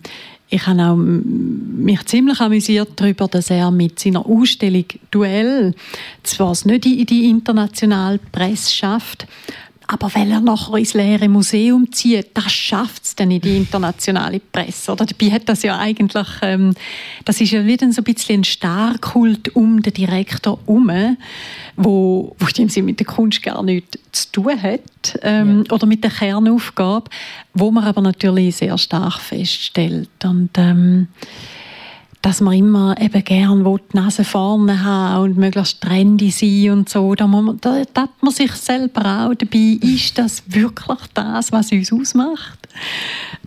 ich 0.48 0.66
habe 0.66 0.82
auch 0.82 0.96
mich 0.96 2.04
ziemlich 2.06 2.40
amüsiert 2.40 2.92
darüber, 2.96 3.26
dass 3.28 3.50
er 3.50 3.70
mit 3.70 3.98
seiner 3.98 4.24
Ausstellung 4.24 4.84
Duell 5.10 5.74
zwar 6.22 6.52
es 6.52 6.64
nicht 6.64 6.86
in 6.86 7.06
die 7.06 7.28
internationale 7.28 8.20
Presse 8.30 8.72
schafft, 8.72 9.26
aber 9.86 10.14
weil 10.14 10.30
er 10.30 10.40
nachher 10.40 10.76
ins 10.76 10.94
leere 10.94 11.28
Museum 11.28 11.90
zieht, 11.92 12.28
das 12.34 12.52
schafft 12.52 13.04
es 13.04 13.14
dann 13.14 13.30
in 13.30 13.40
die 13.40 13.56
internationale 13.56 14.40
Presse. 14.40 14.92
Oder 14.92 15.06
dabei 15.06 15.30
hat 15.30 15.48
das 15.48 15.62
ja 15.62 15.78
eigentlich, 15.78 16.26
ähm, 16.42 16.74
das 17.24 17.40
ist 17.40 17.52
ja 17.52 17.64
wieder 17.66 17.90
so 17.92 18.00
ein 18.00 18.04
bisschen 18.04 18.40
ein 18.40 18.44
Starkult 18.44 19.54
um 19.54 19.82
den 19.82 19.92
Direktor 19.92 20.58
herum, 20.66 21.16
wo, 21.76 22.34
wo 22.38 22.46
dem 22.46 22.68
mit 22.84 22.98
der 22.98 23.06
Kunst 23.06 23.42
gar 23.42 23.62
nichts 23.62 23.98
zu 24.12 24.32
tun 24.32 24.62
hat 24.62 25.18
ähm, 25.22 25.64
ja. 25.66 25.74
oder 25.74 25.86
mit 25.86 26.02
der 26.02 26.10
Kernaufgabe, 26.10 27.10
wo 27.52 27.70
man 27.70 27.84
aber 27.84 28.00
natürlich 28.00 28.56
sehr 28.56 28.78
stark 28.78 29.20
feststellt. 29.20 30.08
Und 30.24 30.50
ähm, 30.56 31.08
dass 32.24 32.40
man 32.40 32.54
immer 32.54 32.98
eben 32.98 33.22
gern 33.22 33.62
die 33.62 33.96
Nase 33.96 34.24
vorne 34.24 34.82
haben 34.82 35.24
und 35.24 35.36
möglichst 35.36 35.82
trendy 35.82 36.30
sein 36.30 36.70
und 36.70 36.88
so. 36.88 37.14
Da, 37.14 37.26
muss 37.26 37.44
man, 37.44 37.60
da, 37.60 37.82
da 37.92 38.08
man 38.22 38.32
sich 38.32 38.50
selber 38.52 39.26
auch 39.26 39.34
dabei, 39.34 39.76
ist 39.82 40.16
das 40.16 40.42
wirklich 40.46 41.00
das, 41.12 41.52
was 41.52 41.70
uns 41.70 41.92
ausmacht? 41.92 42.66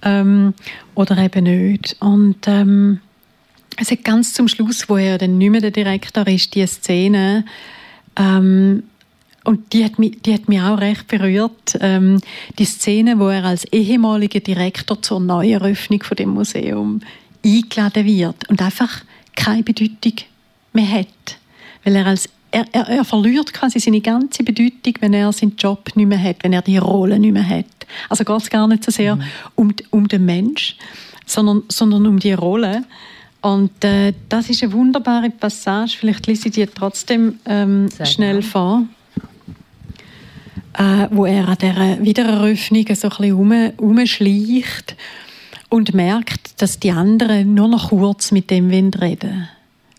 Ähm, 0.04 0.54
oder 0.94 1.18
eben 1.18 1.46
nicht. 1.46 1.96
Und 2.02 2.48
ähm, 2.48 3.00
es 3.78 3.90
hat 3.90 4.04
ganz 4.04 4.34
zum 4.34 4.48
Schluss, 4.48 4.88
wo 4.88 4.98
er 4.98 5.18
dann 5.18 5.40
nicht 5.40 5.50
mehr 5.50 5.62
der 5.62 5.72
Direktor 5.72 6.28
ist, 6.28 6.54
die 6.54 6.68
Szene, 6.68 7.46
ähm, 8.16 8.84
und 9.44 9.74
die 9.74 9.86
hat, 9.86 9.98
mich, 9.98 10.22
die 10.22 10.34
hat 10.34 10.50
mich 10.50 10.62
auch 10.62 10.78
recht 10.78 11.08
berührt. 11.08 11.78
Ähm, 11.80 12.20
die 12.60 12.66
Szene, 12.66 13.18
wo 13.18 13.30
er 13.30 13.46
als 13.46 13.64
ehemaliger 13.72 14.42
Direktor 14.42 15.02
zur 15.02 15.22
Neueröffnung 15.22 16.04
von 16.04 16.18
dem 16.18 16.30
Museum 16.30 17.00
eingeladen 17.48 18.06
wird 18.06 18.50
und 18.50 18.62
einfach 18.62 19.04
keine 19.36 19.64
Bedeutung 19.64 20.14
mehr 20.74 20.92
hat. 20.92 21.38
Weil 21.84 21.96
er 21.96 22.06
als 22.08 22.30
er, 22.52 22.66
er, 22.72 22.88
er, 22.88 23.06
verliert 23.06 23.54
quasi 23.54 23.80
seine 23.80 24.02
ganze 24.02 24.44
Bedeutung, 24.44 24.94
wenn 25.00 25.14
er 25.14 25.32
seinen 25.34 25.56
Job 25.58 25.90
nicht 25.96 26.08
mehr 26.08 26.22
hat, 26.22 26.38
wenn 26.44 26.54
er 26.54 26.62
die 26.62 26.78
Rolle 26.78 27.20
nicht 27.20 27.34
mehr 27.34 27.48
hat. 27.48 27.66
Also 28.10 28.24
geht 28.24 28.42
es 28.42 28.50
gar 28.50 28.68
nicht 28.68 28.84
so 28.84 28.92
sehr 28.92 29.16
mhm. 29.16 29.24
um, 29.56 29.74
um 29.92 30.08
den 30.08 30.26
Mensch, 30.26 30.78
sondern, 31.26 31.64
sondern 31.70 32.06
um 32.06 32.20
die 32.20 32.34
Rolle. 32.34 32.84
Und 33.42 33.84
äh, 33.84 34.14
das 34.30 34.50
ist 34.50 34.64
eine 34.64 34.74
wunderbare 34.74 35.30
Passage. 35.30 35.98
Vielleicht 36.00 36.26
lese 36.28 36.48
ich 36.48 36.56
die 36.56 36.66
trotzdem 36.66 37.40
ähm, 37.46 37.90
schnell 38.04 38.42
vor. 38.42 38.84
Äh, 40.74 41.08
wo 41.12 41.26
er 41.26 41.48
an 41.48 41.58
dieser 41.60 42.04
Wiedereröffnung 42.04 42.86
so 42.94 43.10
ein 43.10 43.18
bisschen 43.18 43.72
umschleicht 43.78 44.96
und 45.70 45.94
merkt, 45.94 46.62
dass 46.62 46.80
die 46.80 46.92
anderen 46.92 47.54
nur 47.54 47.68
noch 47.68 47.90
kurz 47.90 48.32
mit 48.32 48.50
dem 48.50 48.70
reden. 48.94 49.50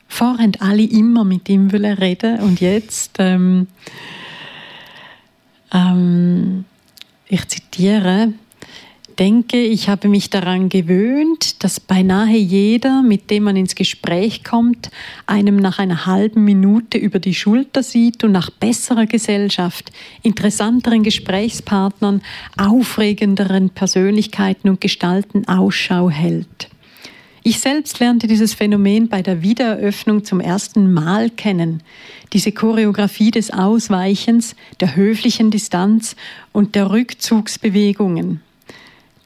Vorher 0.09 0.45
haben 0.45 0.53
alle 0.61 0.83
immer 0.85 1.25
mit 1.25 1.49
ihm 1.49 1.69
reden 1.71 2.41
und 2.41 2.61
jetzt, 2.61 3.17
ähm, 3.19 3.67
ähm, 5.73 6.65
ich 7.29 7.47
zitiere, 7.49 8.33
denke, 9.19 9.61
ich 9.61 9.89
habe 9.89 10.09
mich 10.09 10.31
daran 10.31 10.69
gewöhnt, 10.69 11.63
dass 11.65 11.81
beinahe 11.81 12.37
jeder, 12.37 13.03
mit 13.03 13.31
dem 13.31 13.45
man 13.45 13.57
ins 13.57 13.75
Gespräch 13.75 14.45
kommt, 14.45 14.91
einem 15.27 15.57
nach 15.57 15.79
einer 15.79 16.07
halben 16.07 16.45
Minute 16.45 16.99
über 16.99 17.19
die 17.19 17.35
Schulter 17.35 17.83
sieht 17.83 18.23
und 18.25 18.33
nach 18.33 18.51
besserer 18.51 19.07
Gesellschaft, 19.07 19.91
interessanteren 20.23 21.03
Gesprächspartnern, 21.03 22.23
aufregenderen 22.57 23.71
Persönlichkeiten 23.71 24.69
und 24.69 24.81
Gestalten 24.81 25.47
Ausschau 25.49 26.11
hält. 26.11 26.69
Ich 27.43 27.61
selbst 27.61 27.99
lernte 27.99 28.27
dieses 28.27 28.53
Phänomen 28.53 29.09
bei 29.09 29.23
der 29.23 29.43
Wiedereröffnung 29.43 30.25
zum 30.25 30.39
ersten 30.41 30.93
Mal 30.93 31.31
kennen. 31.31 31.83
Diese 32.35 32.53
Choreografie 32.53 33.31
des 33.31 33.51
Ausweichens, 33.51 34.55
der 34.81 34.97
höflichen 34.97 35.51
Distanz 35.51 36.15
und 36.53 36.75
der 36.75 36.91
Rückzugsbewegungen. 36.91 38.43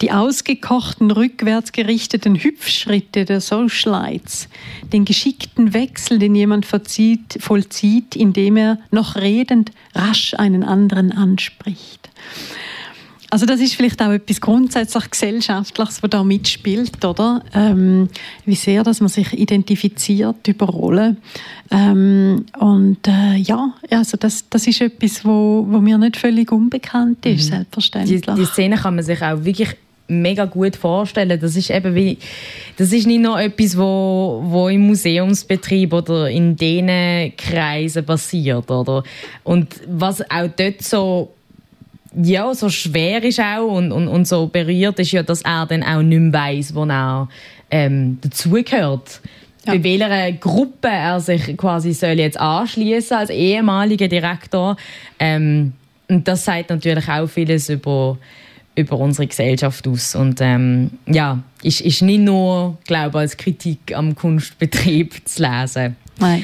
Die 0.03 0.11
ausgekochten, 0.11 1.13
rückwärts 1.13 1.71
gerichteten 1.71 2.35
Hüpfschritte 2.35 3.25
der 3.25 3.41
Socialites, 3.41 4.49
den 4.93 5.05
geschickten 5.05 5.75
Wechsel, 5.75 6.19
den 6.19 6.35
jemand 6.35 6.67
verzieht, 6.67 7.39
vollzieht, 7.39 8.17
indem 8.17 8.57
er 8.57 8.79
noch 8.91 9.15
redend 9.15 9.71
rasch 9.95 10.35
einen 10.35 10.65
anderen 10.65 11.13
anspricht. 11.13 12.11
Also 13.31 13.47
das 13.47 13.61
ist 13.61 13.77
vielleicht 13.77 14.03
auch 14.03 14.11
etwas 14.11 14.43
grundsätzlich 14.43 15.11
Gesellschaftliches, 15.11 16.03
was 16.03 16.11
da 16.11 16.23
mitspielt, 16.23 17.03
oder? 17.03 17.43
Ähm, 17.55 18.09
wie 18.45 18.57
sehr, 18.57 18.83
dass 18.83 19.01
man 19.01 19.09
sich 19.09 19.33
identifiziert 19.33 20.47
über 20.49 20.67
Rollen. 20.67 21.17
Ähm, 21.71 22.45
und 22.59 23.09
äh, 23.09 23.37
ja, 23.37 23.73
also 23.91 24.19
das, 24.19 24.51
das 24.51 24.67
ist 24.67 24.83
etwas, 24.83 25.25
wo, 25.25 25.65
wo 25.67 25.81
mir 25.81 25.97
nicht 25.97 26.19
völlig 26.19 26.53
unbekannt 26.53 27.25
ist, 27.25 27.47
mhm. 27.47 27.55
selbstverständlich. 27.55 28.21
Die, 28.21 28.35
die 28.35 28.45
Szene 28.45 28.77
kann 28.77 28.97
man 28.97 29.05
sich 29.05 29.23
auch 29.23 29.43
wirklich 29.43 29.77
mega 30.09 30.45
gut 30.45 30.77
vorstellen. 30.77 31.39
Das 31.41 31.57
ist 31.57 31.71
eben 31.71 31.95
wie, 31.95 32.19
das 32.77 32.93
ist 32.93 33.07
nicht 33.07 33.21
nur 33.21 33.41
etwas, 33.41 33.77
wo, 33.77 34.43
wo 34.45 34.69
im 34.69 34.87
Museumsbetrieb 34.87 35.93
oder 35.93 36.29
in 36.29 36.57
diesen 36.57 37.33
Kreisen 37.37 38.05
passiert, 38.05 38.71
oder? 38.71 39.03
Und 39.45 39.81
was 39.87 40.23
auch 40.31 40.49
dort 40.57 40.83
so 40.83 41.33
ja, 42.15 42.53
so 42.55 42.69
schwer 42.69 43.25
ist 43.25 43.41
auch 43.41 43.67
und, 43.67 43.91
und, 43.91 44.09
und 44.09 44.29
so 44.29 44.47
berührt 44.47 44.99
ist 44.99 45.13
ja, 45.13 45.23
dass 45.23 45.43
er 45.43 45.67
dann 45.67 45.83
auch 45.83 46.03
nicht 46.03 46.21
mehr 46.21 46.33
weiss, 46.33 46.75
wo 46.75 46.85
er 46.85 47.29
ähm, 47.71 48.19
dazugehört. 48.21 49.21
Ja. 49.67 49.75
Bei 49.75 49.85
welcher 49.85 50.33
Gruppe 50.33 50.89
er 50.89 51.21
sich 51.21 51.57
quasi 51.57 51.93
soll 51.95 52.19
jetzt 52.19 52.39
anschließen 52.39 53.17
als 53.17 53.31
ehemaliger 53.31 54.09
Direktor. 54.09 54.77
Ähm, 55.19 55.73
und 56.09 56.29
das 56.29 56.45
sagt 56.45 56.71
natürlich 56.71 57.09
auch 57.09 57.29
vieles 57.29 57.69
über, 57.69 58.19
über 58.75 58.99
unsere 58.99 59.27
Gesellschaft 59.27 59.87
aus. 59.87 60.15
Und 60.15 60.41
ähm, 60.41 60.93
ja, 61.07 61.43
ist, 61.63 61.81
ist 61.81 62.03
nicht 62.03 62.21
nur, 62.21 62.79
glaube 62.87 63.19
als 63.19 63.37
Kritik 63.37 63.95
am 63.95 64.15
Kunstbetrieb 64.15 65.21
zu 65.29 65.43
lesen. 65.43 65.97
Nein. 66.19 66.43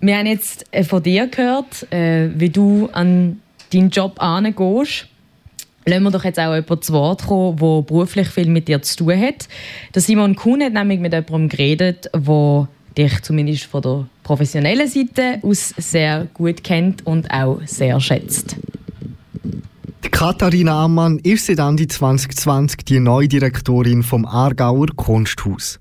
Wir 0.00 0.16
haben 0.16 0.26
jetzt 0.26 0.64
äh, 0.70 0.82
von 0.82 1.02
dir 1.02 1.26
gehört, 1.26 1.90
äh, 1.92 2.30
wie 2.34 2.48
du 2.48 2.88
an 2.92 3.40
deinen 3.72 3.90
Job 3.90 4.20
angehst, 4.22 5.06
lassen 5.84 6.02
wir 6.02 6.10
doch 6.10 6.24
jetzt 6.24 6.38
auch 6.38 6.54
jemanden 6.54 6.82
zu 6.82 6.92
Wort 6.92 7.26
kommen, 7.26 7.56
der 7.56 7.82
beruflich 7.82 8.28
viel 8.28 8.48
mit 8.48 8.68
dir 8.68 8.80
zu 8.82 8.96
tun 8.96 9.20
hat. 9.20 9.48
Der 9.94 10.02
Simon 10.02 10.36
Kuhn 10.36 10.62
hat 10.62 10.72
nämlich 10.72 11.00
mit 11.00 11.12
jemandem 11.12 11.48
geredet, 11.48 12.10
der 12.14 12.68
dich 12.96 13.22
zumindest 13.22 13.64
von 13.64 13.82
der 13.82 14.06
professionellen 14.22 14.88
Seite 14.88 15.38
aus 15.42 15.74
sehr 15.76 16.26
gut 16.34 16.64
kennt 16.64 17.06
und 17.06 17.30
auch 17.30 17.60
sehr 17.64 18.00
schätzt. 18.00 18.56
Die 20.02 20.08
Katharina 20.08 20.84
Ammann 20.84 21.18
ist 21.22 21.46
seit 21.46 21.58
Ende 21.58 21.86
2020 21.86 22.84
die 22.86 23.00
neue 23.00 23.28
Direktorin 23.28 24.02
vom 24.02 24.24
Aargauer 24.24 24.86
Kunsthaus. 24.96 25.78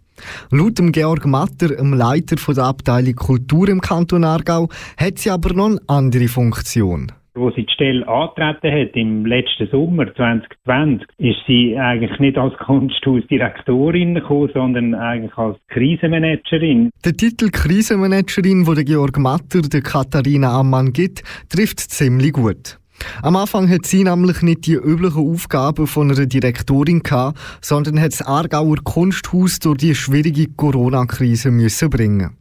Laut 0.51 0.77
dem 0.77 0.91
Georg 0.91 1.25
Matter, 1.25 1.69
dem 1.69 1.93
Leiter 1.93 2.35
der 2.35 2.63
Abteilung 2.65 3.15
Kultur 3.15 3.69
im 3.69 3.79
Kanton 3.79 4.25
Aargau, 4.25 4.67
hat 4.97 5.19
sie 5.19 5.29
aber 5.29 5.53
noch 5.53 5.67
eine 5.67 5.79
andere 5.87 6.27
Funktion 6.27 7.13
wo 7.35 7.51
sie 7.51 7.65
die 7.65 7.73
Stelle 7.73 8.07
antreten 8.07 8.71
hat 8.71 8.95
im 8.95 9.25
letzten 9.25 9.67
Sommer 9.69 10.13
2020, 10.13 11.07
ist 11.17 11.37
sie 11.47 11.77
eigentlich 11.77 12.19
nicht 12.19 12.37
als 12.37 12.53
Kunsthausdirektorin 12.57 14.15
gekommen, 14.15 14.49
sondern 14.53 14.95
eigentlich 14.95 15.37
als 15.37 15.57
Krisenmanagerin. 15.69 16.89
Der 17.05 17.13
Titel 17.13 17.49
Krisenmanagerin, 17.49 18.65
der 18.65 18.83
Georg 18.83 19.17
Matter 19.17 19.61
der 19.61 19.81
Katharina 19.81 20.59
Ammann 20.59 20.91
gibt, 20.91 21.23
trifft 21.49 21.79
ziemlich 21.79 22.33
gut. 22.33 22.77
Am 23.21 23.35
Anfang 23.35 23.69
hat 23.69 23.85
sie 23.85 24.03
nämlich 24.03 24.41
nicht 24.41 24.65
die 24.65 24.73
üblichen 24.73 25.31
Aufgaben 25.31 25.87
von 25.87 26.11
einer 26.11 26.25
Direktorin 26.25 27.01
gehabt, 27.01 27.37
sondern 27.61 27.99
hat 27.99 28.11
das 28.13 28.21
Aargauer 28.21 28.77
Kunsthaus 28.83 29.59
durch 29.59 29.77
die 29.77 29.95
schwierige 29.95 30.47
Corona-Krise 30.55 31.51
müssen 31.51 31.89
bringen. 31.89 32.37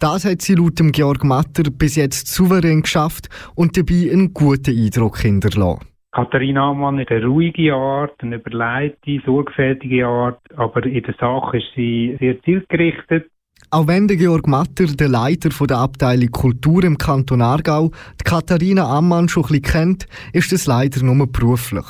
Das 0.00 0.24
hat 0.24 0.42
sie 0.42 0.54
laut 0.54 0.78
dem 0.78 0.92
Georg 0.92 1.24
Matter 1.24 1.70
bis 1.70 1.96
jetzt 1.96 2.28
souverän 2.28 2.82
geschafft 2.82 3.28
und 3.54 3.76
dabei 3.76 4.10
einen 4.12 4.34
guten 4.34 4.76
Eindruck 4.76 5.18
hinterlassen. 5.18 5.86
Katharina 6.12 6.70
Amann 6.70 6.98
hat 6.98 7.10
eine 7.10 7.26
ruhige 7.26 7.74
Art, 7.74 8.14
eine 8.22 8.36
überlegte, 8.36 9.20
sorgfältige 9.26 10.06
Art, 10.06 10.40
aber 10.56 10.84
in 10.86 11.02
der 11.02 11.14
Sache 11.20 11.58
ist 11.58 11.66
sie 11.74 12.16
sehr 12.18 12.40
zielgerichtet. 12.42 13.26
Auch 13.70 13.88
wenn 13.88 14.06
der 14.06 14.16
Georg 14.16 14.46
Matter, 14.46 14.86
der 14.86 15.08
Leiter 15.08 15.48
der 15.66 15.78
Abteilung 15.78 16.30
Kultur 16.30 16.84
im 16.84 16.96
Kanton 16.96 17.42
Aargau, 17.42 17.90
die 18.20 18.24
Katharina 18.24 18.86
Ammann 18.86 19.28
schon 19.28 19.44
ein 19.44 19.48
bisschen 19.48 19.62
kennt, 19.62 20.06
ist 20.32 20.52
das 20.52 20.66
leider 20.66 21.02
nur 21.02 21.26
beruflich. 21.26 21.84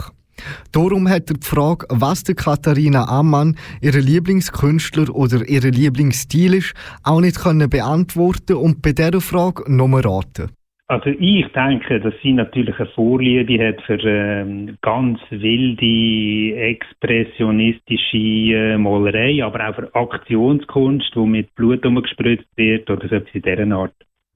Darum 0.73 1.09
hat 1.09 1.31
er 1.31 1.37
die 1.37 1.47
Frage, 1.47 1.87
was 1.91 2.23
der 2.23 2.35
Katharina 2.35 3.09
Ammann, 3.09 3.57
ihre 3.81 4.01
Lieblingskünstler 4.01 5.15
oder 5.15 5.47
ihre 5.49 5.69
Lieblingsstil 5.69 6.55
ist, 6.55 6.73
auch 7.03 7.21
nicht 7.21 7.39
können 7.39 7.69
beantworten 7.69 8.55
und 8.55 8.83
bei 8.83 8.93
dieser 8.93 9.21
Frage 9.21 9.65
nochmal 9.71 10.03
raten. 10.03 10.51
Also 10.89 11.11
ich 11.11 11.45
denke, 11.49 11.99
dass 11.99 12.15
sie 12.23 12.33
natürlich 12.33 12.79
eine 12.79 12.89
Vorliebe 12.91 13.67
hat 13.67 13.83
für 13.87 13.99
ähm, 14.05 14.79
ganz 14.83 15.19
wilde, 15.31 16.57
expressionistische 16.57 18.17
äh, 18.17 18.79
Malerei, 18.79 19.45
aber 19.45 19.69
auch 19.69 19.75
für 19.75 19.93
Aktionskunst, 19.97 21.13
die 21.13 21.27
mit 21.27 21.53
Blut 21.57 21.85
umgespritzt 21.85 22.47
wird 22.55 22.89
oder 22.89 23.09
so 23.09 23.17
etwas 23.17 23.35
in 23.35 23.43
dieser 23.43 23.77
Art. 23.77 23.95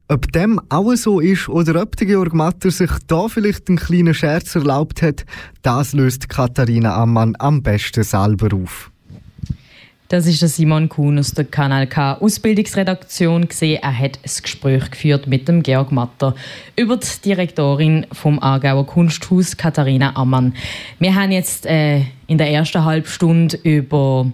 Ob 0.09 0.33
dem 0.33 0.61
auch 0.71 0.93
so 0.97 1.21
ist 1.21 1.49
oder 1.49 1.81
ob 1.81 1.95
der 1.95 2.09
Georg 2.09 2.35
Matter 2.35 2.73
sich 2.73 2.91
da 3.07 3.29
vielleicht 3.29 3.69
einen 3.69 3.79
kleinen 3.79 4.13
Scherz 4.13 4.57
erlaubt 4.57 5.03
hat, 5.03 5.25
das 5.63 5.93
löst 5.93 6.29
Katharina 6.29 6.97
Ammann 7.01 7.37
am 7.39 7.63
besten 7.63 8.03
selber 8.03 8.49
auf. 8.57 8.89
Das 10.11 10.27
ist 10.27 10.43
der 10.43 10.49
Simon 10.49 10.89
Kuhn 10.89 11.21
aus 11.21 11.35
der 11.35 11.45
Kanal 11.45 11.87
K 11.87 12.15
Ausbildungsredaktion 12.15 13.47
gesehen. 13.47 13.79
Er 13.81 13.97
hat 13.97 14.19
ein 14.19 14.43
Gespräch 14.43 14.91
geführt 14.91 15.29
mit 15.29 15.47
dem 15.47 15.63
Georg 15.63 15.93
Matter 15.93 16.35
über 16.75 16.97
die 16.97 17.07
Direktorin 17.25 18.09
vom 18.11 18.43
Aargauer 18.43 18.85
Kunsthaus 18.87 19.57
Katharina 19.57 20.17
Ammann. 20.17 20.55
Wir 20.99 21.15
haben 21.15 21.31
jetzt 21.31 21.65
äh, 21.65 22.01
in 22.27 22.39
der 22.39 22.51
ersten 22.51 22.85
Halbstunde 22.85 23.57
über 23.63 24.27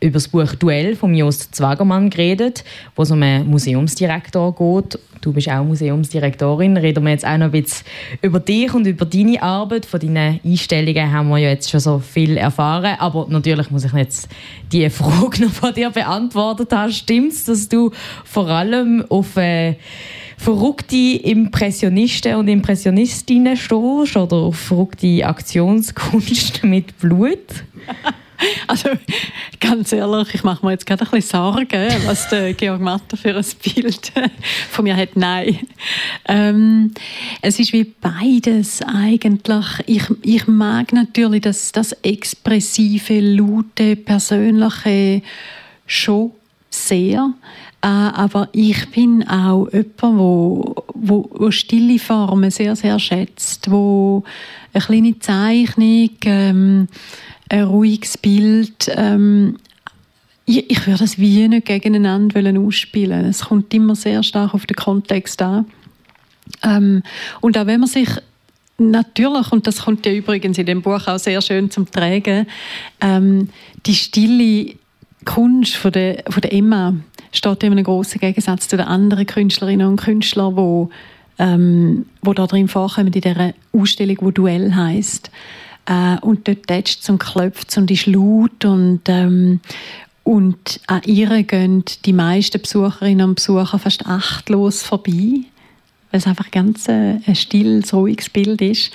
über 0.00 0.14
das 0.14 0.28
Buch 0.28 0.54
Duell 0.54 0.94
von 0.94 1.14
Jost 1.14 1.54
Zwagermann 1.54 2.10
geredet, 2.10 2.64
wo 2.94 3.02
es 3.02 3.10
um 3.10 3.22
einen 3.22 3.48
Museumsdirektor 3.48 4.54
geht. 4.54 4.98
Du 5.22 5.32
bist 5.32 5.48
auch 5.48 5.64
Museumsdirektorin. 5.64 6.76
Reden 6.76 7.02
wir 7.04 7.10
jetzt 7.10 7.26
auch 7.26 7.38
noch 7.38 7.46
ein 7.46 7.50
bisschen 7.50 7.86
über 8.20 8.38
dich 8.38 8.72
und 8.74 8.86
über 8.86 9.06
deine 9.06 9.42
Arbeit. 9.42 9.86
Von 9.86 10.00
deinen 10.00 10.38
Einstellungen 10.44 11.12
haben 11.12 11.28
wir 11.30 11.38
ja 11.38 11.48
jetzt 11.48 11.70
schon 11.70 11.80
so 11.80 11.98
viel 11.98 12.36
erfahren. 12.36 12.96
Aber 12.98 13.26
natürlich 13.28 13.70
muss 13.70 13.84
ich 13.84 13.92
jetzt 13.92 14.28
die 14.70 14.88
Frage 14.90 15.42
noch 15.42 15.50
von 15.50 15.72
dir 15.72 15.90
beantwortet 15.90 16.72
haben. 16.72 16.92
Stimmt 16.92 17.32
es, 17.32 17.44
dass 17.46 17.68
du 17.68 17.90
vor 18.24 18.48
allem 18.48 19.04
auf 19.08 19.36
äh, 19.38 19.76
verrückte 20.36 20.96
Impressionisten 20.96 22.34
und 22.36 22.48
Impressionistinnen 22.48 23.56
stehst 23.56 24.16
oder 24.16 24.36
auf 24.36 24.56
verrückte 24.56 25.26
Aktionskunst 25.26 26.62
mit 26.62 26.98
Blut? 26.98 27.64
Also 28.66 28.90
ganz 29.60 29.92
ehrlich, 29.92 30.34
ich 30.34 30.44
mache 30.44 30.64
mir 30.64 30.72
jetzt 30.72 30.86
gerade 30.86 31.04
ein 31.04 31.10
bisschen 31.10 31.38
Sorgen, 31.38 31.88
was 32.06 32.28
der 32.28 32.52
Georg 32.54 32.80
Matter 32.80 33.16
für 33.16 33.36
ein 33.36 33.44
Bild 33.62 34.12
von 34.70 34.84
mir 34.84 34.96
hat. 34.96 35.16
Nein. 35.16 35.58
Ähm, 36.26 36.92
es 37.42 37.58
ist 37.58 37.72
wie 37.72 37.84
beides 37.84 38.82
eigentlich. 38.82 39.66
Ich, 39.86 40.04
ich 40.22 40.46
mag 40.46 40.92
natürlich 40.92 41.42
das, 41.42 41.72
das 41.72 41.92
expressive, 42.02 43.20
laute, 43.20 43.96
persönliche 43.96 45.22
schon 45.86 46.32
sehr. 46.70 47.32
Äh, 47.82 47.86
aber 47.86 48.48
ich 48.52 48.90
bin 48.90 49.26
auch 49.28 49.68
jemand, 49.72 50.00
wo, 50.00 50.74
wo, 50.94 51.30
wo 51.32 51.50
stille 51.50 51.98
Formen 51.98 52.50
sehr, 52.50 52.74
sehr 52.74 52.98
schätzt, 52.98 53.70
wo 53.70 54.24
eine 54.72 54.82
kleine 54.82 55.18
Zeichnung 55.18 56.10
ähm, 56.24 56.88
ein 57.48 57.62
ruhiges 57.62 58.18
Bild. 58.18 58.90
Ähm, 58.94 59.56
ich, 60.44 60.70
ich 60.70 60.86
würde 60.86 61.00
das 61.00 61.18
wie 61.18 61.48
nicht 61.48 61.66
gegeneinander 61.66 62.60
ausspielen. 62.60 63.24
Es 63.26 63.44
kommt 63.46 63.72
immer 63.74 63.96
sehr 63.96 64.22
stark 64.22 64.54
auf 64.54 64.66
den 64.66 64.76
Kontext 64.76 65.42
an. 65.42 65.66
Ähm, 66.62 67.02
und 67.40 67.58
auch 67.58 67.66
wenn 67.66 67.80
man 67.80 67.88
sich 67.88 68.08
natürlich, 68.78 69.52
und 69.52 69.66
das 69.66 69.84
kommt 69.84 70.06
ja 70.06 70.12
übrigens 70.12 70.58
in 70.58 70.66
dem 70.66 70.82
Buch 70.82 71.06
auch 71.06 71.18
sehr 71.18 71.40
schön 71.42 71.70
zum 71.70 71.90
Tragen, 71.90 72.46
ähm, 73.00 73.48
die 73.84 73.94
stille 73.94 74.74
Kunst 75.24 75.74
von 75.76 75.92
der, 75.92 76.22
von 76.28 76.40
der 76.40 76.52
Emma 76.52 76.94
steht 77.32 77.62
in 77.64 77.72
einem 77.72 77.84
großen 77.84 78.20
Gegensatz 78.20 78.68
zu 78.68 78.76
den 78.76 78.86
anderen 78.86 79.26
Künstlerinnen 79.26 79.86
und 79.86 79.96
Künstlern, 79.96 80.54
die 80.54 80.94
ähm, 81.38 82.06
wo 82.22 82.32
da 82.32 82.46
drin 82.46 82.68
vorkommen 82.68 83.08
in 83.08 83.20
dieser 83.20 83.52
Ausstellung, 83.72 84.16
wo 84.20 84.30
Duell 84.30 84.74
heißt. 84.74 85.30
Äh, 85.86 86.18
und 86.20 86.46
dort 86.48 86.66
tätscht 86.66 87.02
es 87.02 87.08
und 87.08 87.18
klopft 87.18 87.76
und 87.76 87.90
ist 87.90 88.06
laut 88.06 88.64
und, 88.64 89.02
ähm, 89.06 89.60
und 90.24 90.80
an 90.88 91.02
ihr 91.04 91.42
gehen 91.44 91.84
die 92.04 92.12
meisten 92.12 92.60
Besucherinnen 92.60 93.28
und 93.28 93.34
Besucher 93.36 93.78
fast 93.78 94.06
achtlos 94.06 94.82
vorbei, 94.82 95.44
weil 96.10 96.18
es 96.18 96.26
einfach 96.26 96.50
ganz 96.50 96.88
äh, 96.88 97.20
ein 97.24 97.36
stilles, 97.36 97.94
ruhiges 97.94 98.28
Bild 98.30 98.60
ist. 98.60 98.90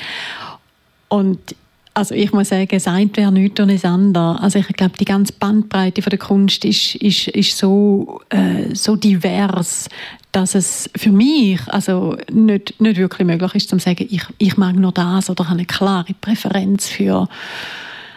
Und 1.08 1.56
also 1.94 2.16
ich 2.16 2.32
muss 2.32 2.50
sagen, 2.50 2.68
das 2.72 2.88
eine 2.88 3.10
wäre 3.16 3.32
nichts 3.32 3.60
ohne 3.60 3.74
das 3.74 3.86
andere. 3.86 4.42
Also 4.42 4.60
ich 4.60 4.68
glaube, 4.68 4.98
die 4.98 5.06
ganze 5.06 5.34
Bandbreite 5.34 6.02
von 6.02 6.10
der 6.10 6.20
Kunst 6.20 6.64
ist, 6.64 6.96
ist, 6.96 7.28
ist 7.30 7.58
so, 7.58 8.22
äh, 8.30 8.74
so 8.74 8.96
divers, 8.96 9.90
dass 10.32 10.56
es 10.56 10.90
für 10.96 11.12
mich 11.12 11.60
also 11.68 12.18
nicht, 12.32 12.80
nicht 12.80 12.98
wirklich 12.98 13.28
möglich 13.28 13.56
ist, 13.56 13.70
zu 13.70 13.80
sagen, 13.80 14.08
ich, 14.10 14.24
ich 14.38 14.58
mag 14.58 14.76
nur 14.76 14.92
das 14.92 15.30
oder 15.30 15.46
habe 15.46 15.60
eine 15.60 15.66
klare 15.66 16.14
Präferenz 16.20 16.88
für 16.88 17.28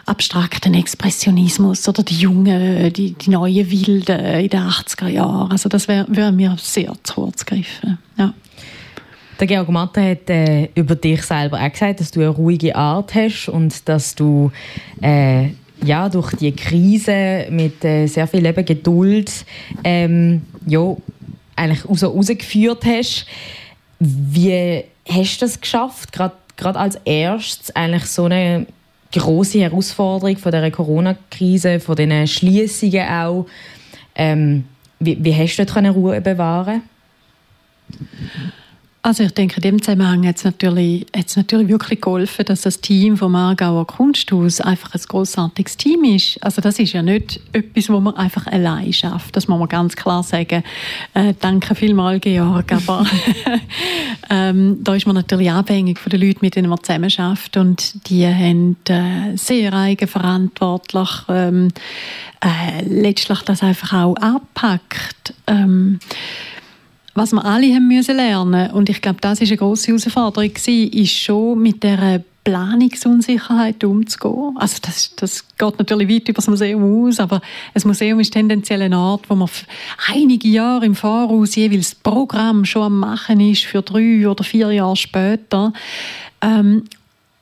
abstrakten 0.07 0.75
Expressionismus 0.75 1.89
oder 1.89 2.03
die 2.03 2.17
junge, 2.17 2.91
die, 2.91 3.13
die 3.13 3.31
neue 3.31 3.71
Wilde 3.71 4.13
in 4.13 4.49
den 4.49 4.61
80er 4.61 5.09
Jahren. 5.09 5.51
Also 5.51 5.69
das 5.69 5.89
wäre 5.89 6.07
wär 6.09 6.31
mir 6.31 6.57
sehr 6.59 6.93
zu 7.03 7.15
kurz 7.15 7.45
gegriffen. 7.45 7.99
Ja. 8.17 8.35
Der 9.41 9.47
Georg 9.47 9.69
Matte 9.69 10.11
hat 10.11 10.31
äh, 10.31 10.69
über 10.75 10.95
dich 10.95 11.23
selber 11.23 11.61
auch 11.61 11.73
gesagt, 11.73 12.01
dass 12.01 12.11
du 12.11 12.21
eine 12.21 12.29
ruhige 12.29 12.77
Art 12.77 13.15
hast 13.15 13.49
und 13.49 13.89
dass 13.89 14.15
du 14.15 14.53
äh, 15.01 15.49
ja, 15.83 16.09
durch 16.09 16.35
die 16.37 16.53
Krise 16.53 17.47
mit 17.51 17.85
äh, 17.85 18.07
sehr 18.07 18.27
viel 18.27 18.53
Geduld 18.53 19.45
ähm, 19.83 20.43
ja, 20.67 20.97
eigentlich 21.57 21.83
so 21.99 22.09
rausgeführt 22.09 22.85
hast. 22.85 23.27
Wie 23.99 24.85
hast 25.09 25.37
du 25.37 25.47
das 25.47 25.61
geschafft, 25.61 26.13
gerade 26.13 26.79
als 26.79 26.97
erstes 27.05 27.75
eigentlich 27.75 28.07
so 28.07 28.25
eine 28.25 28.67
große 29.13 29.61
Herausforderung 29.61 30.37
von 30.37 30.53
der 30.53 30.71
Corona-Krise, 30.71 31.81
von 31.81 31.97
den 31.97 32.27
Schließungen 32.27 33.09
auch. 33.09 33.47
Ähm, 34.15 34.65
wie, 34.99 35.23
wie 35.23 35.35
hast 35.35 35.57
du 35.57 35.65
dort 35.65 35.95
Ruhe 35.95 36.21
bewahren? 36.21 36.83
Also 39.05 39.23
ich 39.23 39.33
denke, 39.33 39.57
in 39.57 39.61
dem 39.61 39.83
Zusammenhang 39.83 40.27
hat 40.27 40.39
es 40.39 40.45
natürlich, 40.45 41.05
natürlich 41.37 41.69
wirklich 41.69 42.01
geholfen, 42.01 42.47
dass 42.47 42.63
das 42.63 42.81
Team 42.81 43.19
vom 43.19 43.35
Aargauer 43.35 43.87
Kunsthaus 43.87 44.63
einfach 44.63 44.95
ein 44.95 45.01
großartiges 45.07 45.77
Team 45.77 46.05
ist. 46.05 46.43
Also 46.43 46.63
das 46.63 46.79
ist 46.79 46.95
ja 46.95 47.03
nicht 47.03 47.39
etwas, 47.53 47.91
wo 47.91 48.01
man 48.01 48.17
einfach 48.17 48.47
allein 48.47 48.95
schafft. 48.95 49.37
Das 49.37 49.47
muss 49.47 49.59
man 49.59 49.69
ganz 49.69 49.95
klar 49.95 50.23
sagen. 50.23 50.65
Äh, 51.13 51.35
danke 51.39 51.75
vielmals, 51.75 52.23
Georg. 52.23 52.73
Aber 52.73 53.05
ähm, 54.31 54.79
da 54.83 54.95
ist 54.95 55.07
man 55.07 55.17
natürlich 55.17 55.51
abhängig 55.51 55.99
von 55.99 56.09
den 56.09 56.23
Leuten, 56.23 56.39
mit 56.41 56.57
denen 56.57 56.71
man 56.71 56.83
zusammen 56.83 57.11
schafft 57.11 57.59
und 57.59 58.09
die 58.09 58.27
haben 58.27 58.79
äh, 58.89 59.37
sehr 59.37 59.75
eigenverantwortlich 59.75 61.11
ähm, 61.29 61.69
äh, 62.41 62.83
letztlich 62.87 63.43
das 63.43 63.63
einfach 63.63 63.93
auch 63.93 64.17
abpackt. 64.17 65.35
Ähm, 65.47 65.99
was 67.15 67.33
wir 67.33 67.45
alle 67.45 67.73
haben 67.75 67.89
müssen 67.89 68.17
lernen 68.17 68.71
und 68.73 68.89
ich 68.89 69.01
glaube, 69.01 69.21
das 69.21 69.41
ist 69.41 69.51
eine 69.51 69.59
große 69.59 69.89
Herausforderung 69.89 70.51
ist 70.55 71.13
schon 71.13 71.63
mit 71.63 71.83
der 71.83 72.25
Planungsunsicherheit 72.45 73.83
umzugehen. 73.85 74.55
Also 74.57 74.79
das, 74.83 75.17
das 75.17 75.49
geht 75.57 75.79
natürlich 75.79 76.09
weit 76.09 76.29
über 76.29 76.37
das 76.37 76.47
Museum 76.47 77.07
aus, 77.07 77.19
aber 77.19 77.41
ein 77.73 77.83
Museum 77.87 78.21
ist 78.21 78.35
tendenziell 78.35 78.83
ein 78.83 78.95
Ort, 78.95 79.29
wo 79.31 79.35
man 79.35 79.49
einige 80.13 80.49
Jahre 80.49 80.85
im 80.85 80.95
Voraus 80.95 81.55
jeweils 81.57 81.95
Programm 81.95 82.65
schon 82.67 82.83
am 82.83 82.99
machen 82.99 83.41
ist 83.41 83.65
für 83.65 83.81
drei 83.81 84.29
oder 84.29 84.45
vier 84.45 84.71
Jahre 84.73 84.97
später. 84.97 85.73
Ähm, 86.43 86.85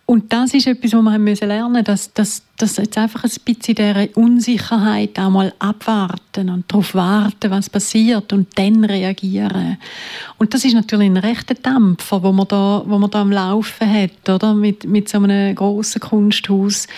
und 0.05 0.33
das 0.33 0.53
ist 0.53 0.67
etwas, 0.67 0.93
was 0.93 1.03
wir 1.03 1.13
haben 1.13 1.25
müssen 1.25 1.49
lernen 1.49 1.85
dass, 1.85 2.13
dass, 2.13 2.43
dass 2.59 2.77
jetzt 2.77 2.99
einfach 2.99 3.25
ein 3.25 3.31
bisschen 3.45 3.75
dieser 3.77 4.17
Unsicherheit 4.17 5.19
einmal 5.19 5.55
abwarten 5.59 6.51
und 6.51 6.71
darauf 6.71 6.95
warten, 6.95 7.51
was 7.51 7.71
passiert 7.71 8.33
und 8.33 8.49
dann 8.59 8.85
reagieren. 8.85 9.79
Und 10.39 10.55
das 10.55 10.65
ist 10.65 10.75
natürlich 10.75 11.09
ein 11.09 11.17
rechter 11.17 11.55
Dampfer, 11.55 12.23
wo 12.23 12.33
man 12.33 12.49
da, 12.49 12.83
wo 12.85 12.99
man 12.99 13.11
da 13.11 13.23
am 13.23 13.31
Laufen 13.31 13.89
hat, 13.89 14.29
oder? 14.29 14.55
Mit, 14.55 14.85
mit 14.85 15.09
so 15.09 15.19
einem 15.19 15.55
grossen 15.55 16.01
Kunsthaus. 16.01 16.89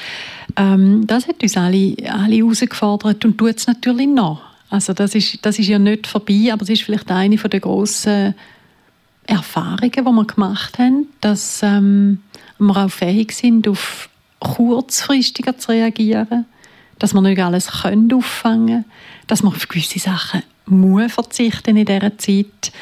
Ähm, 0.56 1.06
das 1.06 1.28
hat 1.28 1.42
uns 1.42 1.56
alle, 1.56 1.94
alle 2.10 2.36
herausgefordert 2.36 3.24
und 3.24 3.36
tut 3.36 3.58
es 3.58 3.66
natürlich 3.66 4.08
noch. 4.08 4.40
Also 4.70 4.92
das 4.92 5.14
ist, 5.14 5.44
das 5.44 5.58
ist 5.58 5.68
ja 5.68 5.78
nicht 5.78 6.06
vorbei, 6.06 6.48
aber 6.50 6.62
es 6.62 6.70
ist 6.70 6.82
vielleicht 6.82 7.10
eine 7.10 7.36
der 7.36 7.60
grossen 7.60 8.34
Erfahrungen, 9.26 9.92
die 9.92 10.02
wir 10.02 10.24
gemacht 10.24 10.78
haben, 10.78 11.06
dass 11.20 11.62
ähm, 11.62 12.18
wir 12.58 12.76
auch 12.84 12.90
fähig 12.90 13.32
sind, 13.32 13.68
auf 13.68 14.08
kurzfristiger 14.38 15.56
zu 15.58 15.72
reagieren, 15.72 16.46
dass 16.98 17.14
wir 17.14 17.20
nicht 17.20 17.40
alles 17.40 17.82
können 17.82 18.12
auffangen 18.12 18.84
dass 19.26 19.42
wir 19.42 19.48
auf 19.48 19.68
gewisse 19.68 19.98
Sachen 19.98 20.42
muss 20.66 21.12
verzichten 21.12 21.76
in 21.76 21.86
dieser 21.86 22.16
Zeit 22.18 22.72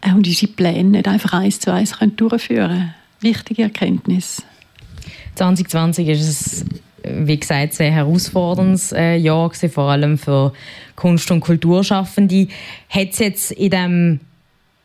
äh, 0.00 0.12
und 0.12 0.26
unsere 0.26 0.52
Pläne 0.52 0.90
nicht 0.90 1.08
einfach 1.08 1.32
eins 1.32 1.60
zu 1.60 1.72
eins 1.72 1.98
können 1.98 2.16
durchführen 2.16 2.68
können. 2.68 2.94
Wichtige 3.20 3.64
Erkenntnis. 3.64 4.42
2020 5.34 6.08
ist 6.08 6.28
es, 6.28 6.64
wie 7.02 7.38
gesagt, 7.38 7.74
sehr 7.74 7.90
herausforderndes 7.90 8.92
äh, 8.92 9.16
Jahr 9.16 9.52
vor 9.52 9.90
allem 9.90 10.18
für 10.18 10.52
Kunst- 10.94 11.30
und 11.30 11.40
Kulturschaffende. 11.40 12.48
Hat 12.88 13.10
es 13.10 13.18
jetzt 13.18 13.50
in, 13.52 13.70
dem, 13.70 14.20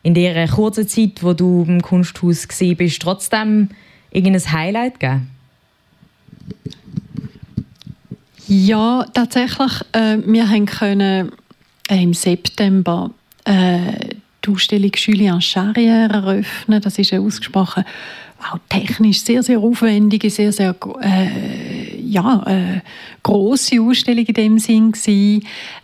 in 0.03 0.13
der 0.13 0.47
kurzen 0.47 0.87
Zeit, 0.87 1.21
wo 1.23 1.33
du 1.33 1.65
im 1.67 1.81
Kunsthaus 1.81 2.47
warst, 2.47 3.01
trotzdem 3.01 3.69
irgendein 4.13 4.51
Highlight 4.51 4.99
geben? 4.99 5.29
Ja, 8.47 9.05
tatsächlich. 9.13 9.71
Äh, 9.93 10.17
wir 10.25 10.49
haben 10.49 10.65
können, 10.65 11.31
äh, 11.89 12.03
im 12.03 12.13
September 12.13 13.11
äh, 13.45 14.15
die 14.45 14.49
Ausstellung 14.49 14.91
Julien 14.95 15.39
Charrière 15.39 16.11
eröffnen. 16.11 16.81
Das 16.81 16.99
ist 16.99 17.13
eine 17.13 17.21
ausgesprochen 17.21 17.85
auch 18.51 18.59
technisch 18.69 19.21
sehr, 19.21 19.43
sehr 19.43 19.59
aufwendige, 19.59 20.29
sehr, 20.29 20.51
sehr 20.51 20.75
äh, 21.01 21.99
ja, 22.01 22.43
äh, 22.45 22.81
grosse 23.21 23.81
Ausstellung 23.81 24.25
in 24.25 24.33
dem 24.33 24.59
Sinn. 24.59 24.93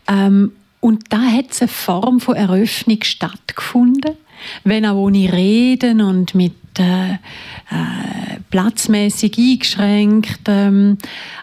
Ähm, 0.07 0.51
und 0.79 1.03
da 1.09 1.21
hat 1.21 1.59
eine 1.59 1.67
Form 1.67 2.19
von 2.19 2.35
Eröffnung 2.35 3.03
stattgefunden, 3.03 4.15
wenn 4.63 4.85
auch 4.85 4.95
ohne 4.95 5.31
Reden 5.31 6.01
und 6.01 6.35
mit 6.35 6.53
äh, 6.77 7.13
äh, 7.13 7.17
platzmäßig 8.49 9.37
eingeschränkt. 9.37 10.41
Ähm, 10.47 10.97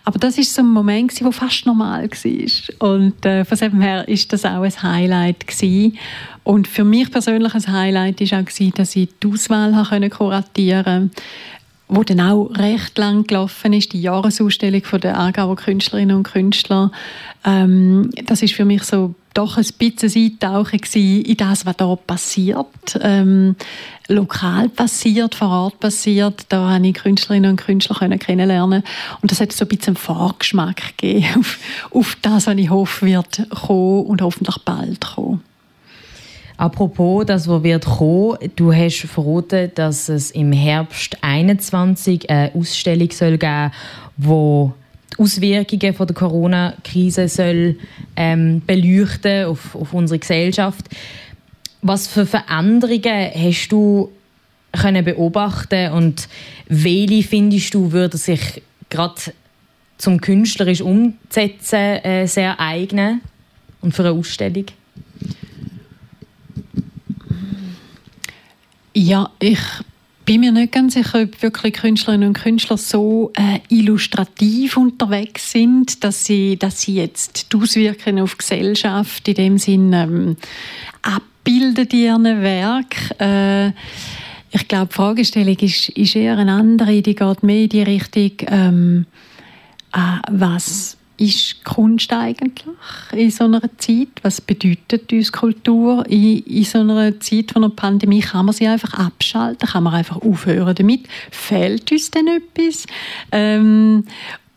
aber 0.05 0.19
das 0.19 0.39
ist 0.39 0.55
so 0.55 0.63
ein 0.63 0.69
Moment, 0.69 1.19
der 1.21 1.33
fast 1.33 1.67
normal 1.67 2.09
war. 2.09 2.89
Und 2.89 3.27
äh, 3.27 3.45
von 3.45 3.59
dem 3.59 3.81
her 3.81 4.09
ist 4.09 4.33
das 4.33 4.45
auch 4.45 4.63
ein 4.63 4.83
Highlight 4.83 5.47
gewesen. 5.47 5.99
Und 6.45 6.69
für 6.69 6.85
mich 6.85 7.11
persönlich 7.11 7.55
ein 7.55 7.73
Highlight 7.73 8.21
war 8.21 8.41
auch, 8.41 8.45
gewesen, 8.45 8.73
dass 8.77 8.97
ich 8.97 9.09
die 9.23 9.27
Auswahl 9.27 9.75
habe 9.75 10.09
kuratieren 10.09 11.11
konnte 11.11 11.23
wo 11.89 12.03
dann 12.03 12.21
auch 12.21 12.51
recht 12.57 12.99
lang 12.99 13.27
gelaufen 13.27 13.73
ist, 13.73 13.93
die 13.93 14.01
Jahresausstellung 14.01 14.83
der 15.01 15.17
Aargauer 15.17 15.57
Künstlerinnen 15.57 16.17
und 16.17 16.23
Künstler. 16.25 16.91
Ähm, 17.45 18.11
das 18.27 18.43
ist 18.43 18.55
für 18.55 18.65
mich 18.65 18.83
so 18.83 19.15
doch 19.35 19.59
ein 19.59 19.67
bisschen 19.79 20.25
Eintauchen 20.25 20.81
in 20.95 21.37
das, 21.37 21.67
was 21.67 21.77
da 21.77 21.95
passiert. 21.95 22.99
Ähm, 23.01 23.55
lokal 24.09 24.69
passiert, 24.69 25.35
vor 25.35 25.49
Ort 25.49 25.81
passiert. 25.81 26.47
Da 26.49 26.71
habe 26.71 26.87
ich 26.87 26.95
Künstlerinnen 26.95 27.51
und 27.53 27.57
Künstler 27.57 27.97
kennenlernen 28.19 28.83
Und 29.21 29.31
das 29.31 29.41
hat 29.41 29.53
so 29.53 29.65
ein 29.65 29.69
bisschen 29.69 29.89
einen 29.89 29.97
Vorgeschmack 29.97 30.97
gegeben 30.97 31.27
auf, 31.39 31.59
auf 31.91 32.17
das, 32.23 32.47
was 32.47 32.57
ich 32.57 32.71
hoffe, 32.71 33.07
wird 33.07 33.47
kommen 33.51 34.07
und 34.07 34.23
hoffentlich 34.23 34.59
bald 34.65 35.05
kommen. 35.05 35.43
Apropos, 36.57 37.27
das, 37.27 37.49
was 37.49 37.63
wird 37.63 37.85
kommen, 37.85 38.39
du 38.57 38.73
hast 38.73 39.01
verraten, 39.01 39.71
dass 39.75 40.09
es 40.09 40.31
im 40.31 40.53
Herbst 40.53 41.19
21 41.21 42.31
eine 42.31 42.55
Ausstellung 42.55 43.11
soll 43.11 43.37
geben 43.37 43.73
soll, 44.17 44.73
die 45.19 45.23
Auswirkungen 45.23 45.95
von 45.95 46.07
der 46.07 46.17
Corona-Krise 46.17 47.29
soll 47.29 47.77
ähm, 48.17 48.63
beleuchten 48.67 49.47
auf, 49.47 49.75
auf 49.75 49.93
unsere 49.93 50.19
Gesellschaft. 50.19 50.87
Was 51.83 52.07
für 52.07 52.27
Veränderungen 52.27 53.31
hast 53.35 53.69
du 53.69 54.11
können 54.73 55.05
beobachten 55.05 55.93
und 55.93 56.29
welche 56.69 57.23
findest 57.23 57.73
du 57.75 57.93
würde 57.93 58.17
sich 58.19 58.63
gerade 58.91 59.21
zum 59.97 60.21
künstlerisch 60.21 60.81
umsetzen 60.81 61.79
äh, 62.05 62.27
sehr 62.27 62.61
eignen 62.61 63.23
und 63.81 63.95
für 63.95 64.05
eine 64.05 64.13
Ausstellung? 64.13 64.67
Ja, 68.99 69.29
ich 69.41 69.59
bin 70.25 70.41
mir 70.41 70.53
nicht 70.53 70.73
ganz 70.73 70.95
sicher, 70.95 71.21
ob 71.21 71.43
wirklich 71.43 71.75
Künstlerinnen 71.75 72.29
und 72.29 72.33
Künstler 72.33 72.79
so 72.79 73.31
äh, 73.37 73.59
illustrativ 73.69 74.79
unterwegs 74.79 75.53
sind, 75.53 76.03
dass 76.03 76.25
sie, 76.25 76.57
dass 76.57 76.81
sie 76.81 76.95
jetzt 76.95 77.53
die 77.53 77.59
Auswirkungen 77.59 78.23
auf 78.23 78.33
die 78.33 78.39
Gesellschaft 78.39 79.29
in 79.29 79.35
dem 79.35 79.59
Sinn 79.59 79.93
ähm, 79.93 80.37
abbilden 81.03 81.87
in 81.89 81.99
ihren 81.99 82.25
Werk. 82.41 82.97
Äh, 83.21 83.69
ich 84.53 84.67
glaube, 84.67 84.87
die 84.87 84.95
Fragestellung 84.95 85.59
ist, 85.59 85.91
ist 85.91 86.17
eher 86.17 86.39
eine 86.39 86.55
andere, 86.55 87.03
die 87.03 87.15
geht 87.15 87.43
mehr 87.43 87.65
in 87.65 87.69
die 87.69 87.83
Richtung, 87.83 88.33
ähm, 88.47 89.07
äh, 89.93 89.99
was 90.31 90.97
ist 91.19 91.65
Kunst 91.65 92.13
eigentlich 92.13 92.67
in 93.13 93.31
so 93.31 93.45
einer 93.45 93.63
Zeit? 93.79 94.09
Was 94.23 94.41
bedeutet 94.41 95.13
uns 95.13 95.33
Kultur 95.33 96.05
in, 96.09 96.39
in 96.41 96.65
so 96.65 96.81
einer 96.81 97.19
Zeit 97.21 97.53
von 97.53 97.65
einer 97.65 97.75
Pandemie? 97.75 98.21
Kann 98.21 98.47
man 98.47 98.55
sie 98.55 98.67
einfach 98.67 98.95
abschalten? 98.95 99.69
Kann 99.69 99.85
man 99.85 99.95
einfach 99.95 100.21
aufhören 100.21 100.75
damit? 100.75 101.09
Fehlt 101.31 101.91
uns 101.91 102.11
denn 102.11 102.29
etwas? 102.29 102.87
Ähm, 103.33 104.05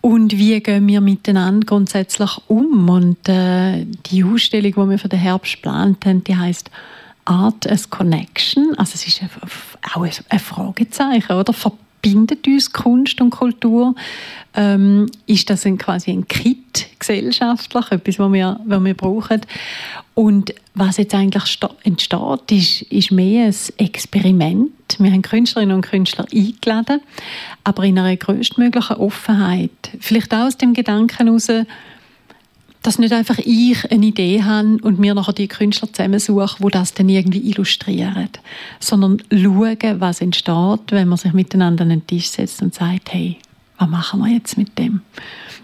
und 0.01 0.37
wie 0.37 0.59
gehen 0.61 0.87
wir 0.87 1.01
miteinander 1.01 1.65
grundsätzlich 1.65 2.31
um? 2.47 2.89
Und 2.89 3.27
äh, 3.27 3.85
die 4.07 4.23
Ausstellung, 4.23 4.71
die 4.71 4.89
wir 4.91 4.99
für 4.99 5.09
den 5.09 5.19
Herbst 5.19 5.55
geplant 5.55 6.05
haben, 6.05 6.23
die 6.23 6.35
heißt 6.35 6.71
Art 7.25 7.69
as 7.69 7.89
Connection. 7.89 8.73
Also 8.77 8.93
es 8.95 9.07
ist 9.07 9.21
auch 9.93 10.05
ein 10.29 10.39
Fragezeichen, 10.39 11.33
oder? 11.33 11.53
Verbindet 12.01 12.47
uns 12.47 12.71
Kunst 12.71 13.19
und 13.19 13.29
Kultur? 13.29 13.93
Ähm, 14.55 15.07
ist 15.25 15.49
das 15.49 15.65
ein, 15.65 15.77
quasi 15.77 16.11
ein 16.11 16.27
Kit 16.27 16.87
gesellschaftlich, 16.97 17.91
etwas, 17.91 18.19
was 18.19 18.31
wir, 18.31 18.59
was 18.65 18.83
wir 18.83 18.93
brauchen? 18.93 19.41
Und 20.15 20.53
was 20.75 20.97
jetzt 20.97 21.13
eigentlich 21.13 21.59
entsteht, 21.83 22.51
ist, 22.51 22.81
ist 22.83 23.11
mehr 23.11 23.47
ein 23.47 23.55
Experiment. 23.77 24.71
Wir 24.97 25.11
haben 25.11 25.21
Künstlerinnen 25.21 25.75
und 25.75 25.81
Künstler 25.81 26.25
eingeladen, 26.33 27.01
aber 27.63 27.83
in 27.83 27.99
einer 27.99 28.15
größtmöglichen 28.15 28.97
Offenheit. 28.97 29.71
Vielleicht 29.99 30.33
auch 30.33 30.47
aus 30.47 30.57
dem 30.57 30.73
Gedanken 30.73 31.25
heraus, 31.25 31.49
dass 32.81 32.97
nicht 32.97 33.13
einfach 33.13 33.37
ich 33.39 33.91
eine 33.91 34.05
Idee 34.05 34.43
habe 34.43 34.77
und 34.81 34.99
mir 34.99 35.13
nachher 35.13 35.33
die 35.33 35.47
Künstler 35.47 35.91
zusammensuche, 35.91 36.63
die 36.63 36.71
das 36.71 36.93
dann 36.93 37.09
irgendwie 37.09 37.49
illustrieren, 37.49 38.29
sondern 38.79 39.21
schauen, 39.31 39.99
was 39.99 40.21
entsteht, 40.21 40.91
wenn 40.91 41.09
man 41.09 41.17
sich 41.17 41.33
miteinander 41.33 41.83
an 41.83 41.89
den 41.89 42.07
Tisch 42.07 42.29
setzt 42.29 42.61
und 42.61 42.73
sagt, 42.73 43.13
hey, 43.13 43.37
was 43.77 43.89
machen 43.89 44.21
wir 44.21 44.33
jetzt 44.33 44.57
mit 44.57 44.77
dem? 44.77 45.01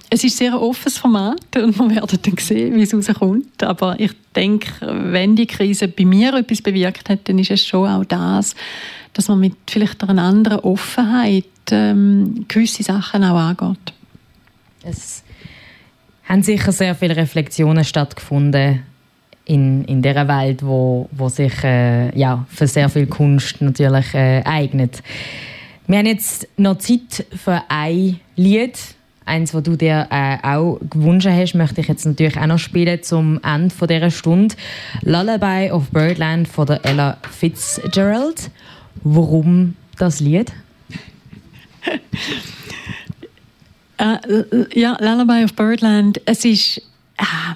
Es 0.09 0.24
ist 0.24 0.38
sehr 0.38 0.53
ein 0.53 0.59
offenes 0.59 0.97
Format 0.97 1.57
und 1.57 1.78
wir 1.80 1.95
werden 1.95 2.20
dann 2.22 2.38
sehen, 2.38 2.76
wie 2.76 2.82
es 2.82 2.93
rauskommt. 2.93 3.63
Aber 3.63 3.99
ich 3.99 4.11
denke, 4.36 4.70
wenn 4.82 5.36
die 5.36 5.47
Krise 5.47 5.88
bei 5.88 6.05
mir 6.05 6.34
etwas 6.36 6.61
bewirkt 6.61 7.09
hat, 7.09 7.28
dann 7.28 7.39
ist 7.39 7.51
es 7.51 7.66
schon 7.66 7.89
auch 7.89 8.05
das, 8.05 8.55
dass 9.13 9.28
man 9.30 9.39
mit 9.39 9.55
vielleicht 9.68 10.03
einer 10.03 10.22
anderen 10.22 10.59
Offenheit 10.59 11.45
ähm, 11.72 12.45
gewisse 12.47 12.84
Sachen 12.84 13.24
auch 13.24 13.38
angeht. 13.38 13.93
Es 14.84 15.24
haben 16.28 16.43
sicher 16.43 16.71
sehr 16.71 16.95
viele 16.95 17.15
Reflexionen 17.15 17.84
stattgefunden 17.84 18.84
in, 19.45 19.86
in 19.86 20.01
dieser 20.01 20.28
Welt, 20.28 20.65
wo, 20.65 21.07
wo 21.11 21.30
sich 21.30 21.63
äh, 21.63 22.17
ja, 22.17 22.45
für 22.49 22.67
sehr 22.67 22.89
viel 22.89 23.07
Kunst 23.07 23.61
natürlich 23.61 24.13
äh, 24.13 24.41
eignet. 24.43 25.03
Wir 25.88 25.99
haben 25.99 26.07
jetzt 26.07 26.47
noch 26.57 26.80
Zeit 26.80 27.26
für 27.36 27.61
ein 27.69 28.19
Lied. 28.36 28.78
Eins, 29.28 29.51
das 29.51 29.63
du 29.63 29.76
dir 29.76 30.07
äh, 30.11 30.38
auch 30.43 30.80
gewünscht 30.89 31.28
hast, 31.28 31.55
möchte 31.55 31.82
ich 31.82 31.88
jetzt 31.88 32.05
natürlich 32.05 32.38
auch 32.38 32.45
noch 32.45 32.59
spielen 32.59 33.01
zum 33.01 33.39
Ende 33.43 33.73
dieser 33.88 34.11
Stunde. 34.11 34.55
Lullaby 35.01 35.71
of 35.71 35.89
Birdland 35.91 36.47
von 36.47 36.67
der 36.67 36.84
Ella 36.86 37.17
Fitzgerald. 37.32 38.49
Warum 39.03 39.76
das 39.97 40.19
Lied? 40.19 40.51
Uh, 43.99 44.65
ja, 44.73 44.97
Lullaby 44.99 45.43
of 45.43 45.53
Birdland, 45.53 46.21
es 46.25 46.45
ist... 46.45 46.81
Uh, 47.19 47.55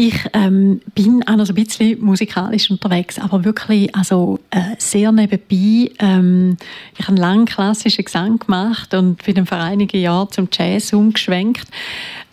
ich 0.00 0.14
ähm, 0.32 0.80
bin 0.94 1.26
auch 1.26 1.34
noch 1.34 1.46
so 1.46 1.52
ein 1.52 1.56
bisschen 1.56 2.00
musikalisch 2.00 2.70
unterwegs, 2.70 3.18
aber 3.18 3.44
wirklich 3.44 3.92
also, 3.96 4.38
äh, 4.50 4.76
sehr 4.78 5.10
nebenbei. 5.10 5.90
Ähm, 5.98 6.56
ich 6.96 7.08
habe 7.08 7.18
lange 7.18 7.46
klassischen 7.46 8.04
Gesang 8.04 8.38
gemacht 8.38 8.94
und 8.94 9.24
bin 9.24 9.34
dann 9.34 9.46
vor 9.46 9.58
einigen 9.58 10.00
Jahren 10.00 10.30
zum 10.30 10.48
Jazz 10.52 10.92
umgeschwenkt. 10.92 11.66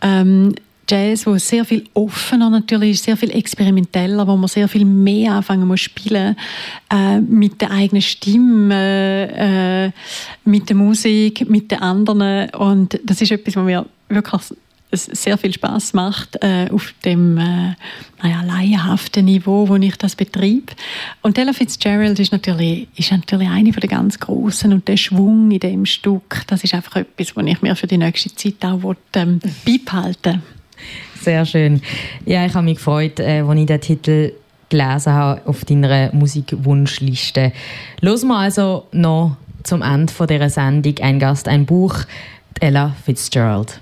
Ähm, 0.04 0.54
Jazz, 0.90 1.26
wo 1.26 1.38
sehr 1.38 1.66
viel 1.66 1.86
offener 1.94 2.50
natürlich 2.50 2.92
ist, 2.92 3.06
sehr 3.06 3.18
viel 3.18 3.32
experimenteller, 3.32 4.28
wo 4.28 4.36
man 4.36 4.48
sehr 4.48 4.68
viel 4.68 4.86
mehr 4.86 5.34
anfangen 5.34 5.68
muss 5.68 5.82
spielen 5.82 6.36
äh, 6.92 7.20
mit 7.20 7.62
der 7.62 7.72
eigenen 7.72 8.02
Stimme, 8.02 9.94
äh, 9.94 10.50
mit 10.50 10.70
der 10.70 10.76
Musik, 10.76 11.50
mit 11.50 11.72
den 11.72 11.82
anderen 11.82 12.50
und 12.52 13.00
das 13.04 13.22
ist 13.22 13.32
etwas, 13.32 13.56
was 13.56 13.64
mir 13.64 13.86
wirklich 14.10 14.42
sehr 14.96 15.38
viel 15.38 15.54
Spaß 15.54 15.94
macht 15.94 16.38
äh, 16.42 16.70
auf 16.72 16.94
dem 17.04 17.38
äh, 17.38 17.74
naja, 18.22 18.42
laienhaften 18.46 19.26
Niveau, 19.26 19.68
wo 19.68 19.76
ich 19.76 19.98
das 19.98 20.16
betreibe. 20.16 20.74
Und 21.22 21.38
Ella 21.38 21.54
Fitzgerald 21.54 22.20
ist 22.20 22.32
natürlich, 22.32 22.88
ist 22.96 23.12
natürlich 23.12 23.50
eine 23.50 23.74
von 23.74 23.82
den 23.82 23.90
ganz 23.90 24.20
Großen 24.20 24.72
und 24.72 24.88
der 24.88 24.98
Schwung 24.98 25.52
in 25.52 25.60
dem 25.60 25.86
Stück, 25.86 26.44
das 26.48 26.64
ist 26.64 26.74
einfach 26.74 26.98
etwas, 26.98 27.36
was 27.36 27.46
ich 27.46 27.62
mir 27.62 27.76
für 27.76 27.88
die 27.88 27.98
nächste 27.98 28.34
Zeit 28.36 28.64
auch 28.64 28.84
will, 28.84 28.98
ähm, 29.16 29.40
beibehalten 29.66 30.42
Sehr 31.22 31.46
schön. 31.46 31.82
Ja, 32.26 32.46
ich 32.46 32.54
habe 32.54 32.66
mich 32.66 32.78
gefreut, 32.78 33.20
äh, 33.20 33.42
als 33.42 33.60
ich 33.60 33.66
den 33.66 33.82
Titel 33.82 34.32
gelesen 34.70 35.14
habe 35.14 35.42
auf 35.46 35.66
deiner 35.66 36.14
Musikwunschliste. 36.14 37.52
Los 38.02 38.24
wir 38.24 38.38
also 38.38 38.88
noch 38.92 39.38
zum 39.64 39.82
Ende 39.82 40.14
dieser 40.28 40.50
Sendung 40.50 40.96
ein 41.02 41.20
Gast, 41.20 41.48
ein 41.48 41.66
Buch, 41.66 41.96
Ella 42.60 42.96
Fitzgerald. 43.06 43.82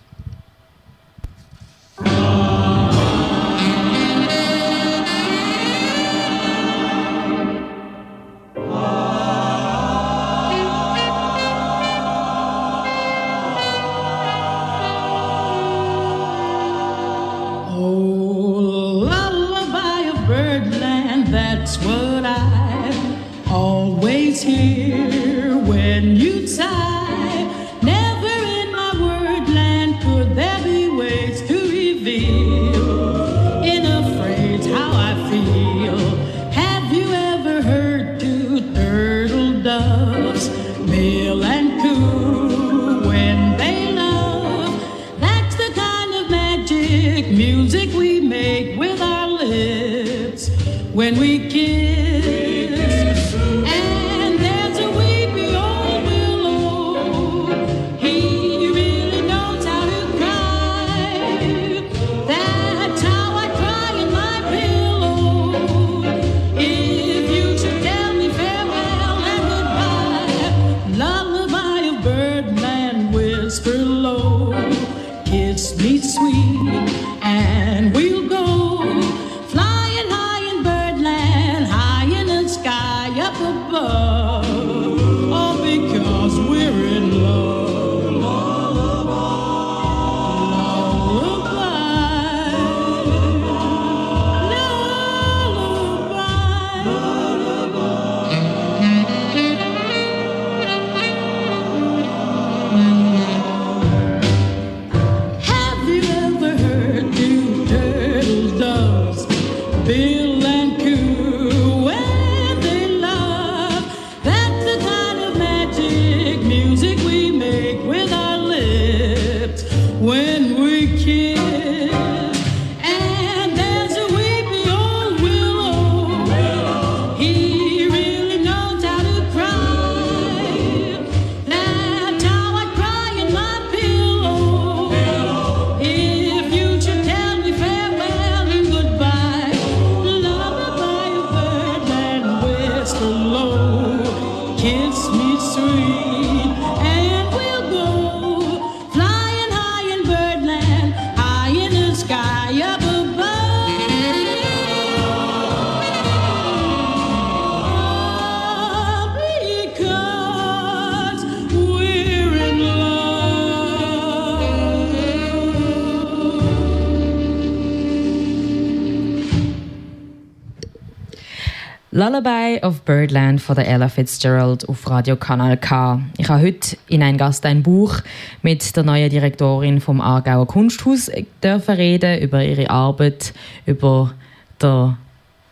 Lullaby 172.64 172.68
of 172.68 172.82
Birdland 172.82 173.42
von 173.42 173.56
der 173.56 173.68
Ella 173.68 173.90
Fitzgerald 173.90 174.68
auf 174.68 174.90
Radio 174.90 175.16
Kanal 175.16 175.58
K. 175.58 176.02
Ich 176.18 176.30
habe 176.30 176.42
heute 176.42 176.78
in 176.88 177.04
ein 177.04 177.18
Gast 177.18 177.46
ein 177.46 177.62
Buch 177.62 178.00
mit 178.42 178.76
der 178.76 178.84
neuen 178.84 179.10
Direktorin 179.10 179.82
vom 179.82 180.00
Aargauer 180.00 180.48
Kunsthaus 180.48 181.12
dürfen 181.44 181.76
reden 181.76 182.22
über 182.22 182.44
ihre 182.44 182.70
Arbeit, 182.70 183.34
über 183.66 184.14
den 184.62 184.96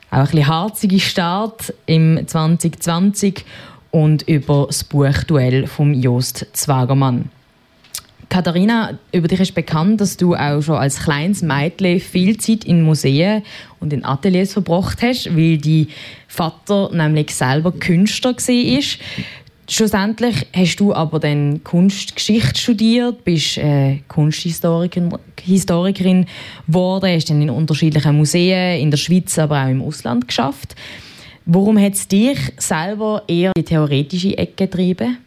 auch 0.10 0.34
ein 0.34 0.48
harzigen 0.48 1.00
Start 1.00 1.74
im 1.86 2.26
2020 2.26 3.46
und 3.92 4.24
über 4.24 4.66
das 4.68 4.84
Buch 4.84 5.24
Duell 5.28 5.68
vom 5.68 5.94
Jost 5.94 6.48
Zwagermann. 6.54 7.30
Katharina, 8.32 8.98
über 9.12 9.28
dich 9.28 9.42
ist 9.42 9.56
bekannt, 9.56 10.00
dass 10.00 10.16
du 10.16 10.36
auch 10.36 10.62
schon 10.62 10.78
als 10.78 11.02
kleines 11.02 11.42
Mädchen 11.42 12.00
viel 12.00 12.38
Zeit 12.38 12.64
in 12.64 12.82
Museen 12.82 13.44
und 13.82 13.92
in 13.92 14.06
Ateliers 14.06 14.54
verbracht 14.54 15.02
hast, 15.02 15.36
weil 15.36 15.58
dein 15.58 15.88
Vater 16.30 16.90
nämlich 16.94 17.36
selber 17.36 17.74
Künstler 17.74 18.32
war. 18.32 18.84
Schlussendlich 19.70 20.48
hast 20.54 20.78
du 20.78 20.94
aber 20.94 21.20
dann 21.20 21.62
Kunstgeschichte 21.66 22.58
studiert, 22.58 23.26
bist 23.26 23.58
äh, 23.58 24.00
Kunsthistorikerin 24.08 25.10
geworden, 26.68 27.14
hast 27.14 27.30
dann 27.30 27.42
in 27.42 27.50
unterschiedlichen 27.50 28.16
Museen 28.16 28.80
in 28.80 28.92
der 28.92 28.98
Schweiz, 28.98 29.38
aber 29.40 29.66
auch 29.66 29.70
im 29.70 29.82
Ausland 29.82 30.30
geschafft. 30.30 30.74
Warum 31.46 31.78
hat 31.78 31.96
es 31.96 32.08
dich 32.08 32.40
selber 32.56 33.24
eher 33.28 33.52
die 33.58 33.64
theoretische 33.64 34.38
Ecke 34.38 34.68
getrieben? 34.68 35.18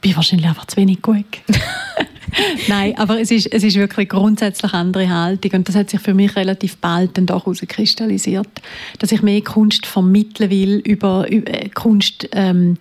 Bin 0.00 0.16
wahrscheinlich 0.16 0.48
einfach 0.48 0.66
zu 0.66 0.76
wenig 0.76 1.02
gut. 1.02 1.24
Nein, 2.68 2.96
aber 2.96 3.20
es 3.20 3.30
ist, 3.30 3.52
es 3.52 3.64
ist 3.64 3.76
wirklich 3.76 4.08
grundsätzlich 4.08 4.72
eine 4.72 4.80
andere 4.80 5.08
Haltung 5.08 5.52
und 5.52 5.68
das 5.68 5.74
hat 5.74 5.90
sich 5.90 6.00
für 6.00 6.14
mich 6.14 6.36
relativ 6.36 6.76
bald 6.78 7.16
dann 7.16 7.26
doch 7.26 7.46
herauskristallisiert, 7.46 8.48
dass 8.98 9.12
ich 9.12 9.22
mehr 9.22 9.42
Kunst 9.42 9.86
vermitteln 9.86 10.50
will 10.50 10.76
über, 10.78 11.28
über 11.28 11.52
äh, 11.52 11.68
Kunst 11.70 12.28
ähm, 12.32 12.78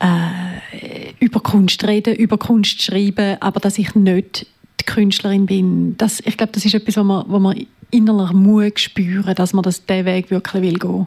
äh, 0.00 1.12
über 1.18 1.40
Kunst 1.40 1.84
reden, 1.84 2.14
über 2.14 2.38
Kunst 2.38 2.82
schreiben, 2.82 3.36
aber 3.40 3.60
dass 3.60 3.78
ich 3.78 3.94
nicht 3.94 4.46
die 4.80 4.84
Künstlerin 4.84 5.44
bin. 5.44 5.96
Das, 5.98 6.20
ich 6.20 6.38
glaube, 6.38 6.52
das 6.52 6.64
ist 6.64 6.74
etwas, 6.74 6.96
wo 6.96 7.04
man, 7.04 7.24
wo 7.28 7.38
man 7.38 7.66
innerlich 7.90 8.32
muss 8.32 8.80
spüren, 8.80 9.34
dass 9.34 9.52
man 9.52 9.62
das 9.62 9.84
diesen 9.84 10.06
Weg 10.06 10.30
wirklich 10.30 10.62
will 10.62 10.78
gehen. 10.78 11.06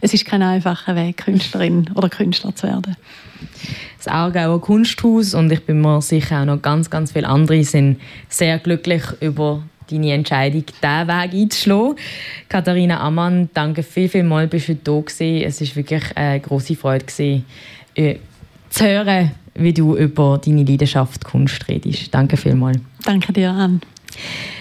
Es 0.00 0.12
ist 0.12 0.24
kein 0.24 0.42
einfacher 0.42 0.96
Weg, 0.96 1.18
Künstlerin 1.18 1.88
oder 1.94 2.08
Künstler 2.08 2.54
zu 2.56 2.66
werden 2.66 2.96
das 4.04 4.12
Aargauer 4.12 4.60
Kunsthaus 4.60 5.34
und 5.34 5.52
ich 5.52 5.64
bin 5.64 5.80
mir 5.80 6.00
sicher 6.02 6.40
auch 6.40 6.44
noch 6.44 6.62
ganz, 6.62 6.90
ganz 6.90 7.12
viele 7.12 7.28
andere 7.28 7.62
sind 7.64 8.00
sehr 8.28 8.58
glücklich 8.58 9.02
über 9.20 9.62
deine 9.90 10.12
Entscheidung, 10.12 10.64
diesen 10.66 11.08
Weg 11.08 11.34
einzuschlagen. 11.34 11.96
Katharina 12.48 13.00
Ammann, 13.00 13.50
danke 13.54 13.82
viel, 13.82 14.08
viel 14.08 14.24
mal, 14.24 14.46
bist 14.46 14.68
du 14.68 14.74
da 14.74 15.00
gewesen. 15.00 15.44
Es 15.44 15.60
war 15.60 15.76
wirklich 15.76 16.02
eine 16.16 16.40
grosse 16.40 16.74
Freude 16.74 17.04
gewesen, 17.04 17.44
äh, 17.94 18.16
zu 18.70 18.86
hören, 18.86 19.32
wie 19.54 19.72
du 19.72 19.96
über 19.96 20.40
deine 20.44 20.64
Leidenschaft 20.64 21.24
Kunst 21.24 21.68
redest. 21.68 22.12
Danke 22.12 22.36
vielmals. 22.36 22.78
Danke 23.04 23.32
dir, 23.32 23.50
Anne. 23.50 23.80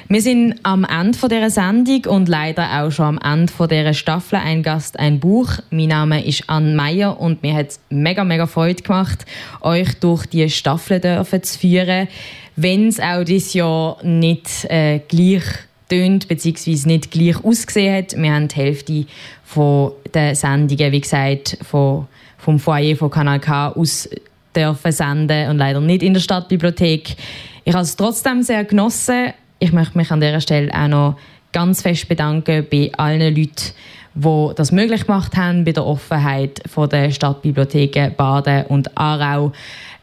Wir 0.07 0.21
sind 0.21 0.55
am 0.63 0.83
Ende 0.83 1.17
dieser 1.17 1.49
Sendung 1.49 2.05
und 2.07 2.27
leider 2.27 2.81
auch 2.81 2.91
schon 2.91 3.19
am 3.19 3.39
Ende 3.39 3.53
dieser 3.67 3.93
Staffel 3.93 4.39
«Ein 4.43 4.63
Gast, 4.63 4.99
ein 4.99 5.19
Buch». 5.19 5.53
Mein 5.69 5.87
Name 5.87 6.25
ist 6.25 6.43
Anne 6.47 6.75
Meyer 6.75 7.19
und 7.19 7.43
mir 7.43 7.53
hat 7.53 7.69
es 7.69 7.79
mega, 7.89 8.23
mega 8.23 8.47
Freude 8.47 8.83
gemacht, 8.83 9.25
euch 9.61 9.93
durch 9.99 10.25
die 10.25 10.49
Staffel 10.49 10.99
dürfen 10.99 11.43
zu 11.43 11.59
führen. 11.59 12.07
Wenn 12.55 12.87
es 12.87 12.99
auch 12.99 13.23
dieses 13.23 13.53
Jahr 13.53 13.97
nicht 14.03 14.65
äh, 14.65 14.99
gleich 15.07 15.43
tönt 15.91 16.27
bzw. 16.27 16.87
nicht 16.87 17.11
gleich 17.11 17.43
ausgesehen 17.43 17.97
hat. 17.97 18.15
Wir 18.15 18.33
haben 18.33 18.47
die 18.47 18.55
Hälfte 18.55 19.05
von 19.43 19.91
der 20.13 20.35
Sendungen, 20.35 20.91
wie 20.91 21.01
gesagt, 21.01 21.57
von, 21.61 22.07
vom 22.37 22.59
Foyer 22.59 22.95
von 22.95 23.09
Kanal 23.09 23.39
K 23.39 23.69
aus 23.69 24.09
dürfen 24.55 24.91
senden 24.91 25.49
und 25.49 25.57
leider 25.57 25.81
nicht 25.81 26.03
in 26.03 26.13
der 26.13 26.21
Stadtbibliothek. 26.21 27.15
Ich 27.63 27.73
habe 27.73 27.83
es 27.83 27.95
trotzdem 27.95 28.41
sehr 28.41 28.65
genossen 28.65 29.33
ich 29.61 29.71
möchte 29.71 29.97
mich 29.97 30.11
an 30.11 30.19
dieser 30.19 30.41
Stelle 30.41 30.73
auch 30.73 30.87
noch 30.87 31.17
ganz 31.53 31.81
fest 31.83 32.09
bedanken 32.09 32.65
bei 32.69 32.91
allen 32.97 33.35
Leuten, 33.35 33.73
die 34.15 34.55
das 34.55 34.71
möglich 34.71 35.05
gemacht 35.05 35.37
haben, 35.37 35.63
bei 35.63 35.71
der 35.71 35.85
Offenheit 35.85 36.61
von 36.65 36.89
der 36.89 37.11
Stadtbibliotheken 37.11 38.11
Baden 38.17 38.65
und 38.65 38.97
Aarau, 38.97 39.51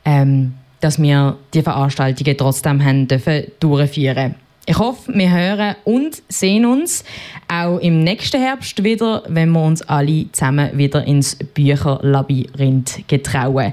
ähm, 0.04 0.54
dass 0.80 1.02
wir 1.02 1.36
die 1.52 1.62
Veranstaltungen 1.62 2.36
trotzdem 2.38 2.82
haben 2.82 3.08
dürfen 3.08 3.44
durchführen 3.60 4.36
ich 4.68 4.78
hoffe, 4.78 5.14
wir 5.14 5.30
hören 5.30 5.76
und 5.84 6.22
sehen 6.28 6.66
uns 6.66 7.02
auch 7.48 7.78
im 7.78 8.04
nächsten 8.04 8.38
Herbst 8.38 8.84
wieder, 8.84 9.22
wenn 9.26 9.50
wir 9.52 9.62
uns 9.62 9.80
alle 9.80 10.30
zusammen 10.30 10.76
wieder 10.76 11.04
ins 11.04 11.36
Bücherlabyrinth 11.36 13.08
getrauen. 13.08 13.72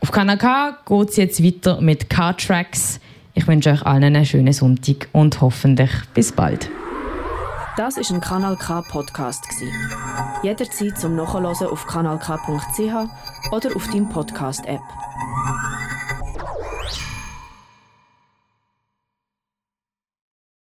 Auf 0.00 0.10
Kanal 0.10 0.36
K 0.36 0.76
geht 0.88 1.08
es 1.10 1.16
jetzt 1.16 1.44
weiter 1.44 1.80
mit 1.80 2.10
K-Tracks. 2.10 2.98
Ich 3.36 3.48
wünsche 3.48 3.70
euch 3.70 3.84
allen 3.84 4.04
einen 4.04 4.24
schönen 4.24 4.52
Sonntag 4.52 5.08
und 5.12 5.40
hoffentlich 5.40 5.90
bis 6.14 6.30
bald. 6.30 6.70
Das 7.76 7.96
ist 7.96 8.12
ein 8.12 8.20
Kanal 8.20 8.56
K 8.56 8.80
Podcast 8.82 9.44
Jederzeit 10.44 10.96
zum 10.96 11.16
Nachhören 11.16 11.46
auf 11.46 11.84
kanalk.ch 11.86 13.50
oder 13.50 13.76
auf 13.76 13.86
deinem 13.88 14.08
Podcast 14.08 14.64
App. 14.66 14.82